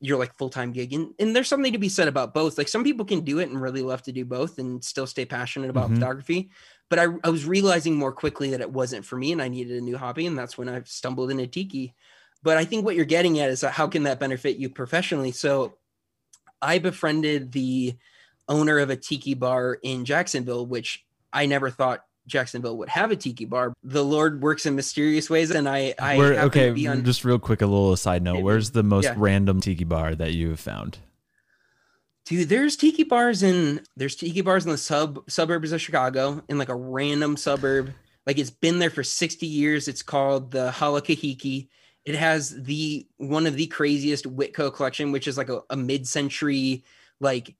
your 0.00 0.18
like 0.18 0.36
full-time 0.36 0.72
gig. 0.72 0.92
And, 0.92 1.12
and 1.18 1.34
there's 1.34 1.48
something 1.48 1.72
to 1.72 1.78
be 1.78 1.88
said 1.88 2.08
about 2.08 2.32
both. 2.32 2.56
Like 2.56 2.68
some 2.68 2.84
people 2.84 3.04
can 3.04 3.20
do 3.20 3.40
it 3.40 3.48
and 3.48 3.60
really 3.60 3.82
love 3.82 4.02
to 4.02 4.12
do 4.12 4.24
both 4.24 4.58
and 4.58 4.82
still 4.84 5.06
stay 5.06 5.24
passionate 5.24 5.70
about 5.70 5.86
mm-hmm. 5.86 5.96
photography. 5.96 6.50
But 6.88 6.98
I, 6.98 7.06
I 7.24 7.30
was 7.30 7.44
realizing 7.44 7.96
more 7.96 8.12
quickly 8.12 8.50
that 8.50 8.60
it 8.60 8.70
wasn't 8.70 9.04
for 9.04 9.16
me 9.16 9.32
and 9.32 9.42
i 9.42 9.48
needed 9.48 9.76
a 9.76 9.84
new 9.84 9.98
hobby 9.98 10.26
and 10.26 10.38
that's 10.38 10.56
when 10.56 10.68
i 10.68 10.80
stumbled 10.84 11.30
into 11.30 11.46
tiki. 11.46 11.94
But 12.42 12.56
i 12.56 12.64
think 12.64 12.84
what 12.84 12.94
you're 12.94 13.04
getting 13.04 13.40
at 13.40 13.50
is 13.50 13.62
how 13.62 13.88
can 13.88 14.04
that 14.04 14.20
benefit 14.20 14.56
you 14.56 14.70
professionally? 14.70 15.32
So 15.32 15.74
i 16.62 16.78
befriended 16.78 17.52
the 17.52 17.96
owner 18.48 18.78
of 18.78 18.90
a 18.90 18.96
tiki 18.96 19.34
bar 19.34 19.78
in 19.82 20.04
jacksonville 20.04 20.66
which 20.66 21.04
i 21.32 21.46
never 21.46 21.70
thought 21.70 22.04
Jacksonville 22.28 22.76
would 22.76 22.88
have 22.88 23.10
a 23.10 23.16
tiki 23.16 23.44
bar. 23.44 23.72
The 23.82 24.04
Lord 24.04 24.42
works 24.42 24.66
in 24.66 24.76
mysterious 24.76 25.28
ways, 25.28 25.50
and 25.50 25.68
I, 25.68 25.94
I 25.98 26.16
Where, 26.16 26.40
okay. 26.42 26.86
On, 26.86 27.04
just 27.04 27.24
real 27.24 27.38
quick, 27.38 27.62
a 27.62 27.66
little 27.66 27.96
side 27.96 28.22
note. 28.22 28.42
Where's 28.42 28.70
the 28.70 28.82
most 28.82 29.04
yeah. 29.04 29.14
random 29.16 29.60
tiki 29.60 29.84
bar 29.84 30.14
that 30.14 30.34
you've 30.34 30.60
found? 30.60 30.98
Dude, 32.26 32.50
there's 32.50 32.76
tiki 32.76 33.04
bars 33.04 33.42
in 33.42 33.80
there's 33.96 34.14
tiki 34.14 34.42
bars 34.42 34.66
in 34.66 34.70
the 34.70 34.78
sub 34.78 35.28
suburbs 35.30 35.72
of 35.72 35.80
Chicago, 35.80 36.42
in 36.48 36.58
like 36.58 36.68
a 36.68 36.74
random 36.74 37.36
suburb. 37.38 37.92
Like 38.26 38.38
it's 38.38 38.50
been 38.50 38.78
there 38.78 38.90
for 38.90 39.02
60 39.02 39.46
years. 39.46 39.88
It's 39.88 40.02
called 40.02 40.50
the 40.50 40.70
Halakahiki. 40.70 41.68
It 42.04 42.14
has 42.14 42.62
the 42.62 43.06
one 43.16 43.46
of 43.46 43.54
the 43.54 43.66
craziest 43.68 44.26
Witco 44.26 44.74
collection, 44.74 45.10
which 45.10 45.26
is 45.26 45.38
like 45.38 45.48
a, 45.48 45.62
a 45.70 45.76
mid-century 45.76 46.84
like 47.20 47.56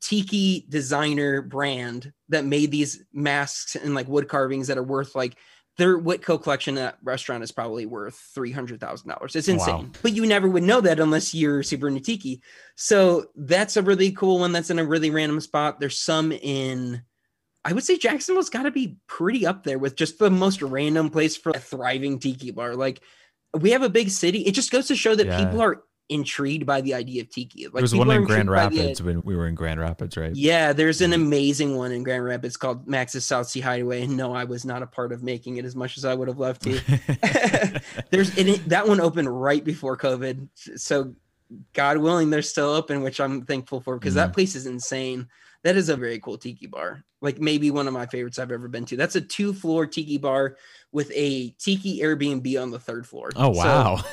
tiki 0.00 0.66
designer 0.68 1.42
brand 1.42 2.12
that 2.28 2.44
made 2.44 2.70
these 2.70 3.04
masks 3.12 3.76
and 3.76 3.94
like 3.94 4.08
wood 4.08 4.28
carvings 4.28 4.68
that 4.68 4.78
are 4.78 4.82
worth 4.82 5.14
like 5.14 5.36
their 5.78 5.98
Witco 5.98 6.42
collection 6.42 6.76
at 6.76 6.98
restaurant 7.02 7.44
is 7.44 7.52
probably 7.52 7.86
worth 7.86 8.16
three 8.34 8.50
hundred 8.50 8.80
thousand 8.80 9.08
dollars. 9.08 9.36
It's 9.36 9.48
insane, 9.48 9.74
wow. 9.74 9.90
but 10.02 10.12
you 10.12 10.26
never 10.26 10.48
would 10.48 10.64
know 10.64 10.80
that 10.80 10.98
unless 10.98 11.34
you're 11.34 11.62
super 11.62 11.86
into 11.86 12.00
tiki. 12.00 12.42
So 12.74 13.26
that's 13.36 13.76
a 13.76 13.82
really 13.82 14.10
cool 14.10 14.40
one. 14.40 14.52
That's 14.52 14.70
in 14.70 14.80
a 14.80 14.84
really 14.84 15.10
random 15.10 15.40
spot. 15.40 15.78
There's 15.78 15.98
some 15.98 16.32
in, 16.32 17.02
I 17.64 17.72
would 17.72 17.84
say 17.84 17.96
Jacksonville's 17.96 18.50
got 18.50 18.64
to 18.64 18.72
be 18.72 18.96
pretty 19.06 19.46
up 19.46 19.62
there 19.62 19.78
with 19.78 19.94
just 19.94 20.18
the 20.18 20.30
most 20.30 20.62
random 20.62 21.10
place 21.10 21.36
for 21.36 21.50
a 21.50 21.60
thriving 21.60 22.18
tiki 22.18 22.50
bar. 22.50 22.74
Like 22.74 23.00
we 23.54 23.70
have 23.70 23.82
a 23.82 23.88
big 23.88 24.10
city. 24.10 24.40
It 24.40 24.52
just 24.52 24.72
goes 24.72 24.88
to 24.88 24.96
show 24.96 25.14
that 25.14 25.28
yeah. 25.28 25.44
people 25.44 25.62
are 25.62 25.84
intrigued 26.08 26.64
by 26.64 26.80
the 26.80 26.94
idea 26.94 27.22
of 27.22 27.30
tiki. 27.30 27.64
Like, 27.64 27.74
there 27.74 27.82
was 27.82 27.94
one 27.94 28.10
in 28.10 28.24
Grand 28.24 28.50
Rapids 28.50 29.02
when 29.02 29.22
we 29.22 29.36
were 29.36 29.46
in 29.46 29.54
Grand 29.54 29.80
Rapids, 29.80 30.16
right? 30.16 30.34
Yeah, 30.34 30.72
there's 30.72 31.00
an 31.00 31.12
amazing 31.12 31.76
one 31.76 31.92
in 31.92 32.02
Grand 32.02 32.24
Rapids 32.24 32.56
called 32.56 32.86
Max's 32.86 33.24
South 33.24 33.48
Sea 33.48 33.60
Hideaway. 33.60 34.02
And 34.02 34.16
no, 34.16 34.34
I 34.34 34.44
was 34.44 34.64
not 34.64 34.82
a 34.82 34.86
part 34.86 35.12
of 35.12 35.22
making 35.22 35.56
it 35.56 35.64
as 35.64 35.76
much 35.76 35.98
as 35.98 36.04
I 36.04 36.14
would 36.14 36.28
have 36.28 36.38
loved 36.38 36.62
to. 36.62 36.80
there's 38.10 38.36
it, 38.38 38.68
that 38.68 38.88
one 38.88 39.00
opened 39.00 39.28
right 39.28 39.62
before 39.62 39.96
COVID, 39.96 40.48
so 40.76 41.14
God 41.72 41.98
willing, 41.98 42.30
they're 42.30 42.42
still 42.42 42.70
open, 42.70 43.02
which 43.02 43.20
I'm 43.20 43.42
thankful 43.42 43.80
for 43.80 43.98
because 43.98 44.14
mm. 44.14 44.16
that 44.16 44.32
place 44.32 44.54
is 44.54 44.66
insane. 44.66 45.28
That 45.64 45.76
is 45.76 45.88
a 45.88 45.96
very 45.96 46.18
cool 46.20 46.38
tiki 46.38 46.66
bar. 46.66 47.04
Like 47.20 47.40
maybe 47.40 47.70
one 47.70 47.88
of 47.88 47.94
my 47.94 48.06
favorites 48.06 48.38
I've 48.38 48.52
ever 48.52 48.68
been 48.68 48.84
to. 48.86 48.96
That's 48.96 49.16
a 49.16 49.20
two 49.20 49.52
floor 49.52 49.86
tiki 49.86 50.18
bar 50.18 50.56
with 50.92 51.10
a 51.14 51.50
tiki 51.50 52.00
Airbnb 52.00 52.62
on 52.62 52.70
the 52.70 52.78
third 52.78 53.06
floor. 53.06 53.30
Oh 53.34 53.50
wow. 53.50 53.96
So, 53.96 54.04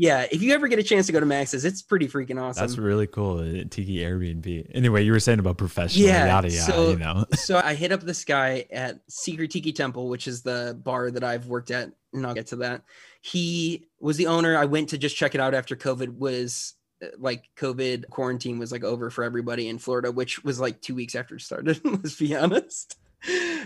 yeah, 0.00 0.26
if 0.30 0.42
you 0.42 0.54
ever 0.54 0.68
get 0.68 0.78
a 0.78 0.82
chance 0.82 1.06
to 1.06 1.12
go 1.12 1.18
to 1.18 1.26
Max's, 1.26 1.64
it's 1.64 1.82
pretty 1.82 2.06
freaking 2.06 2.40
awesome. 2.40 2.60
That's 2.60 2.78
really 2.78 3.08
cool. 3.08 3.38
Uh, 3.38 3.64
Tiki 3.68 3.98
Airbnb. 3.98 4.70
Anyway, 4.72 5.02
you 5.02 5.10
were 5.10 5.18
saying 5.18 5.40
about 5.40 5.56
professional, 5.56 6.06
yeah, 6.06 6.26
yada 6.26 6.48
yada. 6.48 6.72
So, 6.72 6.90
you 6.90 6.98
know. 6.98 7.24
so 7.34 7.60
I 7.62 7.74
hit 7.74 7.90
up 7.90 8.02
this 8.02 8.24
guy 8.24 8.66
at 8.70 9.00
Secret 9.08 9.50
Tiki 9.50 9.72
Temple, 9.72 10.08
which 10.08 10.28
is 10.28 10.42
the 10.42 10.78
bar 10.84 11.10
that 11.10 11.24
I've 11.24 11.46
worked 11.46 11.72
at, 11.72 11.90
and 12.12 12.24
I'll 12.24 12.34
get 12.34 12.46
to 12.48 12.56
that. 12.56 12.82
He 13.22 13.86
was 13.98 14.16
the 14.16 14.28
owner. 14.28 14.56
I 14.56 14.66
went 14.66 14.90
to 14.90 14.98
just 14.98 15.16
check 15.16 15.34
it 15.34 15.40
out 15.40 15.52
after 15.52 15.74
COVID 15.74 16.16
was 16.16 16.74
like 17.18 17.48
COVID 17.56 18.08
quarantine 18.10 18.58
was 18.58 18.72
like 18.72 18.84
over 18.84 19.10
for 19.10 19.24
everybody 19.24 19.68
in 19.68 19.78
Florida, 19.78 20.10
which 20.10 20.42
was 20.44 20.60
like 20.60 20.80
two 20.80 20.94
weeks 20.94 21.14
after 21.14 21.36
it 21.36 21.40
started. 21.40 21.80
let's 21.84 22.16
be 22.16 22.34
honest. 22.34 22.96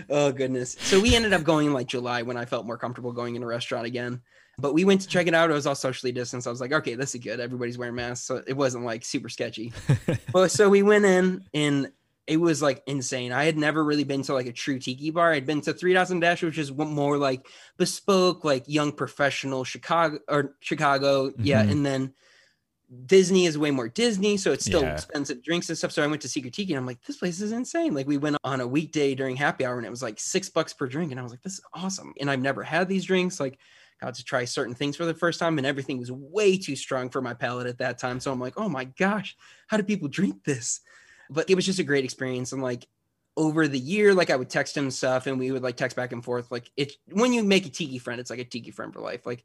Oh 0.09 0.31
goodness. 0.31 0.75
So 0.79 0.99
we 0.99 1.15
ended 1.15 1.33
up 1.33 1.43
going 1.43 1.67
in 1.67 1.73
like 1.73 1.87
July 1.87 2.23
when 2.23 2.37
I 2.37 2.45
felt 2.45 2.65
more 2.65 2.77
comfortable 2.77 3.11
going 3.11 3.35
in 3.35 3.43
a 3.43 3.47
restaurant 3.47 3.85
again. 3.85 4.21
But 4.59 4.73
we 4.73 4.85
went 4.85 5.01
to 5.01 5.07
check 5.07 5.25
it 5.27 5.33
out. 5.33 5.49
It 5.49 5.53
was 5.53 5.65
all 5.65 5.75
socially 5.75 6.11
distanced. 6.11 6.47
I 6.47 6.51
was 6.51 6.61
like, 6.61 6.73
okay, 6.73 6.93
this 6.93 7.15
is 7.15 7.21
good. 7.23 7.39
Everybody's 7.39 7.77
wearing 7.77 7.95
masks. 7.95 8.27
So 8.27 8.43
it 8.45 8.53
wasn't 8.53 8.85
like 8.85 9.03
super 9.03 9.29
sketchy. 9.29 9.73
but 10.31 10.51
so 10.51 10.69
we 10.69 10.83
went 10.83 11.05
in 11.05 11.43
and 11.53 11.91
it 12.27 12.37
was 12.37 12.61
like 12.61 12.83
insane. 12.85 13.31
I 13.31 13.45
had 13.45 13.57
never 13.57 13.83
really 13.83 14.03
been 14.03 14.21
to 14.23 14.33
like 14.33 14.45
a 14.45 14.53
true 14.53 14.79
tiki 14.79 15.09
bar. 15.09 15.33
I'd 15.33 15.45
been 15.45 15.61
to 15.61 15.73
Three 15.73 15.93
Dots 15.93 16.11
and 16.11 16.23
a 16.23 16.27
Dash, 16.27 16.43
which 16.43 16.57
is 16.57 16.71
more 16.71 17.17
like 17.17 17.47
bespoke, 17.77 18.45
like 18.45 18.63
young 18.67 18.91
professional 18.91 19.63
Chicago 19.63 20.19
or 20.27 20.55
Chicago. 20.59 21.29
Mm-hmm. 21.29 21.43
Yeah. 21.43 21.61
And 21.61 21.85
then 21.85 22.13
Disney 23.05 23.45
is 23.45 23.57
way 23.57 23.71
more 23.71 23.87
Disney, 23.87 24.37
so 24.37 24.51
it's 24.51 24.65
still 24.65 24.81
yeah. 24.81 24.93
expensive 24.93 25.43
drinks 25.43 25.69
and 25.69 25.77
stuff. 25.77 25.91
So 25.91 26.03
I 26.03 26.07
went 26.07 26.21
to 26.23 26.27
Secret 26.27 26.53
Tiki 26.53 26.73
and 26.73 26.79
I'm 26.79 26.85
like, 26.85 27.03
this 27.03 27.17
place 27.17 27.41
is 27.41 27.51
insane. 27.51 27.93
Like 27.93 28.07
we 28.07 28.17
went 28.17 28.37
on 28.43 28.61
a 28.61 28.67
weekday 28.67 29.15
during 29.15 29.35
happy 29.35 29.65
hour 29.65 29.77
and 29.77 29.85
it 29.85 29.89
was 29.89 30.03
like 30.03 30.19
six 30.19 30.49
bucks 30.49 30.73
per 30.73 30.87
drink. 30.87 31.11
And 31.11 31.19
I 31.19 31.23
was 31.23 31.31
like, 31.31 31.41
this 31.41 31.53
is 31.53 31.65
awesome. 31.73 32.13
And 32.19 32.29
I've 32.29 32.41
never 32.41 32.63
had 32.63 32.87
these 32.87 33.05
drinks. 33.05 33.39
Like 33.39 33.57
got 34.01 34.15
to 34.15 34.23
try 34.23 34.45
certain 34.45 34.75
things 34.75 34.95
for 34.95 35.05
the 35.05 35.13
first 35.13 35.39
time 35.39 35.57
and 35.57 35.67
everything 35.67 35.97
was 35.97 36.11
way 36.11 36.57
too 36.57 36.75
strong 36.75 37.09
for 37.09 37.21
my 37.21 37.33
palate 37.33 37.67
at 37.67 37.77
that 37.77 37.97
time. 37.97 38.19
So 38.19 38.31
I'm 38.31 38.39
like, 38.39 38.57
oh 38.57 38.69
my 38.69 38.85
gosh, 38.85 39.35
how 39.67 39.77
do 39.77 39.83
people 39.83 40.07
drink 40.07 40.43
this? 40.43 40.81
But 41.29 41.49
it 41.49 41.55
was 41.55 41.65
just 41.65 41.79
a 41.79 41.83
great 41.83 42.03
experience. 42.03 42.51
And 42.51 42.61
like 42.61 42.87
over 43.37 43.67
the 43.67 43.79
year, 43.79 44.13
like 44.13 44.29
I 44.29 44.35
would 44.35 44.49
text 44.49 44.77
him 44.77 44.91
stuff 44.91 45.27
and 45.27 45.39
we 45.39 45.51
would 45.51 45.63
like 45.63 45.77
text 45.77 45.95
back 45.95 46.11
and 46.11 46.23
forth. 46.23 46.51
Like 46.51 46.69
it 46.75 46.93
when 47.11 47.33
you 47.33 47.43
make 47.43 47.65
a 47.65 47.69
tiki 47.69 47.97
friend, 47.97 48.19
it's 48.19 48.29
like 48.29 48.39
a 48.39 48.45
tiki 48.45 48.71
friend 48.71 48.93
for 48.93 48.99
life. 48.99 49.25
Like 49.25 49.43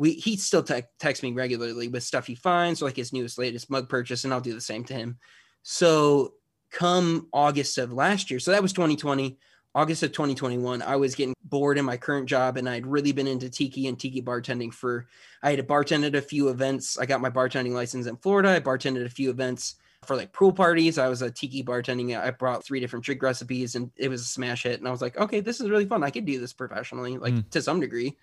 we 0.00 0.12
he 0.12 0.38
still 0.38 0.62
te- 0.62 0.82
texts 0.98 1.22
me 1.22 1.32
regularly 1.32 1.86
with 1.86 2.02
stuff 2.02 2.26
he 2.26 2.34
finds, 2.34 2.80
like 2.80 2.96
his 2.96 3.12
newest 3.12 3.38
latest 3.38 3.70
mug 3.70 3.86
purchase, 3.90 4.24
and 4.24 4.32
I'll 4.32 4.40
do 4.40 4.54
the 4.54 4.60
same 4.60 4.82
to 4.84 4.94
him. 4.94 5.18
So 5.62 6.32
come 6.72 7.28
August 7.34 7.76
of 7.76 7.92
last 7.92 8.30
year, 8.30 8.40
so 8.40 8.50
that 8.50 8.62
was 8.62 8.72
2020. 8.72 9.38
August 9.72 10.02
of 10.02 10.10
2021, 10.10 10.82
I 10.82 10.96
was 10.96 11.14
getting 11.14 11.34
bored 11.44 11.78
in 11.78 11.84
my 11.84 11.96
current 11.96 12.28
job 12.28 12.56
and 12.56 12.68
I'd 12.68 12.88
really 12.88 13.12
been 13.12 13.28
into 13.28 13.48
tiki 13.48 13.86
and 13.86 13.96
tiki 13.96 14.20
bartending 14.20 14.74
for 14.74 15.06
I 15.44 15.52
had 15.52 15.68
bartended 15.68 16.14
a 16.14 16.20
few 16.20 16.48
events. 16.48 16.98
I 16.98 17.06
got 17.06 17.20
my 17.20 17.30
bartending 17.30 17.70
license 17.70 18.06
in 18.06 18.16
Florida. 18.16 18.48
I 18.48 18.58
bartended 18.58 19.06
a 19.06 19.10
few 19.10 19.30
events 19.30 19.76
for 20.06 20.16
like 20.16 20.32
pool 20.32 20.52
parties. 20.52 20.98
I 20.98 21.06
was 21.06 21.22
a 21.22 21.30
tiki 21.30 21.62
bartending. 21.62 22.18
I 22.18 22.30
brought 22.30 22.64
three 22.64 22.80
different 22.80 23.04
drink 23.04 23.22
recipes 23.22 23.76
and 23.76 23.92
it 23.96 24.08
was 24.08 24.22
a 24.22 24.24
smash 24.24 24.64
hit. 24.64 24.80
And 24.80 24.88
I 24.88 24.90
was 24.90 25.02
like, 25.02 25.16
okay, 25.16 25.38
this 25.38 25.60
is 25.60 25.70
really 25.70 25.86
fun. 25.86 26.02
I 26.02 26.10
could 26.10 26.24
do 26.24 26.40
this 26.40 26.52
professionally, 26.52 27.18
like 27.18 27.34
mm. 27.34 27.48
to 27.50 27.62
some 27.62 27.78
degree. 27.78 28.16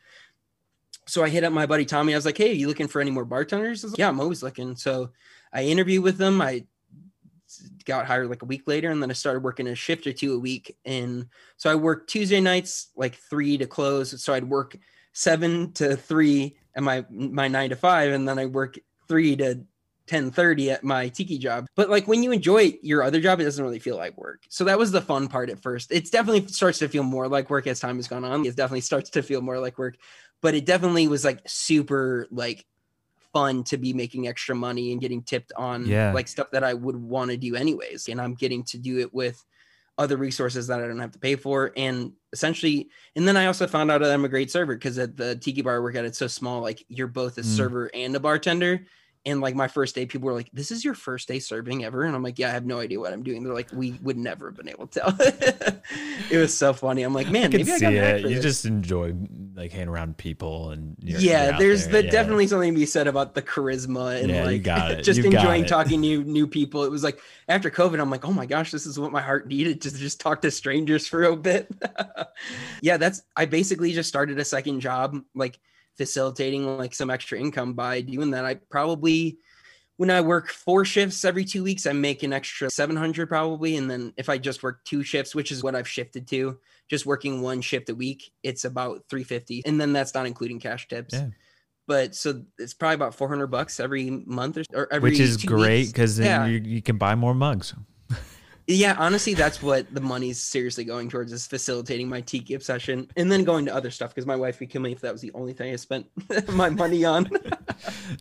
So 1.08 1.24
I 1.24 1.30
hit 1.30 1.44
up 1.44 1.54
my 1.54 1.66
buddy 1.66 1.86
Tommy. 1.86 2.14
I 2.14 2.18
was 2.18 2.26
like, 2.26 2.38
hey, 2.38 2.52
are 2.52 2.56
you 2.56 2.68
looking 2.68 2.88
for 2.88 3.02
any 3.02 3.12
more 3.12 3.26
bartenders? 3.26 3.84
Like, 3.84 3.98
yeah, 3.98 4.10
I'm 4.10 4.20
always 4.20 4.44
looking. 4.44 4.76
So 4.76 5.12
I 5.54 5.64
interviewed 5.64 6.04
with 6.04 6.18
them. 6.18 6.42
I 6.42 6.66
got 7.86 8.06
hired 8.06 8.30
like 8.30 8.42
a 8.42 8.46
week 8.46 8.64
later 8.68 8.92
and 8.92 9.02
then 9.02 9.10
I 9.10 9.14
started 9.14 9.44
working 9.44 9.68
a 9.68 9.76
shift 9.76 10.06
or 10.06 10.14
two 10.14 10.36
a 10.36 10.40
week. 10.40 10.76
And 10.86 11.28
so 11.56 11.72
I 11.72 11.76
worked 11.76 12.10
Tuesday 12.10 12.42
nights, 12.42 12.90
like 12.96 13.16
three 13.16 13.58
to 13.58 13.66
close. 13.66 14.22
So 14.22 14.34
I'd 14.34 14.50
work 14.50 14.78
seven 15.14 15.72
to 15.74 15.96
three 15.96 16.58
at 16.76 16.84
my 16.84 17.04
my 17.10 17.48
nine 17.48 17.72
to 17.72 17.76
five, 17.76 18.14
and 18.14 18.28
then 18.28 18.38
I 18.38 18.46
work 18.46 18.78
three 19.08 19.36
to 19.38 19.64
10:30 20.08 20.72
at 20.72 20.84
my 20.84 21.10
tiki 21.10 21.38
job. 21.38 21.68
But 21.76 21.90
like 21.90 22.08
when 22.08 22.24
you 22.24 22.32
enjoy 22.32 22.78
your 22.82 23.04
other 23.04 23.20
job, 23.20 23.40
it 23.40 23.44
doesn't 23.44 23.64
really 23.64 23.80
feel 23.80 23.98
like 23.98 24.18
work. 24.18 24.44
So 24.50 24.64
that 24.64 24.78
was 24.78 24.92
the 24.92 25.02
fun 25.02 25.28
part 25.28 25.50
at 25.50 25.62
first. 25.62 25.92
It's 25.92 26.10
definitely 26.10 26.48
starts 26.48 26.80
to 26.80 26.88
feel 26.88 27.04
more 27.04 27.28
like 27.28 27.50
work 27.50 27.68
as 27.68 27.80
time 27.80 27.98
has 27.98 28.08
gone 28.08 28.24
on. 28.24 28.46
It 28.46 28.56
definitely 28.56 28.82
starts 28.82 29.10
to 29.12 29.24
feel 29.24 29.42
more 29.42 29.60
like 29.60 29.78
work, 29.78 29.98
but 30.42 30.54
it 30.56 30.66
definitely 30.66 31.08
was 31.08 31.24
like 31.26 31.42
super 31.48 32.28
like 32.32 32.66
fun 33.34 33.64
to 33.66 33.78
be 33.78 33.94
making 33.94 34.28
extra 34.28 34.56
money 34.56 34.92
and 34.92 35.02
getting 35.02 35.22
tipped 35.22 35.52
on 35.58 35.86
Yeah. 35.86 36.14
like 36.14 36.28
stuff 36.28 36.52
that 36.52 36.64
I 36.64 36.74
would 36.74 36.96
want 36.96 37.32
to 37.32 37.38
do 37.38 37.56
anyways. 37.56 38.08
And 38.10 38.20
I'm 38.22 38.34
getting 38.34 38.64
to 38.66 38.78
do 38.78 39.00
it 39.00 39.14
with 39.14 39.44
other 39.98 40.16
resources 40.18 40.68
that 40.68 40.80
I 40.80 40.88
don't 40.88 41.00
have 41.00 41.12
to 41.12 41.20
pay 41.20 41.36
for. 41.36 41.72
And 41.76 42.14
essentially, 42.32 42.88
and 43.16 43.28
then 43.28 43.36
I 43.36 43.48
also 43.48 43.68
found 43.68 43.92
out 43.92 44.02
that 44.02 44.12
I'm 44.12 44.26
a 44.26 44.30
great 44.30 44.50
server 44.52 44.76
because 44.76 44.98
at 45.00 45.18
the 45.18 45.36
tiki 45.36 45.62
bar 45.62 45.76
I 45.78 45.80
work 45.80 45.96
at, 45.96 46.06
it's 46.06 46.18
so 46.20 46.28
small. 46.28 46.62
Like 46.62 46.86
you're 46.88 47.08
both 47.08 47.38
a 47.38 47.42
Mm. 47.42 47.46
server 47.46 47.92
and 47.94 48.16
a 48.16 48.20
bartender. 48.20 48.86
And 49.26 49.42
like 49.42 49.56
my 49.56 49.68
first 49.68 49.94
day, 49.94 50.06
people 50.06 50.28
were 50.28 50.34
like, 50.34 50.50
"This 50.54 50.72
is 50.72 50.86
your 50.86 50.94
first 50.94 51.28
day 51.28 51.40
serving 51.40 51.84
ever?" 51.84 52.04
And 52.04 52.16
I'm 52.16 52.24
like, 52.24 52.40
"Yeah, 52.40 52.48
I 52.48 52.52
have 52.52 52.66
no 52.66 52.80
idea 52.80 52.98
what 53.00 53.12
I'm 53.12 53.24
doing." 53.24 53.44
They're 53.44 53.54
like, 53.54 53.68
"We 53.74 54.00
would 54.02 54.16
never 54.18 54.48
have 54.50 54.56
been 54.56 54.70
able 54.70 54.88
to 54.88 55.00
tell." 55.02 55.16
it 56.32 56.38
was 56.38 56.58
so 56.58 56.72
funny. 56.72 57.04
I'm 57.04 57.14
like, 57.14 57.30
"Man, 57.30 57.52
can 57.52 57.60
maybe 57.66 57.72
I 57.74 57.80
got 57.80 57.94
it. 57.94 58.22
You 58.22 58.36
this." 58.36 58.44
just 58.44 58.66
enjoy 58.66 59.14
like 59.58 59.72
hanging 59.72 59.90
around 59.90 60.18
people 60.18 60.70
and 60.70 60.96
you're, 61.02 61.20
you're 61.20 61.32
yeah, 61.32 61.52
there's 61.58 61.86
there. 61.86 62.04
the, 62.04 62.06
Yeah. 62.06 62.12
definitely 62.12 62.46
something 62.48 62.74
to 62.74 62.80
be 62.80 62.86
said 62.86 63.08
about 63.08 63.34
the 63.34 63.42
charisma 63.42 64.22
and 64.22 64.30
Yeah, 64.30 64.44
like 64.44 64.62
just 65.02 65.18
You 65.18 65.26
enjoying 65.26 65.66
talking 65.66 66.02
to 66.04 66.24
new 66.24 66.46
people. 66.48 66.84
It 66.84 66.92
was 66.92 67.04
like 67.04 67.20
after 67.50 67.72
COVID, 67.72 68.00
I'm 68.00 68.12
like, 68.12 68.24
oh 68.24 68.32
my 68.32 68.46
gosh, 68.46 68.72
this 68.72 68.86
is 68.86 69.00
what 69.00 69.12
my 69.12 69.22
heart 69.22 69.48
needed 69.48 69.82
to 69.82 69.92
just 69.98 70.20
talk 70.22 70.42
to 70.44 70.52
strangers 70.52 71.08
for 71.08 71.24
a 71.24 71.36
bit. 71.36 71.68
yeah, 72.82 72.98
that's 72.98 73.24
I 73.36 73.46
basically 73.46 73.94
just 73.94 74.10
started 74.10 74.40
a 74.40 74.46
second 74.46 74.80
job, 74.80 75.18
like 75.34 75.60
facilitating 75.98 76.78
like 76.78 76.94
some 76.94 77.10
extra 77.10 77.40
income 77.40 77.74
by 77.74 78.02
doing 78.02 78.32
that. 78.32 78.46
I 78.46 78.56
probably 78.56 79.40
when 79.98 80.10
I 80.10 80.22
work 80.22 80.50
four 80.50 80.86
shifts 80.86 81.26
every 81.26 81.44
two 81.44 81.64
weeks, 81.64 81.86
I 81.86 81.94
make 81.94 82.24
an 82.24 82.32
extra 82.32 82.70
700 82.70 83.28
probably. 83.28 83.76
And 83.76 83.90
then 83.90 84.14
if 84.16 84.30
I 84.30 84.38
just 84.38 84.64
work 84.64 84.84
two 84.86 85.04
shifts, 85.04 85.36
which 85.36 85.52
is 85.52 85.64
what 85.64 85.76
I've 85.76 85.88
shifted 85.88 86.28
to, 86.30 86.58
just 86.88 87.06
working 87.06 87.42
one 87.42 87.62
shift 87.62 87.90
a 87.90 87.96
week, 87.96 88.32
it's 88.44 88.64
about 88.64 89.04
350. 89.10 89.64
And 89.66 89.82
then 89.82 89.94
that's 89.94 90.14
not 90.14 90.26
including 90.26 90.60
cash 90.60 90.88
tips. 90.88 91.14
Yeah. 91.14 91.28
But 91.88 92.16
so 92.16 92.44
it's 92.60 92.74
probably 92.74 92.96
about 92.96 93.16
400 93.16 93.48
bucks 93.48 93.80
every 93.80 94.10
month 94.10 94.58
or, 94.58 94.64
or 94.74 94.94
every 94.94 95.12
which 95.12 95.20
is 95.20 95.38
great 95.38 95.88
because 95.88 96.18
then 96.18 96.26
Yeah. 96.26 96.46
you, 96.46 96.60
you 96.64 96.82
can 96.82 96.98
buy 96.98 97.16
more 97.16 97.34
mugs. 97.34 97.74
Yeah, 98.70 98.98
honestly, 99.00 99.34
that's 99.34 99.62
what 99.62 99.94
the 99.94 100.02
money's 100.02 100.42
seriously 100.42 100.84
going 100.84 101.10
towards 101.10 101.32
is 101.32 101.48
facilitating 101.48 102.10
my 102.10 102.20
tiki 102.20 102.54
obsession 102.54 103.10
and 103.16 103.32
then 103.32 103.46
going 103.46 103.66
to 103.66 103.74
other 103.74 103.90
stuff 103.90 104.14
because 104.14 104.26
my 104.26 104.36
wife 104.36 104.60
would 104.60 104.70
kill 104.70 104.82
me 104.82 104.92
if 104.92 105.00
that 105.02 105.14
was 105.14 105.22
the 105.22 105.32
only 105.34 105.54
thing 105.54 105.72
I 105.72 105.78
spent 105.78 106.06
my 106.50 106.70
money 106.70 107.06
on. 107.06 107.30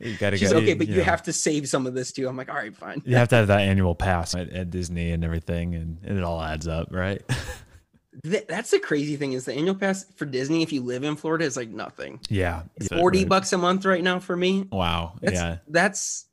You 0.01 0.17
gotta 0.19 0.37
She's 0.37 0.53
go. 0.53 0.59
okay, 0.59 0.75
but 0.75 0.87
you 0.87 0.97
know, 0.97 1.05
have 1.05 1.23
to 1.23 1.33
save 1.33 1.67
some 1.67 1.87
of 1.87 1.95
this 1.95 2.13
too. 2.13 2.29
I'm 2.29 2.37
like, 2.37 2.51
all 2.51 2.57
right, 2.57 2.77
fine. 2.77 3.03
You 3.07 3.17
have 3.17 3.29
to 3.29 3.37
have 3.37 3.47
that 3.47 3.61
annual 3.61 3.95
pass 3.95 4.35
at, 4.35 4.51
at 4.51 4.71
Disney 4.71 5.13
and 5.13 5.25
everything, 5.25 5.75
and, 5.75 5.99
and 6.05 6.19
it 6.19 6.23
all 6.23 6.43
adds 6.43 6.69
up, 6.69 6.89
right? 6.91 7.23
Th- 8.23 8.47
that's 8.47 8.71
the 8.71 8.79
crazy 8.79 9.17
thing 9.17 9.33
is 9.33 9.47
the 9.47 9.55
annual 9.55 9.75
pass 9.75 10.05
for 10.17 10.27
Disney 10.27 10.63
if 10.63 10.73
you 10.73 10.83
live 10.83 11.05
in 11.05 11.17
Florida 11.17 11.45
is 11.47 11.57
like 11.57 11.71
nothing. 11.71 12.21
yeah. 12.29 12.63
40 12.91 13.19
right. 13.19 13.29
bucks 13.29 13.53
a 13.55 13.59
month 13.59 13.87
right 13.87 14.03
now 14.03 14.19
for 14.19 14.37
me. 14.37 14.67
Wow. 14.71 15.15
That's, 15.23 15.35
yeah. 15.35 15.57
That's 15.69 16.26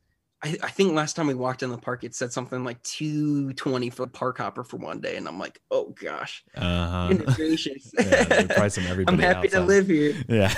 I, 0.43 0.57
I 0.61 0.69
think 0.69 0.93
last 0.93 1.15
time 1.15 1.27
we 1.27 1.33
walked 1.33 1.63
in 1.63 1.69
the 1.69 1.77
park 1.77 2.03
it 2.03 2.13
said 2.13 2.33
something 2.33 2.63
like 2.63 2.81
220 2.83 3.89
for 3.89 4.07
park 4.07 4.39
hopper 4.39 4.63
for 4.63 4.77
one 4.77 4.99
day 4.99 5.15
and 5.15 5.27
I'm 5.27 5.39
like, 5.39 5.59
"Oh 5.71 5.95
gosh. 5.99 6.43
Uh 6.55 6.87
huh. 6.87 7.07
Goodness 7.09 7.35
gracious. 7.35 7.91
yeah, 7.99 8.23
they're 8.25 8.47
pricing 8.47 8.83
I'm 8.85 8.91
everybody 8.91 9.23
happy 9.23 9.47
to 9.49 9.61
live 9.61 9.87
here. 9.87 10.15
Yeah. 10.27 10.53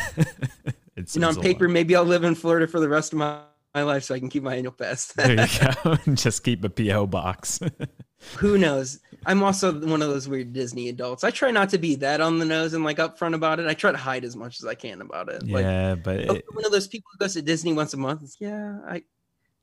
it's 0.95 1.15
And 1.15 1.25
on 1.25 1.35
paper 1.35 1.67
lot. 1.67 1.73
maybe 1.73 1.95
I'll 1.95 2.03
live 2.03 2.23
in 2.23 2.35
Florida 2.35 2.67
for 2.67 2.79
the 2.79 2.89
rest 2.89 3.13
of 3.13 3.19
my, 3.19 3.41
my 3.75 3.83
life 3.83 4.03
so 4.03 4.15
I 4.15 4.19
can 4.19 4.29
keep 4.29 4.43
my 4.43 4.55
annual 4.55 4.73
pass. 4.73 5.07
There 5.13 5.31
you 5.31 5.47
go. 5.83 5.95
Just 6.13 6.43
keep 6.43 6.63
a 6.63 6.69
PO 6.69 7.07
box. 7.07 7.59
Who 8.37 8.57
knows? 8.57 8.99
I'm 9.27 9.43
also 9.43 9.71
one 9.85 10.01
of 10.01 10.09
those 10.09 10.27
weird 10.27 10.53
Disney 10.53 10.89
adults. 10.89 11.23
I 11.23 11.31
try 11.31 11.51
not 11.51 11.69
to 11.69 11.77
be 11.77 11.95
that 11.95 12.21
on 12.21 12.39
the 12.39 12.45
nose 12.45 12.73
and 12.73 12.83
like 12.83 12.97
upfront 12.97 13.35
about 13.35 13.59
it. 13.59 13.67
I 13.67 13.73
try 13.73 13.91
to 13.91 13.97
hide 13.97 14.23
as 14.23 14.35
much 14.35 14.59
as 14.59 14.65
I 14.65 14.75
can 14.75 15.01
about 15.01 15.29
it. 15.29 15.47
Like 15.47 15.63
yeah, 15.63 15.95
but 15.95 16.19
it, 16.19 16.45
one 16.53 16.65
of 16.65 16.71
those 16.71 16.87
people 16.87 17.09
who 17.11 17.19
goes 17.19 17.33
to 17.33 17.41
Disney 17.41 17.73
once 17.73 17.93
a 17.93 17.97
month. 17.97 18.35
Yeah, 18.39 18.79
I 18.87 19.03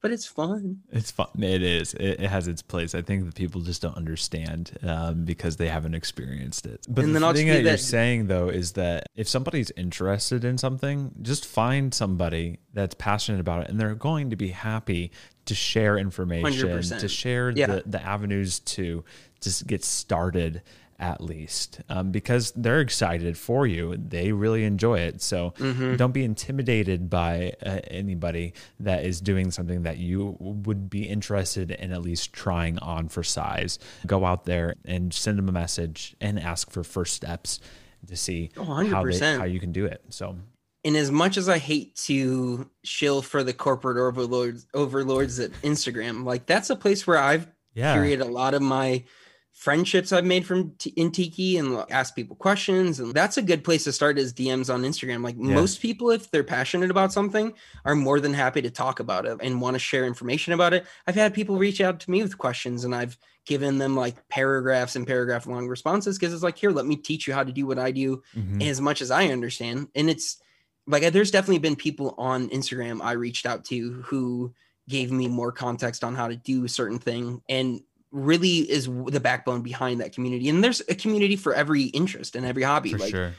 but 0.03 0.11
it's 0.11 0.27
fun. 0.27 0.81
it's 0.91 1.11
fun. 1.11 1.29
It 1.39 1.63
is. 1.63 1.95
It, 1.95 2.21
it 2.21 2.29
has 2.29 2.49
its 2.49 2.61
place. 2.61 2.95
I 2.95 3.03
think 3.03 3.25
that 3.25 3.35
people 3.35 3.61
just 3.61 3.81
don't 3.81 3.97
understand 3.97 4.77
um, 4.83 5.25
because 5.25 5.57
they 5.57 5.69
haven't 5.69 5.95
experienced 5.95 6.67
it. 6.67 6.85
But 6.89 7.05
And 7.05 7.15
the 7.15 7.33
thing 7.33 7.47
that 7.47 7.63
be 7.63 7.69
you're 7.69 7.77
saying 7.79 8.27
though 8.27 8.49
is 8.49 8.73
that 8.73 9.07
if 9.15 9.29
somebody's 9.29 9.71
interested 9.77 10.45
in 10.45 10.59
something, 10.59 11.13
just 11.23 11.47
find 11.47 11.95
somebody 11.95 12.59
that's 12.75 12.95
passionate 12.97 13.41
about 13.41 13.63
it, 13.63 13.69
and 13.71 13.81
they're 13.81 13.95
going 13.95 14.31
to 14.31 14.37
be 14.37 14.49
happy 14.49 15.13
to 15.47 15.55
share 15.55 15.97
information, 15.99 16.69
100%. 16.69 16.99
to 17.01 17.09
share 17.09 17.51
Yeah. 17.51 17.67
the, 17.67 17.83
the 17.87 18.03
avenues 18.03 18.59
to 18.61 19.05
just 19.41 19.67
get 19.67 19.85
started 19.85 20.63
at 21.03 21.21
least 21.21 21.81
um, 21.89 22.13
because 22.13 22.53
they're 22.53 22.81
excited 22.81 23.37
for 23.37 23.67
you. 23.67 23.97
They 23.99 24.33
really 24.33 24.65
enjoy 24.65 25.01
it. 25.01 25.21
So 25.21 25.53
Mm-hmm. 25.59 25.97
don't 25.97 26.13
be 26.13 26.25
intimidated 26.25 27.11
by 27.11 27.53
uh, 27.67 27.81
anybody 27.91 28.55
that 28.81 29.05
is 29.05 29.21
doing 29.21 29.51
something 29.51 29.83
that 29.83 29.99
you 29.99 30.37
would 30.39 30.89
be 30.89 31.03
interested 31.09 31.73
in 31.73 31.93
at 31.93 32.01
least 32.03 32.33
trying 32.33 32.79
on 32.79 33.09
for 33.09 33.23
size. 33.23 33.79
Go 34.07 34.25
out 34.25 34.45
there 34.45 34.75
and 34.85 35.13
send 35.13 35.39
them 35.39 35.49
a 35.49 35.53
message 35.53 36.15
and 36.21 36.39
ask 36.39 36.71
for 36.71 36.85
first 36.85 37.15
steps 37.15 37.59
to 38.07 38.17
see 38.17 38.51
Oh, 38.57 38.65
how, 38.65 39.05
they, 39.05 39.19
how 39.39 39.45
you 39.45 39.61
can 39.61 39.73
do 39.73 39.85
it. 39.87 40.03
So 40.11 40.37
And 40.85 40.97
as 40.97 41.11
much 41.11 41.37
as 41.37 41.49
I 41.49 41.59
hate 41.59 41.97
to 42.07 42.71
shill 42.85 43.23
for 43.23 43.43
the 43.43 43.53
corporate 43.53 43.97
overlords 43.99 44.67
overlords 44.73 45.39
at 45.41 45.51
Instagram, 45.63 46.25
like 46.25 46.47
that's 46.47 46.71
a 46.71 46.77
place 46.77 47.07
where 47.07 47.19
I've 47.19 47.47
yeah. 47.75 47.97
created 47.97 48.21
a 48.21 48.31
lot 48.31 48.55
of 48.55 48.63
my 48.63 49.05
friendships 49.53 50.13
I've 50.13 50.25
made 50.25 50.47
from 50.47 50.73
t- 50.79 50.93
in 50.97 51.11
Tiki 51.13 51.57
and 51.59 51.85
ask 51.91 52.15
people 52.17 52.35
questions. 52.37 52.99
And 53.01 53.15
that's 53.15 53.37
a 53.37 53.43
good 53.43 53.63
place 53.63 53.85
to 53.85 53.93
start 53.93 54.19
is 54.19 54.33
DMs 54.33 54.73
on 54.73 54.83
Instagram. 54.83 55.23
Like 55.23 55.37
Yeah. 55.39 55.55
most 55.55 55.81
people, 55.81 56.11
if 56.11 56.31
they're 56.31 56.43
passionate 56.43 56.91
about 56.91 57.13
something, 57.13 57.53
are 57.85 57.95
more 57.95 58.19
than 58.19 58.35
happy 58.35 58.63
to 58.63 58.71
talk 58.71 58.99
about 58.99 59.27
it 59.27 59.39
and 59.43 59.61
want 59.61 59.75
to 59.75 59.79
share 59.79 60.07
information 60.07 60.53
about 60.53 60.73
it. 60.73 60.87
I've 61.07 61.15
had 61.15 61.35
people 61.35 61.59
reach 61.59 61.81
out 61.81 62.01
to 62.01 62.11
me 62.11 62.23
with 62.23 62.39
questions 62.39 62.85
and 62.85 62.95
I've 62.95 63.17
given 63.45 63.79
them 63.79 63.95
like 63.95 64.27
paragraphs 64.29 64.97
and 64.97 65.07
paragraph 65.07 65.47
long 65.47 65.69
responses 65.69 66.19
because 66.19 66.33
it's 66.33 66.43
like, 66.43 66.57
here, 66.59 66.71
let 66.71 66.87
me 66.87 66.97
teach 66.97 67.27
you 67.29 67.35
how 67.35 67.45
to 67.45 67.53
do 67.53 67.67
what 67.67 67.79
I 67.79 67.91
do 67.93 68.23
Mhm. 68.37 68.63
as 68.67 68.81
much 68.81 69.03
as 69.03 69.11
I 69.11 69.27
understand. 69.27 69.89
And 69.95 70.09
it's 70.09 70.39
like 70.87 71.13
there's 71.13 71.31
definitely 71.31 71.59
been 71.59 71.77
people 71.77 72.15
on 72.19 72.49
Instagram 72.49 73.01
I 73.03 73.13
reached 73.13 73.47
out 73.47 73.65
to 73.67 74.03
who 74.07 74.55
gave 74.89 75.13
me 75.13 75.29
more 75.29 75.53
context 75.53 76.03
on 76.03 76.15
how 76.17 76.27
to 76.27 76.35
do 76.37 76.65
a 76.65 76.69
certain 76.69 76.99
thing 76.99 77.41
and 77.49 77.81
really 78.13 78.71
is 78.71 78.89
the 79.07 79.21
backbone 79.21 79.63
behind 79.63 80.01
that 80.01 80.13
community. 80.15 80.49
And 80.49 80.63
there's 80.63 80.81
a 80.89 80.95
community 80.95 81.35
for 81.35 81.55
every 81.55 81.85
interest 81.85 82.37
and 82.37 82.47
every 82.47 82.63
hobby. 82.63 82.93
for 82.93 82.99
like 82.99 83.11
sure 83.11 83.33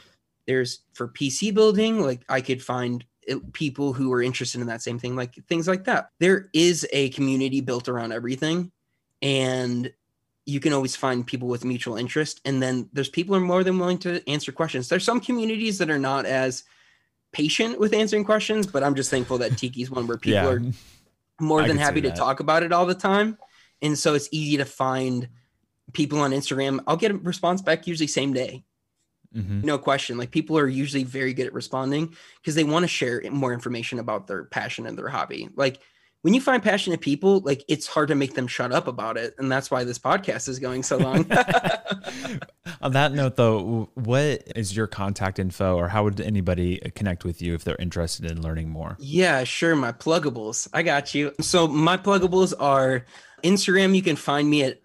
there's 0.46 0.80
for 0.92 1.08
PC 1.08 1.54
building, 1.54 2.00
like 2.00 2.22
I 2.28 2.40
could 2.40 2.62
find 2.62 3.04
eh, 3.28 3.36
people 3.52 3.92
who 3.92 4.12
are 4.12 4.22
interested 4.22 4.60
in 4.60 4.66
that 4.66 4.82
same 4.82 4.98
thing, 4.98 5.16
like 5.16 5.34
things 5.48 5.66
like 5.66 5.84
that. 5.84 6.10
There 6.20 6.50
is 6.52 6.86
a 6.92 7.10
community 7.10 7.60
built 7.60 7.88
around 7.88 8.12
everything, 8.12 8.70
and 9.22 9.92
you 10.46 10.60
can 10.60 10.72
always 10.72 10.94
find 10.94 11.26
people 11.26 11.48
with 11.48 11.64
mutual 11.64 11.96
interest. 11.96 12.40
And 12.44 12.62
then 12.62 12.88
there's 12.92 13.08
people 13.08 13.34
who 13.34 13.42
are 13.42 13.46
more 13.46 13.64
than 13.64 13.78
willing 13.78 13.98
to 13.98 14.26
answer 14.28 14.52
questions. 14.52 14.88
There's 14.88 15.04
some 15.04 15.20
communities 15.20 15.78
that 15.78 15.88
are 15.88 15.98
not 15.98 16.26
as 16.26 16.64
patient 17.32 17.80
with 17.80 17.94
answering 17.94 18.24
questions, 18.24 18.66
but 18.66 18.84
I'm 18.84 18.94
just 18.94 19.10
thankful 19.10 19.38
that 19.38 19.52
Tiki's 19.52 19.90
one 19.90 20.06
where 20.06 20.18
people 20.18 20.42
yeah 20.42 20.48
are 20.48 20.62
more 21.40 21.62
I 21.62 21.68
than 21.68 21.78
happy 21.78 22.00
to 22.02 22.12
talk 22.12 22.40
about 22.40 22.62
it 22.62 22.72
all 22.72 22.86
the 22.86 22.94
time. 22.94 23.38
And 23.82 23.98
so 23.98 24.14
it's 24.14 24.28
easy 24.32 24.56
to 24.58 24.64
find 24.64 25.28
people 25.92 26.20
on 26.20 26.32
Instagram. 26.32 26.82
I'll 26.86 26.96
get 26.96 27.12
a 27.12 27.16
response 27.16 27.62
back 27.62 27.86
usually 27.86 28.08
same 28.08 28.32
day 28.32 28.64
Mhm. 29.34 29.64
no 29.64 29.78
question 29.78 30.16
like 30.16 30.30
people 30.30 30.56
are 30.56 30.68
usually 30.68 31.02
very 31.02 31.34
good 31.34 31.46
at 31.46 31.52
responding 31.52 32.14
because 32.40 32.54
they 32.54 32.62
want 32.62 32.84
to 32.84 32.88
share 32.88 33.20
more 33.32 33.52
information 33.52 33.98
about 33.98 34.28
their 34.28 34.44
passion 34.44 34.86
and 34.86 34.96
their 34.96 35.08
hobby 35.08 35.48
like 35.56 35.80
when 36.24 36.32
you 36.32 36.40
find 36.40 36.62
passionate 36.62 37.02
people 37.02 37.40
like 37.40 37.62
it's 37.68 37.86
hard 37.86 38.08
to 38.08 38.14
make 38.14 38.32
them 38.32 38.46
shut 38.46 38.72
up 38.72 38.88
about 38.88 39.18
it 39.18 39.34
and 39.36 39.52
that's 39.52 39.70
why 39.70 39.84
this 39.84 39.98
podcast 39.98 40.48
is 40.48 40.58
going 40.58 40.82
so 40.82 40.96
long. 40.96 41.30
On 42.80 42.92
that 42.92 43.12
note, 43.12 43.36
though, 43.36 43.90
what 43.92 44.42
is 44.56 44.74
your 44.74 44.86
contact 44.86 45.38
info, 45.38 45.76
or 45.76 45.88
how 45.88 46.04
would 46.04 46.22
anybody 46.22 46.82
uh, 46.82 46.88
connect 46.94 47.24
with 47.24 47.42
you 47.42 47.54
if 47.54 47.62
they're 47.62 47.76
interested 47.78 48.30
in 48.30 48.40
learning 48.40 48.70
more? 48.70 48.96
yeah 48.98 49.44
sure 49.44 49.76
my 49.76 49.92
pluggables. 49.92 50.66
I 50.72 50.82
got 50.82 51.14
you. 51.14 51.32
So 51.42 51.68
my 51.68 51.98
pluggables 51.98 52.54
are 52.58 53.04
instagram 53.42 53.94
you 53.94 54.00
can 54.00 54.16
find 54.16 54.48
me 54.48 54.62
at 54.62 54.80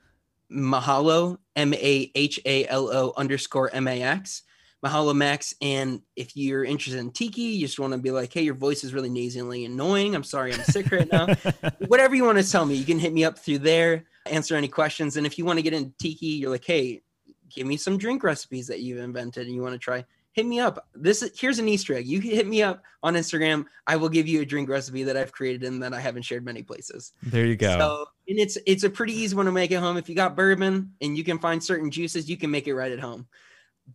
mahalo 0.51 1.37
m-a-h-a-l-o 1.55 3.13
underscore 3.15 3.69
m-a-x 3.73 4.41
mahalo 4.85 5.13
max 5.15 5.53
and 5.61 6.01
if 6.15 6.37
you're 6.37 6.63
interested 6.63 6.99
in 6.99 7.11
tiki 7.11 7.41
you 7.41 7.65
just 7.65 7.79
want 7.79 7.91
to 7.91 7.99
be 7.99 8.11
like 8.11 8.31
hey 8.31 8.41
your 8.41 8.53
voice 8.53 8.83
is 8.83 8.93
really 8.93 9.09
nasally 9.09 9.65
annoying 9.65 10.15
i'm 10.15 10.23
sorry 10.23 10.53
i'm 10.53 10.63
sick 10.63 10.89
right 10.91 11.11
now 11.11 11.27
whatever 11.87 12.15
you 12.15 12.23
want 12.23 12.37
to 12.37 12.49
tell 12.49 12.65
me, 12.65 12.75
you 12.75 12.85
can 12.85 12.99
hit 12.99 13.13
me 13.13 13.23
up 13.23 13.37
through 13.37 13.59
there, 13.59 14.05
answer 14.25 14.55
any 14.55 14.67
questions. 14.67 15.17
And 15.17 15.25
if 15.25 15.37
you 15.37 15.45
want 15.45 15.57
to 15.57 15.63
get 15.63 15.73
into 15.73 15.91
tiki, 15.97 16.27
you're 16.27 16.49
like, 16.49 16.65
hey, 16.65 17.01
give 17.49 17.67
me 17.67 17.77
some 17.77 17.97
drink 17.97 18.23
recipes 18.23 18.67
that 18.67 18.79
you've 18.81 18.99
invented 18.99 19.47
and 19.47 19.55
you 19.55 19.61
want 19.61 19.73
to 19.73 19.79
try, 19.79 20.05
hit 20.31 20.45
me 20.45 20.59
up. 20.59 20.87
This 20.93 21.23
is 21.23 21.37
here's 21.39 21.59
an 21.59 21.67
Easter 21.67 21.95
egg. 21.95 22.07
You 22.07 22.21
can 22.21 22.31
hit 22.31 22.47
me 22.47 22.61
up 22.61 22.81
on 23.03 23.15
Instagram. 23.15 23.65
I 23.87 23.95
will 23.95 24.09
give 24.09 24.27
you 24.27 24.41
a 24.41 24.45
drink 24.45 24.69
recipe 24.69 25.03
that 25.03 25.17
I've 25.17 25.31
created 25.31 25.63
and 25.63 25.81
that 25.83 25.93
I 25.93 25.99
haven't 25.99 26.23
shared 26.23 26.45
many 26.45 26.63
places. 26.63 27.13
There 27.23 27.45
you 27.45 27.55
go. 27.55 27.77
So 27.77 28.05
and 28.27 28.39
it's 28.39 28.57
it's 28.65 28.83
a 28.83 28.89
pretty 28.89 29.13
easy 29.13 29.35
one 29.35 29.45
to 29.45 29.51
make 29.51 29.71
at 29.71 29.81
home. 29.81 29.97
If 29.97 30.07
you 30.09 30.15
got 30.15 30.35
bourbon 30.35 30.93
and 31.01 31.17
you 31.17 31.23
can 31.23 31.39
find 31.39 31.63
certain 31.63 31.89
juices, 31.89 32.29
you 32.29 32.37
can 32.37 32.51
make 32.51 32.67
it 32.67 32.75
right 32.75 32.91
at 32.91 32.99
home. 32.99 33.27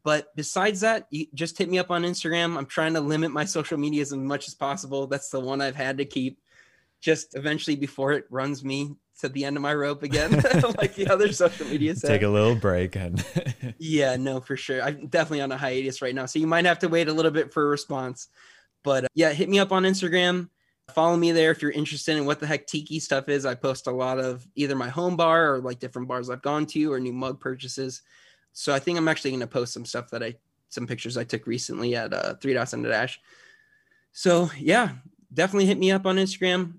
But 0.02 0.34
besides 0.34 0.80
that, 0.80 1.06
you 1.10 1.26
just 1.34 1.58
hit 1.58 1.68
me 1.68 1.78
up 1.78 1.90
on 1.90 2.02
Instagram. 2.02 2.56
I'm 2.56 2.66
trying 2.66 2.94
to 2.94 3.00
limit 3.00 3.30
my 3.30 3.44
social 3.44 3.78
medias 3.78 4.12
as 4.12 4.18
much 4.18 4.48
as 4.48 4.54
possible. 4.54 5.06
That's 5.06 5.30
the 5.30 5.40
one 5.40 5.60
I've 5.60 5.76
had 5.76 5.98
to 5.98 6.04
keep. 6.04 6.40
Just 7.00 7.36
eventually 7.36 7.76
before 7.76 8.12
it 8.12 8.24
runs 8.30 8.64
me 8.64 8.96
to 9.20 9.28
the 9.28 9.44
end 9.44 9.56
of 9.56 9.62
my 9.62 9.74
rope 9.74 10.02
again, 10.02 10.30
like 10.78 10.94
the 10.94 11.08
other 11.08 11.32
social 11.32 11.66
media. 11.66 11.94
Take 12.06 12.22
a 12.22 12.28
little 12.28 12.56
break 12.56 12.96
and 12.96 13.24
yeah, 13.78 14.16
no, 14.16 14.40
for 14.40 14.56
sure. 14.56 14.82
I'm 14.82 15.06
definitely 15.06 15.42
on 15.42 15.52
a 15.52 15.56
hiatus 15.56 16.02
right 16.02 16.14
now, 16.14 16.26
so 16.26 16.38
you 16.38 16.46
might 16.46 16.64
have 16.64 16.80
to 16.80 16.88
wait 16.88 17.08
a 17.08 17.12
little 17.12 17.30
bit 17.30 17.52
for 17.52 17.64
a 17.64 17.68
response. 17.68 18.28
But 18.82 19.04
uh, 19.04 19.08
yeah, 19.14 19.32
hit 19.32 19.48
me 19.48 19.58
up 19.58 19.70
on 19.70 19.84
Instagram. 19.84 20.48
Follow 20.94 21.16
me 21.16 21.32
there 21.32 21.50
if 21.50 21.62
you're 21.62 21.70
interested 21.70 22.16
in 22.16 22.26
what 22.26 22.40
the 22.40 22.46
heck 22.46 22.66
tiki 22.66 23.00
stuff 23.00 23.28
is. 23.28 23.46
I 23.46 23.54
post 23.54 23.86
a 23.86 23.90
lot 23.90 24.18
of 24.18 24.46
either 24.54 24.76
my 24.76 24.88
home 24.88 25.16
bar 25.16 25.54
or 25.54 25.60
like 25.60 25.78
different 25.78 26.08
bars 26.08 26.28
I've 26.28 26.42
gone 26.42 26.66
to 26.66 26.92
or 26.92 27.00
new 27.00 27.12
mug 27.12 27.40
purchases. 27.40 28.02
So 28.54 28.72
I 28.72 28.78
think 28.78 28.96
I'm 28.96 29.08
actually 29.08 29.32
going 29.32 29.40
to 29.40 29.46
post 29.46 29.74
some 29.74 29.84
stuff 29.84 30.10
that 30.10 30.22
I 30.22 30.36
some 30.70 30.86
pictures 30.86 31.16
I 31.16 31.24
took 31.24 31.46
recently 31.46 31.94
at 31.94 32.12
uh, 32.12 32.34
Three 32.34 32.54
Dots 32.54 32.72
and 32.72 32.84
a 32.86 32.88
Dash. 32.88 33.20
So 34.12 34.50
yeah, 34.58 34.92
definitely 35.32 35.66
hit 35.66 35.78
me 35.78 35.92
up 35.92 36.06
on 36.06 36.16
Instagram. 36.16 36.78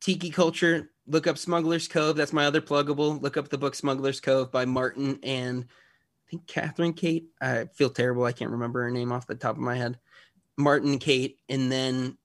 Tiki 0.00 0.30
culture. 0.30 0.90
Look 1.06 1.26
up 1.26 1.38
Smuggler's 1.38 1.88
Cove. 1.88 2.16
That's 2.16 2.32
my 2.32 2.46
other 2.46 2.60
pluggable. 2.60 3.20
Look 3.20 3.36
up 3.36 3.48
the 3.48 3.58
book 3.58 3.74
Smuggler's 3.74 4.20
Cove 4.20 4.52
by 4.52 4.64
Martin 4.64 5.18
and 5.22 5.64
I 5.64 6.30
think 6.30 6.46
Catherine 6.46 6.92
Cate. 6.92 7.30
I 7.40 7.64
feel 7.74 7.90
terrible. 7.90 8.24
I 8.24 8.32
can't 8.32 8.52
remember 8.52 8.82
her 8.82 8.90
name 8.90 9.10
off 9.10 9.26
the 9.26 9.34
top 9.34 9.56
of 9.56 9.62
my 9.62 9.76
head. 9.76 9.98
Martin 10.56 10.98
Cate, 10.98 11.38
and 11.48 11.72
then 11.72 12.16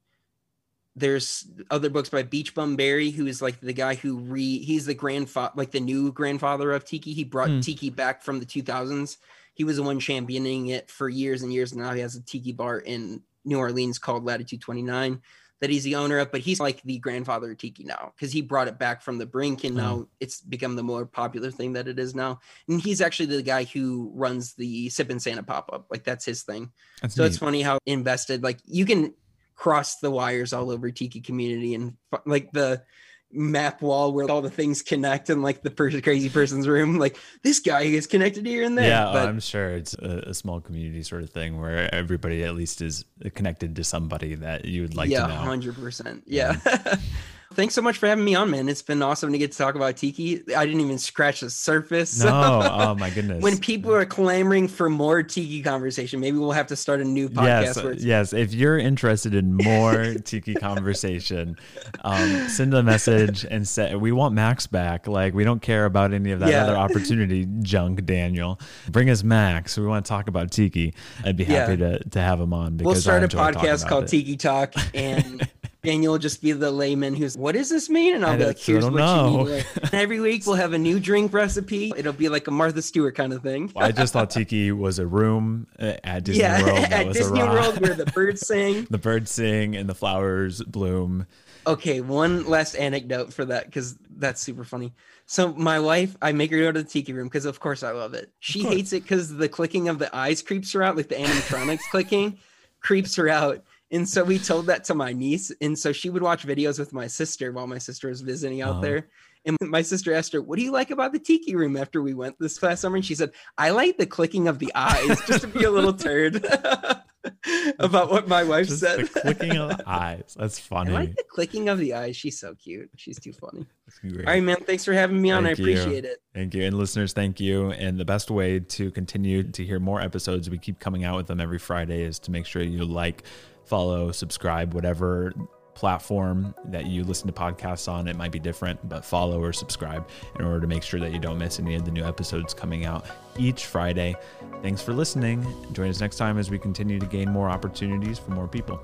there's 0.96 1.46
other 1.70 1.90
books 1.90 2.10
by 2.10 2.24
Beach 2.24 2.54
Bum 2.56 2.76
Berry, 2.76 3.12
who 3.12 3.28
is 3.28 3.42
like 3.42 3.60
the 3.60 3.74
guy 3.74 3.96
who 3.96 4.18
re 4.18 4.60
he's 4.60 4.86
the 4.86 4.94
grandfather, 4.94 5.54
like 5.56 5.72
the 5.72 5.80
new 5.80 6.12
grandfather 6.12 6.72
of 6.72 6.86
Tiki. 6.86 7.14
He 7.14 7.24
brought 7.24 7.50
mm. 7.50 7.64
Tiki 7.64 7.90
back 7.90 8.24
from 8.24 8.40
the 8.40 8.46
2000s. 8.46 9.18
He 9.54 9.64
was 9.64 9.78
the 9.78 9.84
one 9.84 10.00
championing 10.00 10.68
it 10.68 10.90
for 10.90 11.10
years 11.10 11.42
and 11.42 11.54
years. 11.54 11.72
And 11.72 11.82
now 11.82 11.94
he 11.94 12.02
has 12.02 12.16
a 12.16 12.24
Tiki 12.24 12.52
bar 12.52 12.80
in 12.80 13.22
New 13.44 13.58
Orleans 13.58 14.00
called 14.00 14.26
Latitude 14.26 14.62
29 14.62 15.22
that 15.62 15.70
he's 15.70 15.84
the 15.84 15.96
owner 15.96 16.20
of, 16.20 16.32
but 16.32 16.42
he's 16.42 16.60
like 16.60 16.82
the 16.84 17.00
grandfather 17.00 17.52
of 17.52 17.58
Tiki 17.58 17.86
now 17.86 18.14
because 18.16 18.32
he 18.32 18.42
brought 18.42 18.68
it 18.68 18.78
back 18.78 19.02
from 19.02 19.18
the 19.18 19.26
brink 19.26 19.64
and 19.64 19.76
now 19.76 19.94
oh. 19.96 20.08
it's 20.20 20.42
become 20.42 20.76
the 20.76 20.84
more 20.84 21.06
popular 21.06 21.50
thing 21.50 21.74
that 21.74 21.88
it 21.88 21.98
is 21.98 22.14
now. 22.14 22.40
And 22.68 22.82
he's 22.82 23.02
actually 23.02 23.28
the 23.28 23.42
guy 23.42 23.64
who 23.64 24.12
runs 24.14 24.54
the 24.54 24.90
Sippin' 24.90 25.22
Santa 25.22 25.44
pop 25.44 25.70
up. 25.72 25.88
Like 25.90 26.04
that's 26.04 26.26
his 26.26 26.44
thing. 26.44 26.72
That's 27.02 27.16
so 27.16 27.24
neat. 27.24 27.28
it's 27.28 27.38
funny 27.38 27.62
how 27.62 27.80
invested, 27.86 28.44
like 28.44 28.60
you 28.66 28.86
can 28.86 29.14
cross 29.56 29.98
the 29.98 30.12
wires 30.12 30.54
all 30.54 30.70
over 30.70 30.92
Tiki 30.92 31.22
community 31.22 31.74
and 31.74 31.96
like 32.26 32.52
the 32.52 32.84
map 33.32 33.82
wall 33.82 34.14
where 34.14 34.30
all 34.30 34.42
the 34.42 34.50
things 34.50 34.82
connect 34.82 35.30
and 35.30 35.42
like 35.42 35.62
the 35.62 35.72
person 35.72 36.02
crazy 36.02 36.30
person's 36.30 36.68
room. 36.68 36.98
Like 36.98 37.18
this 37.44 37.60
guy 37.60 37.82
is 37.82 38.08
connected 38.08 38.46
here 38.46 38.64
and 38.64 38.78
there 38.78 38.88
yeah 38.88 39.12
but, 39.12 39.28
i'm 39.28 39.40
sure 39.40 39.72
it's 39.72 39.94
a, 39.96 40.24
a, 40.28 40.34
small 40.34 40.62
community 40.62 41.04
sort 41.04 41.24
of 41.24 41.30
thing 41.30 41.60
where 41.60 41.94
everybody 41.94 42.44
at 42.44 42.56
least 42.56 42.82
is 42.82 43.06
connected 43.34 43.76
to 43.76 43.84
somebody 43.84 44.36
that 44.36 44.66
you 44.66 44.82
would 44.82 44.96
like 44.96 45.10
yeah, 45.10 45.28
to 45.28 45.34
know 45.34 45.52
100% 45.52 46.22
yeah, 46.26 46.58
yeah. 46.66 46.96
thanks 47.56 47.74
so 47.74 47.82
much 47.82 47.98
for 47.98 48.08
having 48.08 48.24
me 48.24 48.36
on, 48.36 48.52
man. 48.52 48.70
It's 48.70 48.82
been 48.82 49.02
awesome 49.02 49.32
to 49.32 49.38
get 49.38 49.52
to 49.52 49.58
talk 49.58 49.76
about 49.76 49.98
Tiki. 49.98 50.44
I 50.56 50.66
didn't 50.66 50.82
even 50.82 50.98
scratch 50.98 51.40
the 51.40 51.50
surface. 51.50 52.24
No, 52.24 52.62
oh 52.72 52.96
my 52.96 53.10
goodness. 53.10 53.42
when 53.42 53.58
people 53.58 53.94
are 53.94 54.06
clamoring 54.06 54.68
for 54.68 54.90
more 54.90 55.24
Tiki 55.24 55.62
conversation, 55.62 56.20
maybe 56.20 56.38
we'll 56.38 56.52
have 56.52 56.68
to 56.68 56.76
start 56.76 57.02
a 57.02 57.04
new 57.06 57.30
podcast. 57.30 57.84
Yes, 57.84 58.04
yes. 58.04 58.34
If 58.34 58.54
you're 58.54 58.78
interested 58.78 59.34
in 59.34 59.54
more 59.54 60.14
Tiki 60.24 60.54
conversation, 60.54 61.58
um, 62.04 62.48
send 62.50 62.74
a 62.74 62.84
message 62.84 63.46
and 63.50 63.68
say 63.68 63.96
we 63.96 64.12
want 64.12 64.36
Max 64.36 64.68
back. 64.68 65.08
Like 65.08 65.34
we 65.34 65.44
don't 65.44 65.62
care 65.62 65.86
about 65.86 66.14
any 66.14 66.32
of 66.32 66.40
that 66.42 66.50
yeah. 66.50 66.64
other 66.64 66.76
opportunity 66.76 67.48
junk. 67.62 68.06
Daniel, 68.06 68.60
bring 68.90 69.10
us 69.10 69.24
Max. 69.24 69.78
We 69.78 69.86
want 69.88 70.06
to 70.06 70.10
talk 70.10 70.28
about 70.28 70.52
Tiki. 70.52 70.94
I'd 71.24 71.38
be 71.38 71.46
happy 71.46 71.74
yeah. 71.74 71.98
to 71.98 72.10
to 72.10 72.22
have 72.22 72.40
him 72.40 72.54
on. 72.54 72.78
Because 72.78 72.94
we'll 72.94 73.02
start 73.02 73.24
a 73.24 73.28
podcast 73.28 73.88
called 73.88 74.06
it. 74.06 74.08
Tiki 74.08 74.38
Talk 74.38 74.74
and. 74.94 75.48
Daniel 75.86 76.14
will 76.14 76.20
just 76.20 76.42
be 76.42 76.52
the 76.52 76.72
layman 76.72 77.16
who's, 77.16 77.38
what 77.38 77.54
does 77.54 77.70
this 77.70 77.90
mean? 77.90 78.16
And 78.16 78.26
I'll 78.26 78.34
I 78.34 78.38
be 78.38 78.46
like, 78.46 78.58
here's 78.58 78.84
what 78.84 78.96
know. 78.96 79.48
you 79.48 79.56
need. 79.56 79.66
Every 79.94 80.20
week 80.20 80.46
we'll 80.46 80.56
have 80.56 80.74
a 80.74 80.78
new 80.78 81.00
drink 81.00 81.34
recipe. 81.34 81.94
It'll 81.96 82.14
be 82.14 82.30
like 82.30 82.48
a 82.48 82.52
Martha 82.52 82.82
Stewart 82.82 83.16
kind 83.16 83.34
of 83.34 83.42
thing. 83.42 83.72
I 83.76 83.92
just 83.92 84.14
thought 84.14 84.30
Tiki 84.32 84.72
was 84.72 85.00
a 85.00 85.08
room 85.08 85.68
uh, 85.80 85.94
at 86.04 86.24
Disney 86.24 86.42
yeah, 86.42 86.64
World. 86.64 86.80
at 86.80 87.14
Disney 87.14 87.44
World 87.44 87.80
where 87.82 87.94
the 87.94 88.06
birds 88.14 88.46
sing. 88.46 88.88
the 88.90 88.98
birds 88.98 89.32
sing 89.32 89.76
and 89.76 89.88
the 89.90 89.96
flowers 89.96 90.62
bloom. 90.64 91.28
Okay, 91.68 92.02
one 92.02 92.46
last 92.46 92.76
anecdote 92.76 93.34
for 93.34 93.46
that 93.46 93.66
because 93.66 93.98
that's 94.18 94.42
super 94.42 94.64
funny. 94.64 94.94
So 95.26 95.54
my 95.54 95.80
wife, 95.80 96.16
I 96.22 96.32
make 96.32 96.52
her 96.52 96.60
go 96.60 96.72
to 96.72 96.84
the 96.84 96.88
tiki 96.88 97.12
room 97.14 97.28
because 97.28 97.46
of 97.46 97.60
course 97.60 97.82
I 97.82 97.92
love 97.92 98.14
it. 98.14 98.32
She 98.40 98.62
hates 98.62 98.94
it 98.94 99.02
because 99.02 99.36
the 99.36 99.50
clicking 99.50 99.90
of 99.90 99.98
the 99.98 100.16
eyes 100.16 100.44
creeps 100.44 100.72
her 100.74 100.84
out, 100.84 100.96
like 100.96 101.10
the 101.10 101.16
animatronics 101.16 101.90
clicking 101.90 102.38
creeps 102.86 103.16
her 103.16 103.28
out. 103.28 103.64
And 103.92 104.08
so 104.08 104.24
we 104.24 104.40
told 104.40 104.66
that 104.68 104.84
to 104.86 104.96
my 104.96 105.14
niece. 105.14 105.52
And 105.62 105.78
so 105.78 105.92
she 105.92 106.10
would 106.10 106.24
watch 106.24 106.46
videos 106.46 106.80
with 106.80 106.94
my 106.94 107.08
sister 107.08 107.52
while 107.52 107.68
my 107.68 107.78
sister 107.78 108.10
was 108.10 108.22
visiting 108.22 108.62
out 108.62 108.72
uh-huh. 108.72 108.82
there. 108.82 109.08
And 109.46 109.58
my 109.62 109.84
sister 109.84 110.14
asked 110.14 110.34
her, 110.34 110.42
What 110.42 110.58
do 110.58 110.66
you 110.66 110.72
like 110.72 110.90
about 110.90 111.14
the 111.14 111.20
tiki 111.20 111.56
room 111.56 111.78
after 111.78 112.02
we 112.02 112.16
went 112.16 112.40
this 112.40 112.58
past 112.58 112.82
summer? 112.82 112.96
And 112.96 113.06
she 113.06 113.14
said, 113.14 113.32
I 113.58 113.70
like 113.70 113.98
the 113.98 114.08
clicking 114.08 114.48
of 114.48 114.58
the 114.58 114.72
eyes, 114.74 115.22
just 115.28 115.42
to 115.42 115.48
be 115.48 115.64
a 115.64 115.70
little 115.70 115.94
turd 115.94 116.44
about 117.80 118.10
what 118.10 118.28
my 118.28 118.44
wife 118.44 118.68
just 118.68 118.80
said. 118.80 119.02
The 119.02 119.20
clicking 119.22 119.58
of 119.58 119.78
the 119.78 119.84
eyes. 119.88 120.36
That's 120.38 120.58
funny. 120.58 120.92
I 120.96 121.00
like 121.00 121.16
the 121.16 121.24
clicking 121.30 121.70
of 121.70 121.78
the 121.78 121.94
eyes. 121.94 122.16
She's 122.16 122.40
so 122.40 122.56
cute. 122.56 122.90
She's 122.96 123.20
too 123.20 123.34
funny. 123.34 123.68
All 124.04 124.24
right, 124.26 124.44
man. 124.44 124.58
Thanks 124.58 124.84
for 124.84 124.94
having 124.94 125.22
me 125.22 125.30
on. 125.30 125.44
Thank 125.44 125.60
I 125.60 125.62
appreciate 125.62 126.06
you. 126.06 126.12
it. 126.12 126.18
Thank 126.34 126.56
you. 126.56 126.64
And 126.64 126.76
listeners, 126.76 127.14
thank 127.14 127.40
you. 127.40 127.72
And 127.72 128.00
the 128.00 128.06
best 128.06 128.32
way 128.32 128.60
to 128.60 128.90
continue 128.92 129.44
to 129.44 129.64
hear 129.64 129.80
more 129.80 130.02
episodes, 130.02 130.50
we 130.50 130.58
keep 130.58 130.80
coming 130.80 131.04
out 131.04 131.18
with 131.18 131.28
them 131.28 131.40
every 131.40 131.60
Friday, 131.60 132.02
is 132.02 132.18
to 132.20 132.32
make 132.32 132.48
sure 132.48 132.64
you 132.64 132.84
like, 132.84 133.24
follow, 133.66 134.12
subscribe, 134.12 134.74
whatever 134.74 135.34
platform 135.74 136.56
that 136.66 136.86
you 136.86 137.04
listen 137.04 137.28
to 137.28 137.34
podcasts 137.34 137.92
on. 137.92 138.08
It 138.08 138.16
might 138.16 138.32
be 138.32 138.40
different, 138.40 138.88
but 138.88 139.04
follow 139.04 139.42
or 139.42 139.54
subscribe 139.54 140.08
in 140.40 140.46
order 140.46 140.62
to 140.62 140.68
make 140.68 140.84
sure 140.84 141.00
that 141.00 141.12
you 141.12 141.20
don't 141.20 141.38
miss 141.38 141.60
any 141.60 141.76
of 141.76 141.86
the 141.86 141.92
new 141.92 142.04
episodes 142.04 142.54
coming 142.54 142.86
out 142.86 143.06
each 143.38 143.66
Friday. 143.66 144.16
Thanks 144.62 144.82
for 144.82 144.94
listening. 144.94 145.46
Join 145.74 145.90
us 145.90 146.00
next 146.00 146.16
time 146.16 146.38
as 146.38 146.50
we 146.50 146.58
continue 146.58 147.00
to 147.00 147.06
gain 147.06 147.30
more 147.30 147.50
opportunities 147.50 148.18
for 148.18 148.32
more 148.32 148.48
people. 148.48 148.82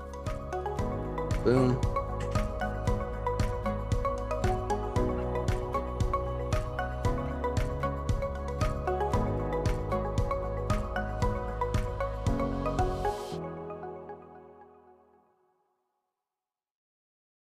Boom. 1.44 1.80